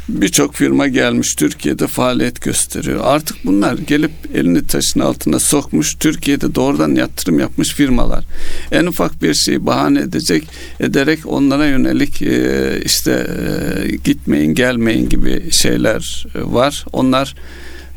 birçok 0.10 0.56
firma 0.56 0.88
gelmiş 0.88 1.36
Türkiye'de 1.36 1.88
faaliyet 1.88 2.42
gösteriyor. 2.42 3.00
Artık 3.04 3.38
bunlar 3.46 3.78
gelip 3.78 4.12
elini 4.36 4.68
taşın 4.68 5.00
altına 5.00 5.40
sokmuş 5.40 5.96
Türkiye'de 5.96 6.56
doğrudan 6.56 6.96
yatırım 6.96 7.40
yapmış 7.40 7.74
firmalar. 7.74 8.24
En 8.72 8.86
ufak 8.86 9.24
bir 9.24 9.34
şeyi 9.34 9.66
bahane 9.66 10.00
edecek 10.00 10.44
ederek 10.80 11.20
onlara 11.26 11.66
yönelik 11.66 12.22
e, 12.22 12.80
işte 12.86 13.12
e, 13.12 13.96
gitmeyin 13.96 14.56
gelmeyin 14.56 15.10
gibi 15.10 15.52
şeyler 15.52 16.26
var. 16.36 16.86
Onlar 16.94 17.36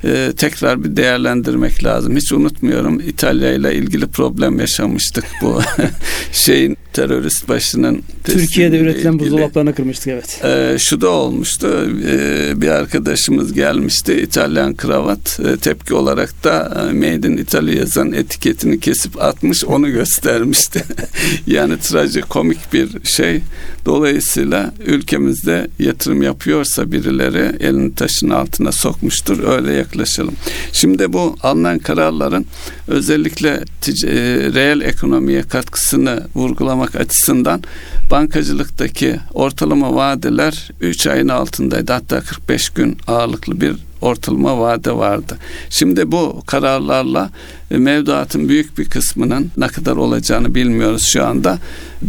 e, 0.05 0.33
tekrar 0.37 0.85
bir 0.85 0.97
değerlendirmek 0.97 1.85
lazım. 1.85 2.17
Hiç 2.17 2.33
unutmuyorum 2.33 3.01
İtalya 3.01 3.53
ile 3.53 3.75
ilgili 3.75 4.07
problem 4.07 4.61
yaşamıştık 4.61 5.25
bu 5.43 5.63
şeyin 6.33 6.77
terörist 6.95 7.49
başının 7.49 8.03
Türkiye'de 8.25 8.79
üretilen 8.79 9.13
ilgili, 9.13 9.31
buzdolaplarını 9.31 9.75
kırmıştık 9.75 10.09
evet. 10.09 10.45
E, 10.45 10.79
şu 10.79 11.01
da 11.01 11.09
olmuştu. 11.09 11.91
E, 12.09 12.53
bir 12.61 12.69
arkadaşımız 12.69 13.53
gelmişti. 13.53 14.21
İtalyan 14.21 14.75
kravat 14.75 15.41
e, 15.41 15.57
tepki 15.57 15.95
olarak 15.95 16.45
da 16.45 16.89
e, 16.91 16.93
Made 16.93 17.29
in 17.29 17.37
Italy 17.37 17.79
yazan 17.79 18.13
etiketini 18.13 18.81
kesip 18.81 19.23
atmış 19.23 19.65
onu 19.65 19.91
göstermişti. 19.91 20.85
yani 21.47 21.79
trajikomik 21.79 22.73
bir 22.73 23.05
şey. 23.05 23.41
Dolayısıyla 23.87 24.75
ülkemizde 24.87 25.69
yatırım 25.79 26.23
yapıyorsa 26.23 26.93
birileri 26.93 27.57
elini 27.61 27.95
taşın 27.95 28.31
altına 28.31 28.73
sokmuştur. 28.73 29.49
Öyle 29.49 29.73
yaklaşalım. 29.73 30.35
Şimdi 30.73 31.13
bu 31.13 31.37
alınan 31.43 31.79
kararların 31.79 32.47
özellikle 32.89 33.65
tic- 33.83 34.09
e, 34.09 34.53
reel 34.55 34.81
ekonomiye 34.81 35.43
katkısını 35.43 36.23
vurgulamak 36.35 36.84
açısından 36.97 37.63
bankacılıktaki 38.11 39.21
ortalama 39.35 39.95
vadeler 39.95 40.71
3 40.81 41.07
ayın 41.07 41.29
altındaydı. 41.29 41.93
Hatta 41.93 42.21
45 42.21 42.71
gün 42.71 42.99
ağırlıklı 43.07 43.61
bir 43.61 43.77
ortalama 44.05 44.61
vade 44.61 44.93
vardı. 44.93 45.39
Şimdi 45.71 46.13
bu 46.13 46.43
kararlarla 46.47 47.31
e, 47.71 47.77
mevduatın 47.77 48.49
büyük 48.49 48.79
bir 48.79 48.85
kısmının 48.85 49.51
ne 49.57 49.69
kadar 49.69 49.97
olacağını 49.97 50.55
bilmiyoruz 50.55 51.05
şu 51.13 51.27
anda. 51.27 51.59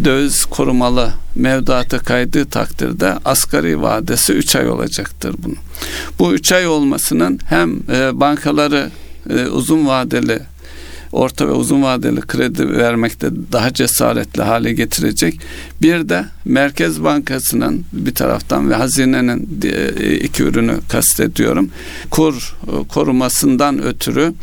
Döviz 0.03 0.45
korumalı 0.45 1.11
mevduata 1.35 1.99
kaydığı 1.99 2.45
takdirde 2.45 3.13
asgari 3.25 3.81
vadesi 3.81 4.33
3 4.33 4.55
ay 4.55 4.69
olacaktır 4.69 5.35
bunun. 5.43 5.57
Bu 6.19 6.33
3 6.33 6.51
ay 6.51 6.67
olmasının 6.67 7.39
hem 7.49 7.79
e, 7.91 8.19
bankaları 8.19 8.91
e, 9.29 9.45
uzun 9.45 9.87
vadeli 9.87 10.39
orta 11.15 11.47
ve 11.47 11.51
uzun 11.51 11.83
vadeli 11.83 12.21
kredi 12.21 12.69
vermekte 12.69 13.29
daha 13.51 13.73
cesaretli 13.73 14.43
hale 14.43 14.73
getirecek. 14.73 15.39
Bir 15.81 16.09
de 16.09 16.25
Merkez 16.45 17.03
Bankası'nın 17.03 17.85
bir 17.93 18.15
taraftan 18.15 18.69
ve 18.69 18.75
hazinenin 18.75 19.61
e, 19.63 20.15
iki 20.15 20.43
ürünü 20.43 20.79
kastediyorum. 20.89 21.69
Kur 22.11 22.55
e, 22.67 22.87
korumasından 22.87 23.83
ötürü 23.83 24.33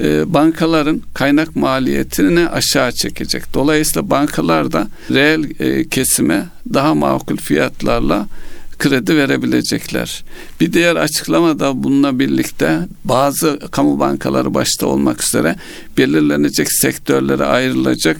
e, 0.00 0.34
bankaların 0.34 1.02
kaynak 1.14 1.56
maliyetini 1.56 2.48
aşağı 2.48 2.92
çekecek. 2.92 3.54
Dolayısıyla 3.54 4.10
bankalar 4.10 4.72
da 4.72 4.88
reel 5.10 5.44
kesime 5.84 6.46
daha 6.74 6.94
makul 6.94 7.36
fiyatlarla 7.36 8.26
kredi 8.82 9.16
verebilecekler. 9.16 10.24
Bir 10.60 10.72
diğer 10.72 10.96
açıklama 10.96 11.58
da 11.58 11.82
bununla 11.82 12.18
birlikte 12.18 12.78
bazı 13.04 13.58
kamu 13.70 13.98
bankaları 13.98 14.54
başta 14.54 14.86
olmak 14.86 15.22
üzere 15.24 15.56
belirlenecek 15.98 16.72
sektörlere 16.72 17.44
ayrılacak 17.44 18.16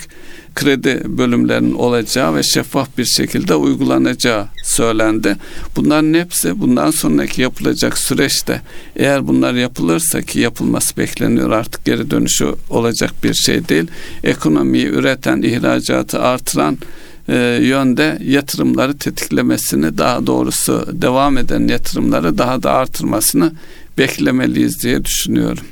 kredi 0.55 1.03
bölümlerinin 1.07 1.75
olacağı 1.75 2.35
ve 2.35 2.43
şeffaf 2.43 2.99
bir 2.99 3.05
şekilde 3.05 3.55
uygulanacağı 3.55 4.47
söylendi. 4.65 5.37
Bunların 5.77 6.15
hepsi 6.15 6.61
bundan 6.61 6.91
sonraki 6.91 7.43
yapılacak 7.43 7.99
süreçte 7.99 8.61
eğer 8.97 9.29
bunlar 9.29 9.55
yapılırsa 9.55 10.23
ki 10.23 10.41
yapılması 10.41 10.97
bekleniyor 10.97 11.51
artık 11.51 11.85
geri 11.85 12.11
dönüşü 12.11 12.55
olacak 12.71 13.13
bir 13.25 13.35
şey 13.35 13.69
değil. 13.69 13.87
Ekonomiyi 14.25 14.87
üreten, 14.87 15.43
ihracatı 15.43 16.21
artıran 16.21 16.79
e, 17.29 17.59
yönde 17.63 18.19
yatırımları 18.25 18.99
tetiklemesini 18.99 19.99
daha 19.99 20.27
doğrusu 20.27 20.87
devam 20.93 21.39
eden 21.39 21.69
yatırımları 21.69 22.39
daha 22.39 22.63
da 22.63 22.73
artırmasını 22.73 23.53
beklemeliyiz 23.99 24.83
diye 24.83 25.05
düşünüyorum. 25.05 25.65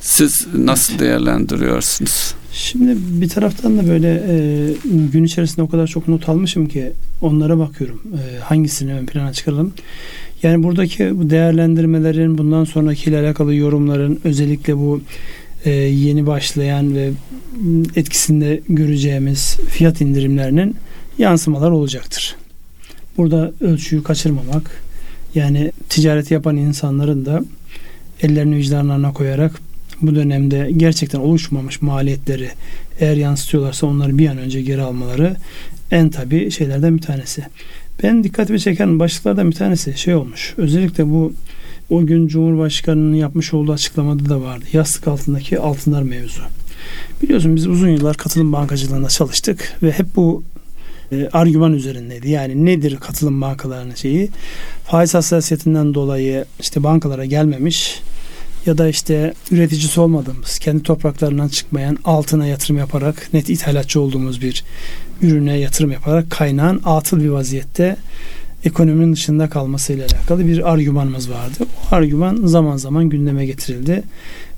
Siz 0.00 0.46
nasıl 0.54 0.98
değerlendiriyorsunuz? 0.98 2.34
Şimdi 2.52 2.96
bir 2.96 3.28
taraftan 3.28 3.78
da 3.78 3.88
böyle 3.88 4.24
e, 4.28 4.68
gün 5.12 5.24
içerisinde 5.24 5.62
o 5.62 5.68
kadar 5.68 5.86
çok 5.86 6.08
not 6.08 6.28
almışım 6.28 6.68
ki 6.68 6.92
onlara 7.20 7.58
bakıyorum. 7.58 8.02
E, 8.14 8.40
hangisini 8.40 8.94
ön 8.94 9.06
plana 9.06 9.32
çıkaralım? 9.32 9.72
Yani 10.42 10.62
buradaki 10.62 11.18
bu 11.18 11.30
değerlendirmelerin 11.30 12.38
bundan 12.38 12.64
sonraki 12.64 13.10
ile 13.10 13.20
alakalı 13.20 13.54
yorumların 13.54 14.20
özellikle 14.24 14.76
bu 14.76 15.00
e, 15.64 15.70
yeni 15.70 16.26
başlayan 16.26 16.94
ve 16.94 17.10
etkisinde 17.96 18.60
göreceğimiz 18.68 19.56
fiyat 19.68 20.00
indirimlerinin 20.00 20.76
yansımalar 21.18 21.70
olacaktır. 21.70 22.36
Burada 23.16 23.52
ölçüyü 23.60 24.02
kaçırmamak 24.02 24.82
yani 25.34 25.72
ticareti 25.88 26.34
yapan 26.34 26.56
insanların 26.56 27.26
da 27.26 27.42
ellerini 28.22 28.56
vicdanlarına 28.56 29.12
koyarak 29.12 29.60
bu 30.02 30.14
dönemde 30.14 30.70
gerçekten 30.76 31.18
oluşmamış 31.20 31.82
maliyetleri 31.82 32.50
eğer 33.00 33.16
yansıtıyorlarsa 33.16 33.86
onları 33.86 34.18
bir 34.18 34.28
an 34.28 34.38
önce 34.38 34.62
geri 34.62 34.82
almaları 34.82 35.36
en 35.90 36.10
tabi 36.10 36.50
şeylerden 36.50 36.96
bir 36.96 37.02
tanesi. 37.02 37.44
Ben 38.02 38.24
dikkatimi 38.24 38.60
çeken 38.60 38.98
başlıklardan 38.98 39.50
bir 39.50 39.56
tanesi 39.56 39.98
şey 39.98 40.14
olmuş. 40.14 40.54
Özellikle 40.56 41.10
bu 41.10 41.32
o 41.92 42.06
gün 42.06 42.28
Cumhurbaşkanı'nın 42.28 43.14
yapmış 43.14 43.54
olduğu 43.54 43.72
açıklamada 43.72 44.28
da 44.28 44.40
vardı. 44.40 44.64
Yastık 44.72 45.08
altındaki 45.08 45.58
altınlar 45.58 46.02
mevzu. 46.02 46.42
Biliyorsun 47.22 47.56
biz 47.56 47.66
uzun 47.66 47.88
yıllar 47.88 48.16
katılım 48.16 48.52
bankacılığında 48.52 49.08
çalıştık 49.08 49.78
ve 49.82 49.92
hep 49.92 50.06
bu 50.16 50.42
e, 51.12 51.28
argüman 51.32 51.72
üzerindeydi. 51.72 52.30
Yani 52.30 52.66
nedir 52.66 52.96
katılım 52.96 53.40
bankalarının 53.40 53.94
şeyi? 53.94 54.28
Faiz 54.84 55.14
hassasiyetinden 55.14 55.94
dolayı 55.94 56.44
işte 56.60 56.82
bankalara 56.82 57.24
gelmemiş 57.24 58.02
ya 58.66 58.78
da 58.78 58.88
işte 58.88 59.34
üreticisi 59.50 60.00
olmadığımız, 60.00 60.58
kendi 60.58 60.82
topraklarından 60.82 61.48
çıkmayan 61.48 61.98
altına 62.04 62.46
yatırım 62.46 62.78
yaparak 62.78 63.28
net 63.32 63.50
ithalatçı 63.50 64.00
olduğumuz 64.00 64.42
bir 64.42 64.64
ürüne 65.22 65.58
yatırım 65.58 65.92
yaparak 65.92 66.30
kaynağın 66.30 66.80
atıl 66.84 67.20
bir 67.20 67.28
vaziyette 67.28 67.96
ekonominin 68.64 69.12
dışında 69.12 69.48
kalmasıyla 69.48 70.06
alakalı 70.06 70.46
bir 70.46 70.72
argümanımız 70.72 71.30
vardı. 71.30 71.56
O 71.60 71.94
argüman 71.94 72.36
zaman 72.44 72.76
zaman 72.76 73.08
gündeme 73.08 73.46
getirildi 73.46 74.02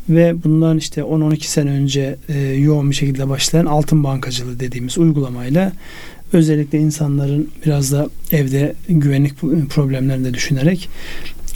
ve 0.09 0.45
bundan 0.45 0.79
işte 0.79 1.01
10-12 1.01 1.45
sene 1.45 1.71
önce 1.71 2.17
e, 2.29 2.39
yoğun 2.39 2.91
bir 2.91 2.95
şekilde 2.95 3.29
başlayan 3.29 3.67
altın 3.67 4.05
bankacılığı 4.05 4.61
dediğimiz 4.61 4.99
uygulamayla 4.99 5.73
özellikle 6.33 6.79
insanların 6.79 7.51
biraz 7.67 7.93
da 7.93 8.09
evde 8.31 8.75
güvenlik 8.89 9.41
problemlerini 9.71 10.25
de 10.25 10.35
düşünerek 10.35 10.89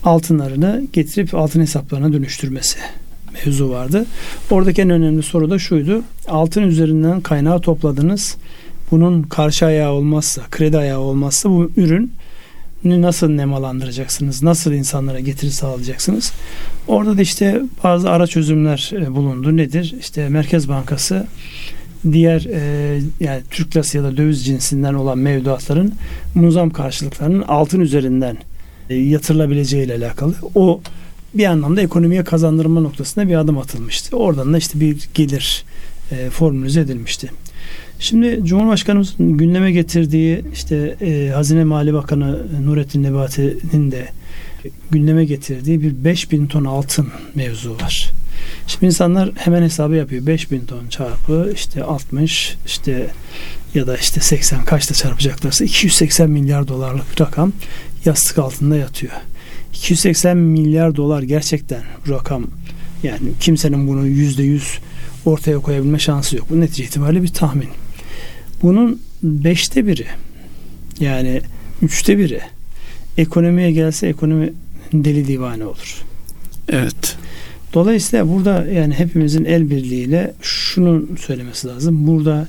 altınlarını 0.04 0.86
getirip 0.92 1.34
altın 1.34 1.60
hesaplarına 1.60 2.12
dönüştürmesi 2.12 2.78
mevzu 3.32 3.70
vardı. 3.70 4.06
Oradaki 4.50 4.82
en 4.82 4.90
önemli 4.90 5.22
soru 5.22 5.50
da 5.50 5.58
şuydu. 5.58 6.02
Altın 6.28 6.62
üzerinden 6.62 7.20
kaynağı 7.20 7.60
topladınız. 7.60 8.36
Bunun 8.90 9.22
karşı 9.22 9.66
ayağı 9.66 9.92
olmazsa, 9.92 10.42
kredi 10.50 10.78
ayağı 10.78 11.00
olmazsa 11.00 11.50
bu 11.50 11.70
ürün 11.76 12.12
nasıl 12.84 13.28
nemalandıracaksınız? 13.28 14.42
Nasıl 14.42 14.72
insanlara 14.72 15.20
getiri 15.20 15.50
sağlayacaksınız? 15.50 16.32
Orada 16.88 17.18
da 17.18 17.22
işte 17.22 17.62
bazı 17.84 18.10
ara 18.10 18.26
çözümler 18.26 18.92
e, 18.94 19.14
bulundu. 19.14 19.56
Nedir? 19.56 19.94
İşte 20.00 20.28
Merkez 20.28 20.68
Bankası 20.68 21.26
diğer 22.12 22.44
e, 22.44 23.00
yani 23.20 23.42
Türk 23.50 23.76
lirası 23.76 23.96
ya 23.96 24.02
da 24.04 24.16
döviz 24.16 24.44
cinsinden 24.44 24.94
olan 24.94 25.18
mevduatların 25.18 25.94
muzam 26.34 26.70
karşılıklarının 26.70 27.42
altın 27.42 27.80
üzerinden 27.80 28.36
e, 28.90 28.94
yatırılabileceği 28.94 29.84
ile 29.84 29.94
alakalı. 29.94 30.34
O 30.54 30.80
bir 31.34 31.44
anlamda 31.44 31.82
ekonomiye 31.82 32.24
kazandırma 32.24 32.80
noktasında 32.80 33.28
bir 33.28 33.34
adım 33.34 33.58
atılmıştı. 33.58 34.16
Oradan 34.16 34.52
da 34.52 34.58
işte 34.58 34.80
bir 34.80 35.08
gelir 35.14 35.64
e, 36.10 36.30
formülize 36.30 36.80
edilmişti. 36.80 37.30
Şimdi 37.98 38.40
Cumhurbaşkanımızın 38.44 39.36
gündeme 39.36 39.72
getirdiği 39.72 40.44
işte 40.52 40.96
e, 41.00 41.30
Hazine 41.34 41.64
Mali 41.64 41.94
Bakanı 41.94 42.46
Nurettin 42.66 43.02
Nebati'nin 43.02 43.90
de 43.90 44.08
gündeme 44.90 45.24
getirdiği 45.24 45.82
bir 45.82 46.04
5000 46.04 46.46
ton 46.46 46.64
altın 46.64 47.08
mevzu 47.34 47.74
var. 47.74 48.12
Şimdi 48.66 48.86
insanlar 48.86 49.30
hemen 49.34 49.62
hesabı 49.62 49.94
yapıyor. 49.94 50.26
5000 50.26 50.60
ton 50.60 50.88
çarpı 50.88 51.52
işte 51.54 51.84
60 51.84 52.56
işte 52.66 53.10
ya 53.74 53.86
da 53.86 53.96
işte 53.96 54.20
80 54.20 54.64
kaçta 54.64 54.94
çarpacaklarsa 54.94 55.64
280 55.64 56.30
milyar 56.30 56.68
dolarlık 56.68 57.12
bir 57.12 57.20
rakam 57.20 57.52
yastık 58.04 58.38
altında 58.38 58.76
yatıyor. 58.76 59.12
280 59.74 60.36
milyar 60.36 60.96
dolar 60.96 61.22
gerçekten 61.22 61.82
bu 62.06 62.10
rakam 62.10 62.46
yani 63.02 63.28
kimsenin 63.40 63.88
bunu 63.88 64.06
yüzde 64.06 64.42
yüz 64.42 64.78
ortaya 65.24 65.58
koyabilme 65.58 65.98
şansı 65.98 66.36
yok. 66.36 66.46
Bu 66.50 66.60
netice 66.60 66.84
itibariyle 66.84 67.22
bir 67.22 67.28
tahmin. 67.28 67.68
Bunun 68.62 69.00
beşte 69.22 69.86
biri 69.86 70.06
yani 71.00 71.40
üçte 71.82 72.18
biri 72.18 72.40
ekonomiye 73.18 73.72
gelse 73.72 74.06
ekonomi 74.06 74.52
deli 74.92 75.28
divane 75.28 75.66
olur. 75.66 76.02
Evet. 76.68 77.16
Dolayısıyla 77.74 78.28
burada 78.28 78.66
yani 78.66 78.94
hepimizin 78.94 79.44
el 79.44 79.70
birliğiyle 79.70 80.34
şunu 80.42 81.06
söylemesi 81.20 81.68
lazım. 81.68 82.06
Burada 82.06 82.48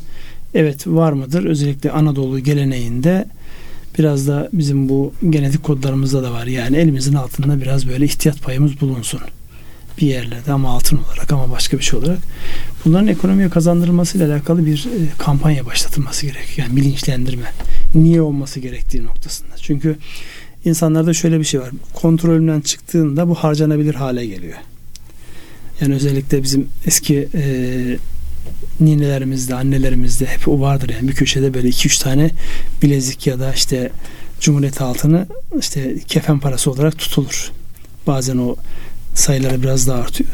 evet 0.53 0.87
var 0.87 1.11
mıdır? 1.11 1.45
Özellikle 1.45 1.91
Anadolu 1.91 2.39
geleneğinde 2.39 3.25
biraz 3.97 4.27
da 4.27 4.49
bizim 4.53 4.89
bu 4.89 5.13
genetik 5.29 5.63
kodlarımızda 5.63 6.23
da 6.23 6.31
var. 6.31 6.45
Yani 6.45 6.77
elimizin 6.77 7.13
altında 7.13 7.61
biraz 7.61 7.87
böyle 7.87 8.05
ihtiyat 8.05 8.41
payımız 8.41 8.81
bulunsun. 8.81 9.19
Bir 9.99 10.07
yerlerde 10.07 10.51
ama 10.51 10.69
altın 10.69 10.97
olarak 10.97 11.33
ama 11.33 11.51
başka 11.51 11.77
bir 11.77 11.83
şey 11.83 11.99
olarak 11.99 12.19
bunların 12.85 13.07
ekonomiye 13.07 13.49
kazandırılmasıyla 13.49 14.33
alakalı 14.33 14.65
bir 14.65 14.85
e, 14.85 15.17
kampanya 15.17 15.65
başlatılması 15.65 16.25
gerekiyor. 16.25 16.67
Yani 16.67 16.75
bilinçlendirme. 16.75 17.51
Niye 17.95 18.21
olması 18.21 18.59
gerektiği 18.59 19.03
noktasında. 19.03 19.55
Çünkü 19.61 19.97
insanlarda 20.65 21.13
şöyle 21.13 21.39
bir 21.39 21.43
şey 21.45 21.59
var. 21.59 21.69
Kontrolünden 21.93 22.61
çıktığında 22.61 23.29
bu 23.29 23.35
harcanabilir 23.35 23.95
hale 23.95 24.25
geliyor. 24.25 24.57
Yani 25.81 25.95
özellikle 25.95 26.43
bizim 26.43 26.67
eski 26.85 27.29
e, 27.33 27.43
ninelerimizde, 28.79 29.55
annelerimizde 29.55 30.25
hep 30.25 30.47
o 30.47 30.61
vardır 30.61 30.89
yani 30.89 31.07
bir 31.07 31.15
köşede 31.15 31.53
böyle 31.53 31.67
2-3 31.67 32.03
tane 32.03 32.31
bilezik 32.81 33.27
ya 33.27 33.39
da 33.39 33.53
işte 33.53 33.91
Cumhuriyet 34.39 34.81
altını 34.81 35.27
işte 35.59 35.95
kefen 36.07 36.39
parası 36.39 36.71
olarak 36.71 36.97
tutulur. 36.97 37.51
Bazen 38.07 38.37
o 38.37 38.55
sayıları 39.19 39.63
biraz 39.63 39.87
daha 39.87 40.01
artıyor. 40.01 40.29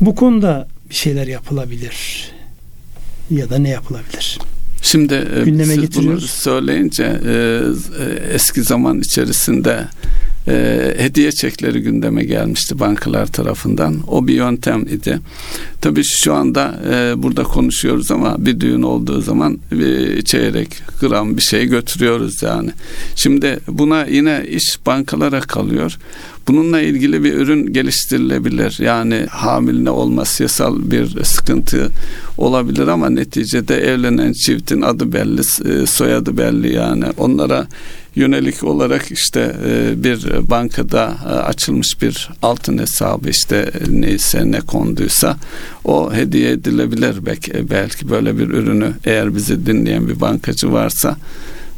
Bu 0.00 0.14
konuda 0.14 0.68
bir 0.90 0.94
şeyler 0.94 1.26
yapılabilir 1.26 2.30
ya 3.30 3.50
da 3.50 3.58
ne 3.58 3.68
yapılabilir? 3.68 4.38
Şimdi 4.82 5.14
e, 5.14 5.42
Gündeme 5.44 5.64
siz 5.64 5.80
getiriyoruz. 5.80 6.20
bunu 6.20 6.28
söyleyince 6.28 7.20
e, 7.26 7.32
e, 8.04 8.34
eski 8.34 8.62
zaman 8.62 9.00
içerisinde 9.00 9.84
e, 10.48 10.94
hediye 10.98 11.32
çekleri 11.32 11.82
gündeme 11.82 12.24
gelmişti 12.24 12.78
bankalar 12.78 13.26
tarafından. 13.26 13.96
O 14.06 14.26
bir 14.26 14.34
yöntem 14.34 14.82
idi. 14.82 15.20
Tabii 15.80 16.02
şu 16.04 16.34
anda 16.34 16.80
e, 16.90 17.22
burada 17.22 17.42
konuşuyoruz 17.42 18.10
ama 18.10 18.36
bir 18.38 18.60
düğün 18.60 18.82
olduğu 18.82 19.20
zaman 19.20 19.58
bir 19.72 20.22
çeyrek 20.22 20.82
gram 21.00 21.36
bir 21.36 21.42
şey 21.42 21.66
götürüyoruz 21.66 22.42
yani. 22.42 22.70
Şimdi 23.16 23.58
buna 23.68 24.04
yine 24.06 24.44
iş 24.48 24.78
bankalara 24.86 25.40
kalıyor. 25.40 25.98
Bununla 26.48 26.80
ilgili 26.80 27.24
bir 27.24 27.34
ürün 27.34 27.72
geliştirilebilir. 27.72 28.78
Yani 28.80 29.26
hamile 29.30 29.90
olması 29.90 30.42
yasal 30.42 30.90
bir 30.90 31.24
sıkıntı 31.24 31.90
olabilir 32.38 32.88
ama 32.88 33.10
neticede 33.10 33.76
evlenen 33.76 34.32
çiftin 34.32 34.82
adı 34.82 35.12
belli, 35.12 35.40
e, 35.40 35.86
soyadı 35.86 36.38
belli 36.38 36.74
yani. 36.74 37.04
Onlara 37.16 37.66
yönelik 38.14 38.64
olarak 38.64 39.10
işte 39.10 39.56
e, 39.66 40.04
bir 40.04 40.50
bankada 40.50 41.16
e, 41.24 41.28
açılmış 41.28 42.02
bir 42.02 42.30
altın 42.42 42.78
hesabı 42.78 43.30
işte 43.30 43.70
neyse 43.90 44.50
ne 44.50 44.60
konduysa 44.60 45.36
o 45.84 46.12
hediye 46.12 46.50
edilebilir 46.50 47.26
belki, 47.26 47.70
belki 47.70 48.10
böyle 48.10 48.38
bir 48.38 48.48
ürünü 48.48 48.92
eğer 49.04 49.34
bizi 49.34 49.66
dinleyen 49.66 50.08
bir 50.08 50.20
bankacı 50.20 50.72
varsa 50.72 51.16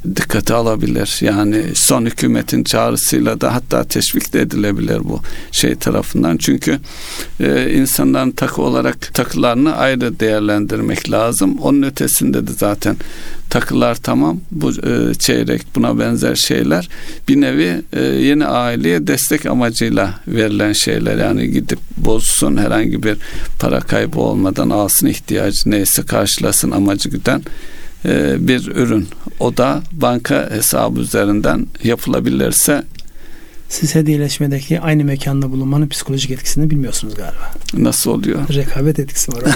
dikkate 0.05 0.55
alabilir. 0.55 1.19
Yani 1.21 1.65
son 1.75 2.07
hükümetin 2.07 2.65
çağrısıyla 2.65 3.41
da 3.41 3.55
hatta 3.55 3.85
teşvik 3.85 4.33
de 4.33 4.41
edilebilir 4.41 4.99
bu 5.05 5.21
şey 5.53 5.75
tarafından. 5.75 6.37
Çünkü 6.37 6.79
e, 7.41 7.73
insanların 7.75 8.31
takı 8.31 8.63
olarak 8.63 9.15
takılarını 9.15 9.77
ayrı 9.77 10.21
değerlendirmek 10.21 11.11
lazım. 11.11 11.59
Onun 11.59 11.83
ötesinde 11.83 12.47
de 12.47 12.51
zaten 12.53 12.97
takılar 13.51 13.95
tamam. 13.95 14.41
Bu 14.51 14.71
e, 14.71 15.15
çeyrek 15.15 15.63
buna 15.75 15.99
benzer 15.99 16.35
şeyler 16.35 16.89
bir 17.29 17.41
nevi 17.41 17.83
e, 17.93 18.03
yeni 18.03 18.47
aileye 18.47 19.07
destek 19.07 19.47
amacıyla 19.47 20.15
verilen 20.29 20.73
şeyler. 20.73 21.17
Yani 21.17 21.51
gidip 21.51 21.79
bozsun 21.97 22.57
herhangi 22.57 23.03
bir 23.03 23.17
para 23.61 23.81
kaybı 23.81 24.21
olmadan 24.21 24.71
alsın 24.71 25.07
ihtiyacı 25.07 25.71
neyse 25.71 26.03
karşılasın 26.03 26.71
amacı 26.71 27.09
güden 27.09 27.43
bir 28.39 28.67
ürün. 28.67 29.09
O 29.41 29.57
da 29.57 29.83
banka 29.93 30.51
hesabı 30.51 31.01
üzerinden 31.01 31.67
yapılabilirse 31.85 32.85
siz 33.71 33.95
hediyeleşmedeki 33.95 34.81
aynı 34.81 35.05
mekanda 35.05 35.53
bulunmanın 35.53 35.89
psikolojik 35.89 36.31
etkisini 36.31 36.71
bilmiyorsunuz 36.71 37.15
galiba. 37.15 37.53
Nasıl 37.75 38.11
oluyor? 38.11 38.55
Rekabet 38.55 38.99
etkisi 38.99 39.33
var. 39.33 39.43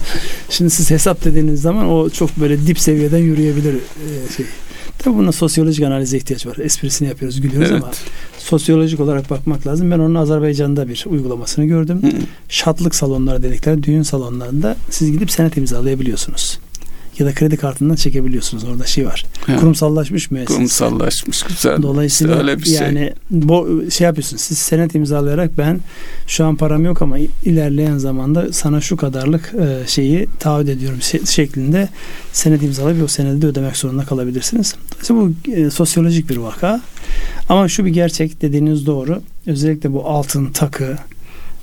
Şimdi 0.50 0.70
siz 0.70 0.90
hesap 0.90 1.24
dediğiniz 1.24 1.62
zaman 1.62 1.90
o 1.90 2.10
çok 2.10 2.36
böyle 2.36 2.66
dip 2.66 2.80
seviyeden 2.80 3.18
yürüyebilir 3.18 3.74
e, 3.74 4.32
şey. 4.36 4.46
Tabii 4.98 5.14
buna 5.14 5.32
sosyolojik 5.32 5.84
analize 5.84 6.16
ihtiyaç 6.16 6.46
var. 6.46 6.56
Esprisini 6.56 7.08
yapıyoruz, 7.08 7.40
gülüyoruz 7.40 7.70
evet. 7.70 7.82
ama 7.82 7.92
sosyolojik 8.38 9.00
olarak 9.00 9.30
bakmak 9.30 9.66
lazım. 9.66 9.90
Ben 9.90 9.98
onun 9.98 10.14
Azerbaycan'da 10.14 10.88
bir 10.88 11.04
uygulamasını 11.08 11.64
gördüm. 11.64 12.02
Hı. 12.02 12.10
Şatlık 12.48 12.94
salonları 12.94 13.42
dedikleri 13.42 13.82
düğün 13.82 14.02
salonlarında 14.02 14.76
siz 14.90 15.12
gidip 15.12 15.30
senet 15.30 15.56
imzalayabiliyorsunuz 15.56 16.58
ya 17.18 17.26
da 17.26 17.34
kredi 17.34 17.56
kartından 17.56 17.94
çekebiliyorsunuz. 17.94 18.64
Orada 18.64 18.86
şey 18.86 19.06
var. 19.06 19.24
Ha. 19.46 19.56
Kurumsallaşmış 19.56 20.30
müessese. 20.30 20.54
Kurumsallaşmış 20.54 21.42
güzel. 21.42 21.82
Dolayısıyla 21.82 22.38
öyle 22.38 22.58
bir 22.58 22.64
şey. 22.64 22.74
yani 22.74 23.12
bu 23.30 23.82
şey 23.90 24.04
yapıyorsunuz. 24.04 24.42
Siz 24.42 24.58
senet 24.58 24.94
imzalayarak 24.94 25.58
ben 25.58 25.80
şu 26.26 26.44
an 26.44 26.56
param 26.56 26.84
yok 26.84 27.02
ama 27.02 27.18
ilerleyen 27.44 27.98
zamanda 27.98 28.52
sana 28.52 28.80
şu 28.80 28.96
kadarlık 28.96 29.54
e, 29.54 29.86
şeyi 29.86 30.28
taahhüt 30.38 30.68
ediyorum 30.68 30.98
şeklinde 31.26 31.88
senet 32.32 32.62
imzalayıp 32.62 33.04
o 33.04 33.08
senedi 33.08 33.42
de 33.42 33.46
ödemek 33.46 33.76
zorunda 33.76 34.04
kalabilirsiniz. 34.04 34.74
Dolayısıyla 34.92 35.22
bu 35.22 35.50
e, 35.50 35.70
sosyolojik 35.70 36.30
bir 36.30 36.36
vaka. 36.36 36.80
Ama 37.48 37.68
şu 37.68 37.84
bir 37.84 37.90
gerçek 37.90 38.42
dediğiniz 38.42 38.86
doğru. 38.86 39.22
Özellikle 39.46 39.92
bu 39.92 40.06
altın 40.06 40.46
takı 40.46 40.96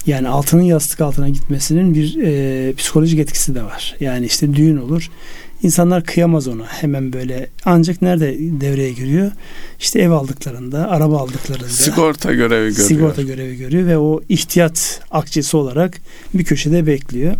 yani 0.07 0.27
altının 0.27 0.61
yastık 0.61 1.01
altına 1.01 1.29
gitmesinin 1.29 1.93
bir 1.93 2.17
e, 2.23 2.73
psikolojik 2.73 3.19
etkisi 3.19 3.55
de 3.55 3.63
var. 3.63 3.95
Yani 3.99 4.25
işte 4.25 4.53
düğün 4.53 4.77
olur. 4.77 5.09
İnsanlar 5.63 6.03
kıyamaz 6.03 6.47
ona 6.47 6.65
hemen 6.65 7.13
böyle. 7.13 7.49
Ancak 7.65 8.01
nerede 8.01 8.37
devreye 8.39 8.91
giriyor? 8.91 9.31
İşte 9.79 9.99
ev 9.99 10.11
aldıklarında, 10.11 10.89
araba 10.89 11.19
aldıklarında. 11.19 11.69
Sigorta 11.69 12.33
görevi 12.33 12.69
görüyor. 12.69 12.87
Sigorta 12.87 13.21
görevi 13.21 13.57
görüyor 13.57 13.87
ve 13.87 13.97
o 13.97 14.21
ihtiyat 14.29 15.01
akçesi 15.11 15.57
olarak 15.57 15.97
bir 16.33 16.43
köşede 16.43 16.87
bekliyor. 16.87 17.35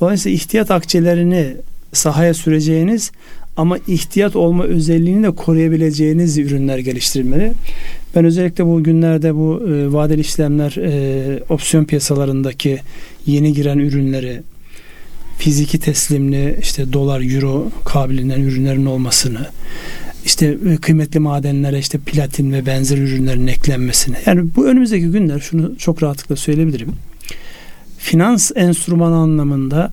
Dolayısıyla 0.00 0.36
ihtiyat 0.36 0.70
akçelerini 0.70 1.56
sahaya 1.92 2.34
süreceğiniz 2.34 3.12
ama 3.56 3.78
ihtiyat 3.88 4.36
olma 4.36 4.64
özelliğini 4.64 5.22
de 5.22 5.30
koruyabileceğiniz 5.30 6.38
ürünler 6.38 6.78
geliştirilmeli. 6.78 7.52
Ben 8.14 8.24
özellikle 8.24 8.66
bu 8.66 8.82
günlerde 8.82 9.34
bu 9.34 9.62
e, 9.68 9.92
vadeli 9.92 10.20
işlemler 10.20 10.76
e, 10.76 11.42
opsiyon 11.48 11.84
piyasalarındaki 11.84 12.80
yeni 13.26 13.52
giren 13.52 13.78
ürünleri 13.78 14.42
fiziki 15.44 15.78
teslimli 15.78 16.58
işte 16.62 16.92
dolar, 16.92 17.34
euro 17.34 17.70
kabilinden 17.84 18.40
ürünlerin 18.40 18.86
olmasını 18.86 19.46
işte 20.24 20.58
e, 20.70 20.76
kıymetli 20.76 21.20
madenlere 21.20 21.78
işte 21.78 21.98
platin 21.98 22.52
ve 22.52 22.66
benzer 22.66 22.98
ürünlerin 22.98 23.46
eklenmesini. 23.46 24.16
Yani 24.26 24.44
bu 24.56 24.66
önümüzdeki 24.66 25.06
günler 25.06 25.40
şunu 25.40 25.78
çok 25.78 26.02
rahatlıkla 26.02 26.36
söyleyebilirim. 26.36 26.92
Finans 27.98 28.50
enstrümanı 28.54 29.14
anlamında 29.14 29.92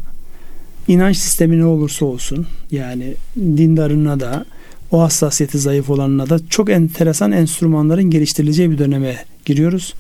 inanç 0.88 1.18
sistemi 1.18 1.60
ne 1.60 1.66
olursa 1.66 2.06
olsun 2.06 2.48
yani 2.72 3.14
dindarına 3.38 4.20
da 4.20 4.46
o 4.92 5.02
hassasiyeti 5.02 5.60
zayıf 5.60 5.90
olanına 5.90 6.30
da 6.30 6.40
çok 6.50 6.70
enteresan 6.70 7.32
enstrümanların 7.32 8.10
geliştirileceği 8.10 8.72
bir 8.72 8.78
döneme 8.78 9.26
giriyoruz. 9.46 9.94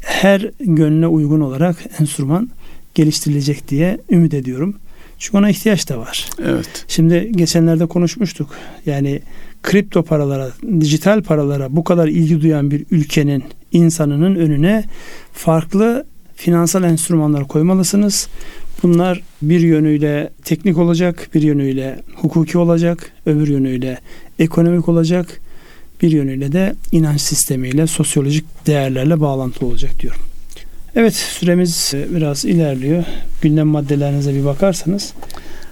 Her 0.00 0.50
gönlüne 0.60 1.06
uygun 1.06 1.40
olarak 1.40 1.76
enstrüman 2.00 2.48
geliştirilecek 2.98 3.68
diye 3.68 3.98
ümit 4.10 4.34
ediyorum. 4.34 4.74
Çünkü 5.18 5.36
ona 5.36 5.50
ihtiyaç 5.50 5.88
da 5.88 5.98
var. 5.98 6.28
Evet. 6.44 6.84
Şimdi 6.88 7.32
geçenlerde 7.32 7.86
konuşmuştuk. 7.86 8.50
Yani 8.86 9.20
kripto 9.62 10.02
paralara, 10.02 10.50
dijital 10.80 11.22
paralara 11.22 11.76
bu 11.76 11.84
kadar 11.84 12.08
ilgi 12.08 12.40
duyan 12.40 12.70
bir 12.70 12.84
ülkenin 12.90 13.44
insanının 13.72 14.34
önüne 14.34 14.84
farklı 15.32 16.06
finansal 16.36 16.84
enstrümanlar 16.84 17.48
koymalısınız. 17.48 18.28
Bunlar 18.82 19.22
bir 19.42 19.60
yönüyle 19.60 20.30
teknik 20.44 20.78
olacak, 20.78 21.28
bir 21.34 21.42
yönüyle 21.42 21.98
hukuki 22.14 22.58
olacak, 22.58 23.12
öbür 23.26 23.48
yönüyle 23.48 23.98
ekonomik 24.38 24.88
olacak, 24.88 25.40
bir 26.02 26.10
yönüyle 26.10 26.52
de 26.52 26.74
inanç 26.92 27.20
sistemiyle, 27.20 27.86
sosyolojik 27.86 28.66
değerlerle 28.66 29.20
bağlantılı 29.20 29.68
olacak 29.68 29.90
diyorum. 30.00 30.20
Evet 30.98 31.14
süremiz 31.14 31.92
biraz 32.10 32.44
ilerliyor. 32.44 33.04
Gündem 33.42 33.66
maddelerinize 33.66 34.34
bir 34.34 34.44
bakarsanız 34.44 35.12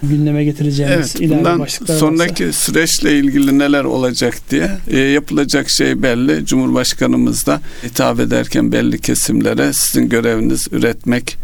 gündeme 0.03 0.43
getireceğimiz 0.43 1.15
evet, 1.15 1.21
ilave 1.21 1.59
başlıklar 1.59 1.97
sonraki 1.97 2.47
varsa. 2.47 2.59
süreçle 2.59 3.19
ilgili 3.19 3.59
neler 3.59 3.83
olacak 3.83 4.35
diye 4.51 4.69
e, 4.87 4.97
yapılacak 4.97 5.69
şey 5.69 6.03
belli. 6.03 6.45
Cumhurbaşkanımız 6.45 7.45
da 7.45 7.61
hitap 7.83 8.19
ederken 8.19 8.71
belli 8.71 9.01
kesimlere 9.01 9.73
sizin 9.73 10.09
göreviniz 10.09 10.67
üretmek 10.71 11.37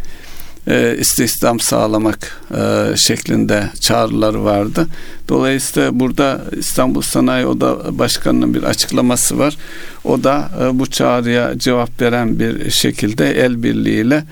e, 0.68 0.98
istihdam 1.00 1.60
sağlamak 1.60 2.42
e, 2.56 2.94
şeklinde 2.98 3.70
çağrıları 3.80 4.44
vardı. 4.44 4.88
Dolayısıyla 5.30 6.00
burada 6.00 6.42
İstanbul 6.58 7.02
Sanayi 7.02 7.46
Oda 7.46 8.00
Başkanı'nın 8.00 8.54
bir 8.54 8.64
açıklaması 8.64 9.40
var. 9.40 9.58
O 10.04 10.24
da 10.24 10.50
e, 10.64 10.80
bu 10.80 10.86
çağrıya 10.86 11.60
cevap 11.60 12.02
veren 12.02 12.40
bir 12.40 12.72
şekilde 12.72 13.32
el 13.32 13.64
birliğiyle 13.64 14.24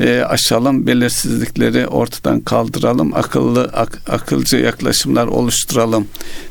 e, 0.00 0.20
aşalım, 0.20 0.86
belirsizlikleri 0.86 1.86
ortadan 1.86 2.40
kaldıralım, 2.40 3.14
akıllı 3.14 3.70
ak, 3.74 4.02
akılcı 4.08 4.56
yaklaşımlar 4.56 5.26
oluşturalım 5.26 6.08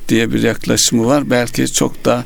diye 0.09 0.33
bir 0.33 0.43
yaklaşımı 0.43 1.05
var. 1.05 1.29
Belki 1.29 1.73
çok 1.73 2.05
da 2.05 2.23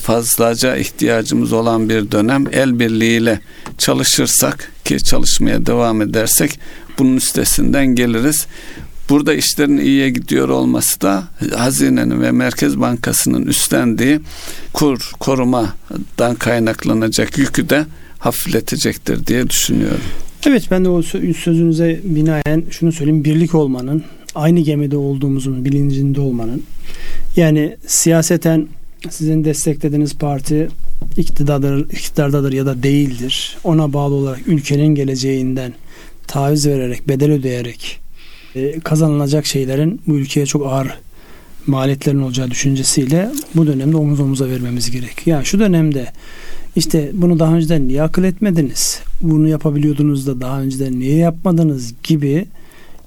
fazlaca 0.00 0.76
ihtiyacımız 0.76 1.52
olan 1.52 1.88
bir 1.88 2.10
dönem 2.10 2.44
el 2.52 2.78
birliğiyle 2.78 3.40
çalışırsak 3.78 4.72
ki 4.84 5.04
çalışmaya 5.04 5.66
devam 5.66 6.02
edersek 6.02 6.58
bunun 6.98 7.16
üstesinden 7.16 7.86
geliriz. 7.86 8.46
Burada 9.10 9.34
işlerin 9.34 9.78
iyiye 9.78 10.10
gidiyor 10.10 10.48
olması 10.48 11.00
da 11.00 11.24
hazinenin 11.56 12.22
ve 12.22 12.30
Merkez 12.30 12.80
Bankası'nın 12.80 13.46
üstlendiği 13.46 14.20
kur 14.72 15.10
korumadan 15.20 16.34
kaynaklanacak 16.38 17.38
yükü 17.38 17.68
de 17.68 17.86
hafifletecektir 18.18 19.26
diye 19.26 19.50
düşünüyorum. 19.50 20.00
Evet 20.46 20.64
ben 20.70 20.84
de 20.84 20.88
o 20.88 21.02
sözünüze 21.02 22.00
binaen 22.04 22.64
şunu 22.70 22.92
söyleyeyim. 22.92 23.24
Birlik 23.24 23.54
olmanın, 23.54 24.04
aynı 24.34 24.60
gemide 24.60 24.96
olduğumuzun 24.96 25.64
bilincinde 25.64 26.20
olmanın 26.20 26.62
yani 27.36 27.76
siyaseten 27.86 28.68
sizin 29.10 29.44
desteklediğiniz 29.44 30.14
parti 30.14 30.68
iktidardır, 31.16 31.90
iktidardadır 31.90 32.52
ya 32.52 32.66
da 32.66 32.82
değildir. 32.82 33.56
Ona 33.64 33.92
bağlı 33.92 34.14
olarak 34.14 34.48
ülkenin 34.48 34.94
geleceğinden 34.94 35.72
taviz 36.26 36.66
vererek, 36.66 37.08
bedel 37.08 37.32
ödeyerek 37.32 38.00
e, 38.54 38.80
kazanılacak 38.80 39.46
şeylerin 39.46 40.00
bu 40.06 40.16
ülkeye 40.16 40.46
çok 40.46 40.66
ağır 40.66 40.88
maliyetlerin 41.66 42.20
olacağı 42.20 42.50
düşüncesiyle 42.50 43.30
bu 43.54 43.66
dönemde 43.66 43.96
omuz 43.96 44.20
omuza 44.20 44.48
vermemiz 44.48 44.90
gerek. 44.90 45.26
Yani 45.26 45.46
şu 45.46 45.58
dönemde 45.58 46.12
işte 46.76 47.10
bunu 47.12 47.38
daha 47.38 47.54
önceden 47.54 47.88
niye 47.88 48.02
akıl 48.02 48.24
etmediniz? 48.24 49.00
Bunu 49.20 49.48
yapabiliyordunuz 49.48 50.26
da 50.26 50.40
daha 50.40 50.60
önceden 50.60 51.00
niye 51.00 51.16
yapmadınız 51.16 51.94
gibi 52.02 52.46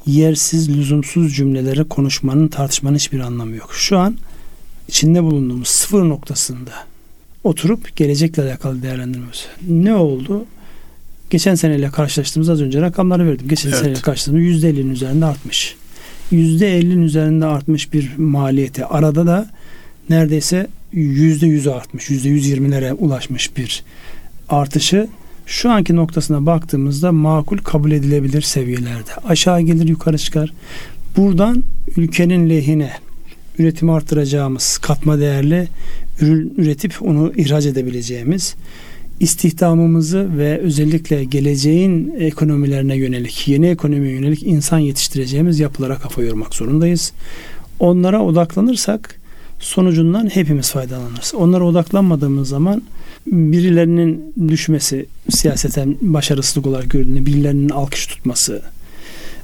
yersiz, 0.06 0.78
lüzumsuz 0.78 1.36
cümleleri 1.36 1.84
konuşmanın, 1.84 2.48
tartışmanın 2.48 2.96
hiçbir 2.96 3.20
anlamı 3.20 3.56
yok. 3.56 3.70
Şu 3.74 3.98
an 3.98 4.18
içinde 4.88 5.24
bulunduğumuz 5.24 5.68
sıfır 5.68 6.10
noktasında 6.10 6.72
oturup 7.44 7.96
gelecekle 7.96 8.44
alakalı 8.44 8.82
değerlendirmemiz. 8.82 9.46
Ne 9.70 9.96
oldu? 9.96 10.46
Geçen 11.30 11.56
seneyle 11.56 11.90
karşılaştığımız 11.90 12.50
az 12.50 12.62
önce 12.62 12.82
rakamları 12.82 13.28
verdim. 13.28 13.48
Geçen 13.48 13.70
evet. 13.70 13.80
seneyle 13.80 14.00
karşılaştığımız 14.02 14.64
%50'nin 14.64 14.92
üzerinde 14.92 15.26
artmış. 15.26 15.76
%50'nin 16.32 17.02
üzerinde 17.02 17.46
artmış 17.46 17.94
bir 17.94 18.18
maliyeti. 18.18 18.86
Arada 18.86 19.28
da 19.28 19.50
neredeyse 20.10 20.68
%100 20.94 21.72
artmış. 21.72 22.10
%120'lere 22.10 22.94
ulaşmış 22.94 23.58
bir 23.58 23.84
artışı 24.50 25.08
şu 25.46 25.72
anki 25.72 25.96
noktasına 25.96 26.46
baktığımızda 26.46 27.12
makul 27.12 27.58
kabul 27.58 27.92
edilebilir 27.92 28.42
seviyelerde. 28.42 29.16
Aşağı 29.28 29.62
gelir 29.62 29.88
yukarı 29.88 30.18
çıkar. 30.18 30.54
Buradan 31.18 31.64
ülkenin 31.98 32.50
lehine 32.50 32.92
üretimi 33.60 33.92
arttıracağımız 33.92 34.78
katma 34.78 35.20
değerli 35.20 35.68
ürün 36.22 36.54
üretip 36.58 37.02
onu 37.02 37.34
ihraç 37.36 37.66
edebileceğimiz 37.66 38.56
istihdamımızı 39.20 40.38
ve 40.38 40.58
özellikle 40.58 41.24
geleceğin 41.24 42.16
ekonomilerine 42.20 42.96
yönelik, 42.96 43.48
yeni 43.48 43.68
ekonomiye 43.68 44.14
yönelik 44.14 44.44
insan 44.44 44.80
yetiştireceğimiz 44.80 45.60
yapılara 45.60 45.98
kafa 45.98 46.22
yormak 46.22 46.56
zorundayız. 46.56 47.14
Onlara 47.80 48.24
odaklanırsak 48.24 49.16
sonucundan 49.60 50.30
hepimiz 50.36 50.72
faydalanırız. 50.72 51.34
Onlara 51.36 51.64
odaklanmadığımız 51.64 52.50
zaman 52.50 52.82
birilerinin 53.28 54.34
düşmesi 54.48 55.06
siyaseten 55.30 55.98
başarısızlık 56.02 56.68
olarak 56.68 56.90
görüldüğünde 56.90 57.26
birilerinin 57.26 57.70
alkış 57.70 58.08
tutması 58.08 58.62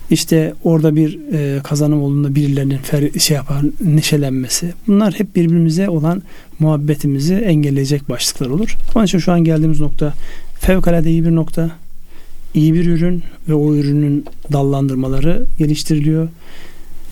işte 0.10 0.54
orada 0.64 0.96
bir 0.96 1.20
e, 1.34 1.60
kazanım 1.64 2.04
olduğunda 2.04 2.36
birilerinin 2.36 2.78
fer, 2.78 3.10
şey 3.20 3.36
yapar 3.38 3.62
neşelenmesi 3.82 4.74
bunlar 4.88 5.14
hep 5.14 5.36
birbirimize 5.36 5.90
olan 5.90 6.24
muhabbetimizi 6.60 7.34
engelleyecek 7.34 8.10
başlıklar 8.10 8.48
olur. 8.48 8.78
Onun 8.96 9.06
için 9.06 9.20
şu 9.20 9.32
an 9.32 9.44
geldiğimiz 9.44 9.80
nokta 9.80 10.14
fevkalade 10.60 11.10
iyi 11.12 11.26
bir 11.26 11.36
nokta. 11.36 11.72
iyi 12.54 12.74
bir 12.74 12.86
ürün 12.86 13.24
ve 13.50 13.54
o 13.54 13.76
ürünün 13.76 14.26
dallandırmaları 14.52 15.46
geliştiriliyor. 15.58 16.28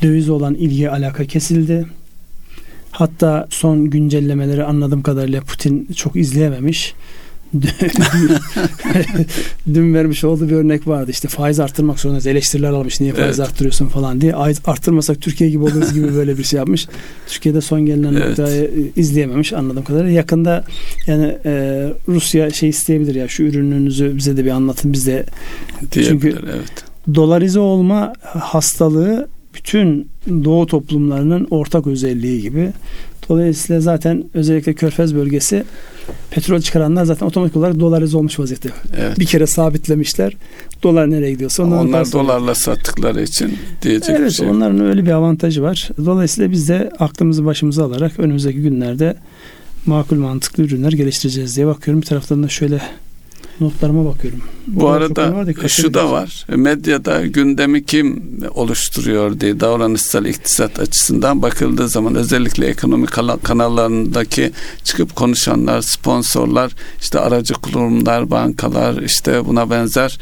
Döviz 0.02 0.30
olan 0.30 0.56
ilgi 0.56 0.90
alaka 0.90 1.26
kesildi. 1.26 1.86
Hatta 2.92 3.48
son 3.50 3.90
güncellemeleri 3.90 4.64
anladığım 4.64 5.02
kadarıyla 5.02 5.42
Putin 5.42 5.88
çok 5.96 6.16
izleyememiş. 6.16 6.94
Dün 9.74 9.94
vermiş 9.94 10.24
olduğu 10.24 10.50
bir 10.50 10.56
örnek 10.56 10.88
vardı. 10.88 11.12
İşte 11.12 11.28
faiz 11.28 11.60
arttırmak 11.60 12.00
zorundayız. 12.00 12.28
Eleştiriler 12.28 12.70
almış. 12.70 13.02
Niye 13.02 13.14
faiz 13.14 13.40
evet. 13.40 13.50
arttırıyorsun 13.50 13.88
falan 13.88 14.22
diye. 14.22 14.36
Arttırmasak 14.36 15.22
Türkiye 15.22 15.50
gibi 15.50 15.64
oluruz 15.64 15.94
gibi 15.94 16.16
böyle 16.16 16.38
bir 16.38 16.44
şey 16.44 16.58
yapmış. 16.58 16.88
Türkiye'de 17.28 17.62
son 17.62 17.86
gelinen 17.86 18.14
evet. 18.14 18.28
noktayı 18.28 18.64
e, 18.64 19.02
izleyememiş 19.02 19.54
anladığım 19.54 19.84
kadarıyla. 19.84 20.12
Yakında 20.12 20.66
yani 21.08 21.38
e, 21.46 21.88
Rusya 22.08 22.50
şey 22.50 22.70
isteyebilir 22.70 23.16
ya 23.16 23.28
şu 23.28 23.44
ürününüzü 23.44 24.18
bize 24.18 24.38
de 24.38 24.46
bir 24.46 24.52
anlatın. 24.52 24.94
Biz 24.94 25.08
de 25.08 25.26
çünkü 25.92 26.36
evet. 26.44 26.84
dolarize 27.16 27.60
olma 27.60 28.14
hastalığı 28.24 29.28
bütün 29.54 30.08
doğu 30.28 30.66
toplumlarının 30.66 31.48
ortak 31.52 31.88
özelliği 31.88 32.42
gibi. 32.42 32.72
Dolayısıyla 33.30 33.82
zaten 33.82 34.24
özellikle 34.34 34.74
Körfez 34.74 35.16
bölgesi 35.16 35.64
petrol 36.32 36.62
çıkaranlar 36.62 37.06
zaten 37.06 37.26
otomatik 37.26 37.56
olarak 37.56 37.80
dolarize 37.80 38.18
olmuş 38.18 38.40
vaziyette. 38.40 38.70
Evet. 38.98 39.20
Bir 39.20 39.26
kere 39.26 39.48
sabitlemişler. 39.48 40.34
Dolar 40.84 41.12
nereye 41.12 41.32
gidiyorsa 41.32 41.64
onlar, 41.64 41.78
onlar 41.78 42.12
dolarla 42.12 42.56
sattıkları 42.56 43.24
için 43.24 43.58
diyecek 43.82 44.10
evet, 44.10 44.30
bir 44.30 44.36
şey. 44.36 44.50
onların 44.50 44.80
öyle 44.80 45.06
bir 45.06 45.12
avantajı 45.12 45.62
var. 45.62 45.90
Dolayısıyla 46.06 46.52
biz 46.52 46.70
de 46.70 46.90
aklımızı 47.00 47.46
başımıza 47.46 47.86
alarak 47.86 48.20
önümüzdeki 48.20 48.62
günlerde 48.62 49.16
makul 49.86 50.18
mantıklı 50.18 50.64
ürünler 50.64 50.92
geliştireceğiz 50.92 51.56
diye 51.56 51.68
bakıyorum. 51.68 52.02
Bir 52.02 52.08
taraftan 52.08 52.44
da 52.44 52.48
şöyle 52.48 52.82
notlarıma 53.62 54.06
bakıyorum. 54.06 54.42
Bu 54.68 54.90
arada 54.90 55.34
vardı, 55.34 55.70
şu 55.70 55.94
da 55.94 56.12
var. 56.12 56.46
Medyada 56.50 57.26
gündemi 57.26 57.86
kim 57.86 58.24
oluşturuyor 58.56 59.40
diye 59.40 59.60
davranışsal 59.60 60.26
iktisat 60.26 60.80
açısından 60.80 61.42
bakıldığı 61.42 61.90
zaman 61.90 62.16
özellikle 62.16 62.68
ekonomi 62.68 63.08
kanallarındaki 63.44 64.52
çıkıp 64.84 65.16
konuşanlar, 65.16 65.82
sponsorlar, 65.82 66.72
işte 67.02 67.20
aracı 67.20 67.54
kurumlar, 67.54 68.32
bankalar, 68.32 69.02
işte 69.02 69.46
buna 69.46 69.70
benzer 69.70 70.20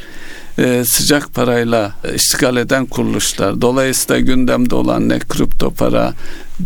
e, 0.58 0.84
sıcak 0.84 1.34
parayla 1.34 1.94
iştigal 2.14 2.56
eden 2.56 2.86
kuruluşlar. 2.86 3.60
Dolayısıyla 3.60 4.20
gündemde 4.20 4.74
olan 4.74 5.08
ne 5.08 5.18
kripto 5.18 5.70
para, 5.70 6.14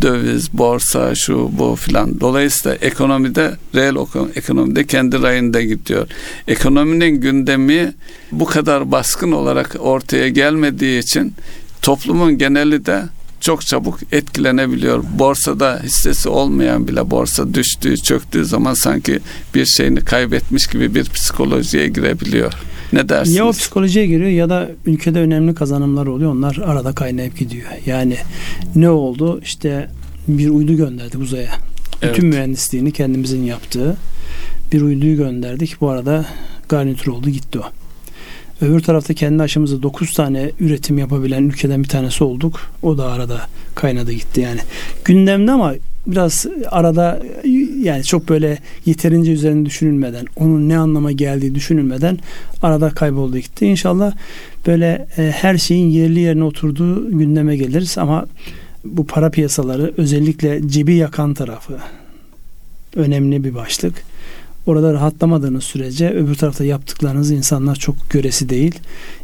döviz, 0.01 0.53
borsa, 0.53 1.15
şu 1.15 1.49
bu 1.51 1.75
filan. 1.75 2.19
Dolayısıyla 2.19 2.77
ekonomide, 2.81 3.55
reel 3.75 3.95
ekonomide 4.35 4.85
kendi 4.85 5.21
rayında 5.21 5.61
gidiyor. 5.61 6.07
Ekonominin 6.47 7.21
gündemi 7.21 7.93
bu 8.31 8.45
kadar 8.45 8.91
baskın 8.91 9.31
olarak 9.31 9.75
ortaya 9.79 10.29
gelmediği 10.29 10.99
için 10.99 11.33
toplumun 11.81 12.37
geneli 12.37 12.85
de 12.85 13.03
çok 13.41 13.65
çabuk 13.65 13.99
etkilenebiliyor. 14.11 15.03
Borsada 15.19 15.79
hissesi 15.83 16.29
olmayan 16.29 16.87
bile 16.87 17.11
borsa 17.11 17.53
düştüğü, 17.53 17.97
çöktüğü 17.97 18.45
zaman 18.45 18.73
sanki 18.73 19.19
bir 19.55 19.65
şeyini 19.65 20.01
kaybetmiş 20.01 20.67
gibi 20.67 20.95
bir 20.95 21.09
psikolojiye 21.09 21.87
girebiliyor. 21.87 22.53
Ne 22.93 23.09
dersiniz? 23.09 23.37
Ya 23.37 23.45
o 23.45 23.51
psikolojiye 23.51 24.07
giriyor 24.07 24.29
ya 24.29 24.49
da 24.49 24.69
ülkede 24.85 25.19
önemli 25.19 25.55
kazanımlar 25.55 26.07
oluyor. 26.07 26.31
Onlar 26.31 26.61
arada 26.65 26.91
kaynayıp 26.91 27.37
gidiyor. 27.37 27.69
Yani 27.85 28.17
ne 28.75 28.89
oldu? 28.89 29.39
İşte 29.43 29.89
bir 30.27 30.49
uydu 30.49 30.77
gönderdik 30.77 31.21
uzaya. 31.21 31.51
Evet. 32.01 32.13
Bütün 32.13 32.29
mühendisliğini 32.29 32.91
kendimizin 32.91 33.43
yaptığı 33.43 33.97
bir 34.71 34.81
uyduyu 34.81 35.17
gönderdik. 35.17 35.81
Bu 35.81 35.89
arada 35.89 36.25
garnitür 36.69 37.11
oldu 37.11 37.29
gitti 37.29 37.59
o. 37.59 37.63
Öbür 38.61 38.79
tarafta 38.79 39.13
kendi 39.13 39.43
aşımızda 39.43 39.83
9 39.83 40.13
tane 40.13 40.51
üretim 40.59 40.97
yapabilen 40.97 41.43
ülkeden 41.43 41.83
bir 41.83 41.89
tanesi 41.89 42.23
olduk. 42.23 42.59
O 42.83 42.97
da 42.97 43.05
arada 43.05 43.41
kaynadı 43.75 44.11
gitti 44.11 44.41
yani. 44.41 44.59
Gündemde 45.05 45.51
ama 45.51 45.73
biraz 46.07 46.45
arada 46.69 47.21
yani 47.83 48.03
çok 48.03 48.29
böyle 48.29 48.57
yeterince 48.85 49.31
üzerine 49.31 49.65
düşünülmeden 49.65 50.25
onun 50.35 50.69
ne 50.69 50.77
anlama 50.77 51.11
geldiği 51.11 51.55
düşünülmeden 51.55 52.19
arada 52.61 52.89
kayboldu 52.89 53.37
gitti. 53.37 53.65
İnşallah 53.65 54.13
böyle 54.67 55.07
e, 55.17 55.31
her 55.31 55.57
şeyin 55.57 55.89
yerli 55.89 56.19
yerine 56.19 56.43
oturduğu 56.43 57.17
gündeme 57.17 57.57
geliriz 57.57 57.97
ama 57.97 58.25
bu 58.85 59.05
para 59.05 59.29
piyasaları 59.29 59.93
özellikle 59.97 60.67
cebi 60.67 60.95
yakan 60.95 61.33
tarafı 61.33 61.77
önemli 62.95 63.43
bir 63.43 63.55
başlık. 63.55 64.03
Orada 64.65 64.93
rahatlamadığınız 64.93 65.63
sürece 65.63 66.09
öbür 66.09 66.35
tarafta 66.35 66.65
yaptıklarınız 66.65 67.31
insanlar 67.31 67.75
çok 67.75 67.95
göresi 68.09 68.49
değil. 68.49 68.79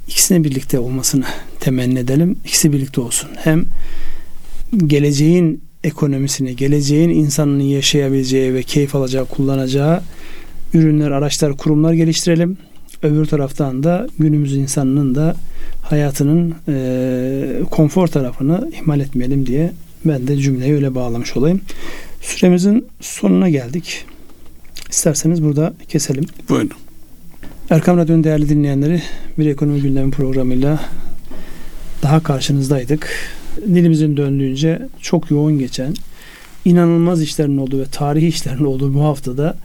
İkisine 0.07 0.43
birlikte 0.43 0.79
olmasını 0.79 1.25
temenni 1.59 1.99
edelim. 1.99 2.37
İkisi 2.45 2.73
birlikte 2.73 3.01
olsun. 3.01 3.29
Hem 3.35 3.65
geleceğin 4.87 5.61
ekonomisini, 5.83 6.55
geleceğin 6.55 7.09
insanın 7.09 7.59
yaşayabileceği 7.59 8.53
ve 8.53 8.63
keyif 8.63 8.95
alacağı, 8.95 9.25
kullanacağı 9.25 10.01
ürünler, 10.73 11.11
araçlar, 11.11 11.57
kurumlar 11.57 11.93
geliştirelim. 11.93 12.57
Öbür 13.03 13.25
taraftan 13.25 13.83
da 13.83 14.07
günümüz 14.19 14.55
insanının 14.55 15.15
da 15.15 15.35
hayatının 15.81 16.55
e, 16.67 17.63
konfor 17.71 18.07
tarafını 18.07 18.71
ihmal 18.73 18.99
etmeyelim 18.99 19.45
diye 19.45 19.71
ben 20.05 20.27
de 20.27 20.37
cümleyi 20.37 20.73
öyle 20.73 20.95
bağlamış 20.95 21.37
olayım. 21.37 21.61
Süremizin 22.21 22.85
sonuna 22.99 23.49
geldik. 23.49 24.05
İsterseniz 24.89 25.43
burada 25.43 25.73
keselim. 25.89 26.25
Buyurun. 26.49 26.71
Erkam 27.69 27.97
Radyo'nun 27.97 28.23
değerli 28.23 28.49
dinleyenleri 28.49 29.01
bir 29.37 29.45
ekonomi 29.45 29.81
gündemi 29.81 30.11
programıyla 30.11 30.79
daha 32.03 32.23
karşınızdaydık. 32.23 33.09
Dilimizin 33.57 34.17
döndüğünce 34.17 34.89
çok 35.01 35.31
yoğun 35.31 35.59
geçen, 35.59 35.93
inanılmaz 36.65 37.21
işlerin 37.21 37.57
olduğu 37.57 37.79
ve 37.79 37.85
tarihi 37.85 38.27
işlerin 38.27 38.65
olduğu 38.65 38.93
bu 38.93 39.03
haftada 39.03 39.57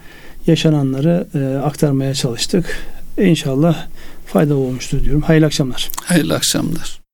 yaşananları 0.47 1.27
e, 1.35 1.59
aktarmaya 1.59 2.15
çalıştık. 2.15 2.87
İnşallah 3.19 3.87
faydalı 4.27 4.59
olmuştur 4.59 5.05
diyorum. 5.05 5.23
Hayırlı 5.23 5.47
akşamlar. 5.47 5.91
Hayırlı 6.05 6.35
akşamlar. 6.35 7.06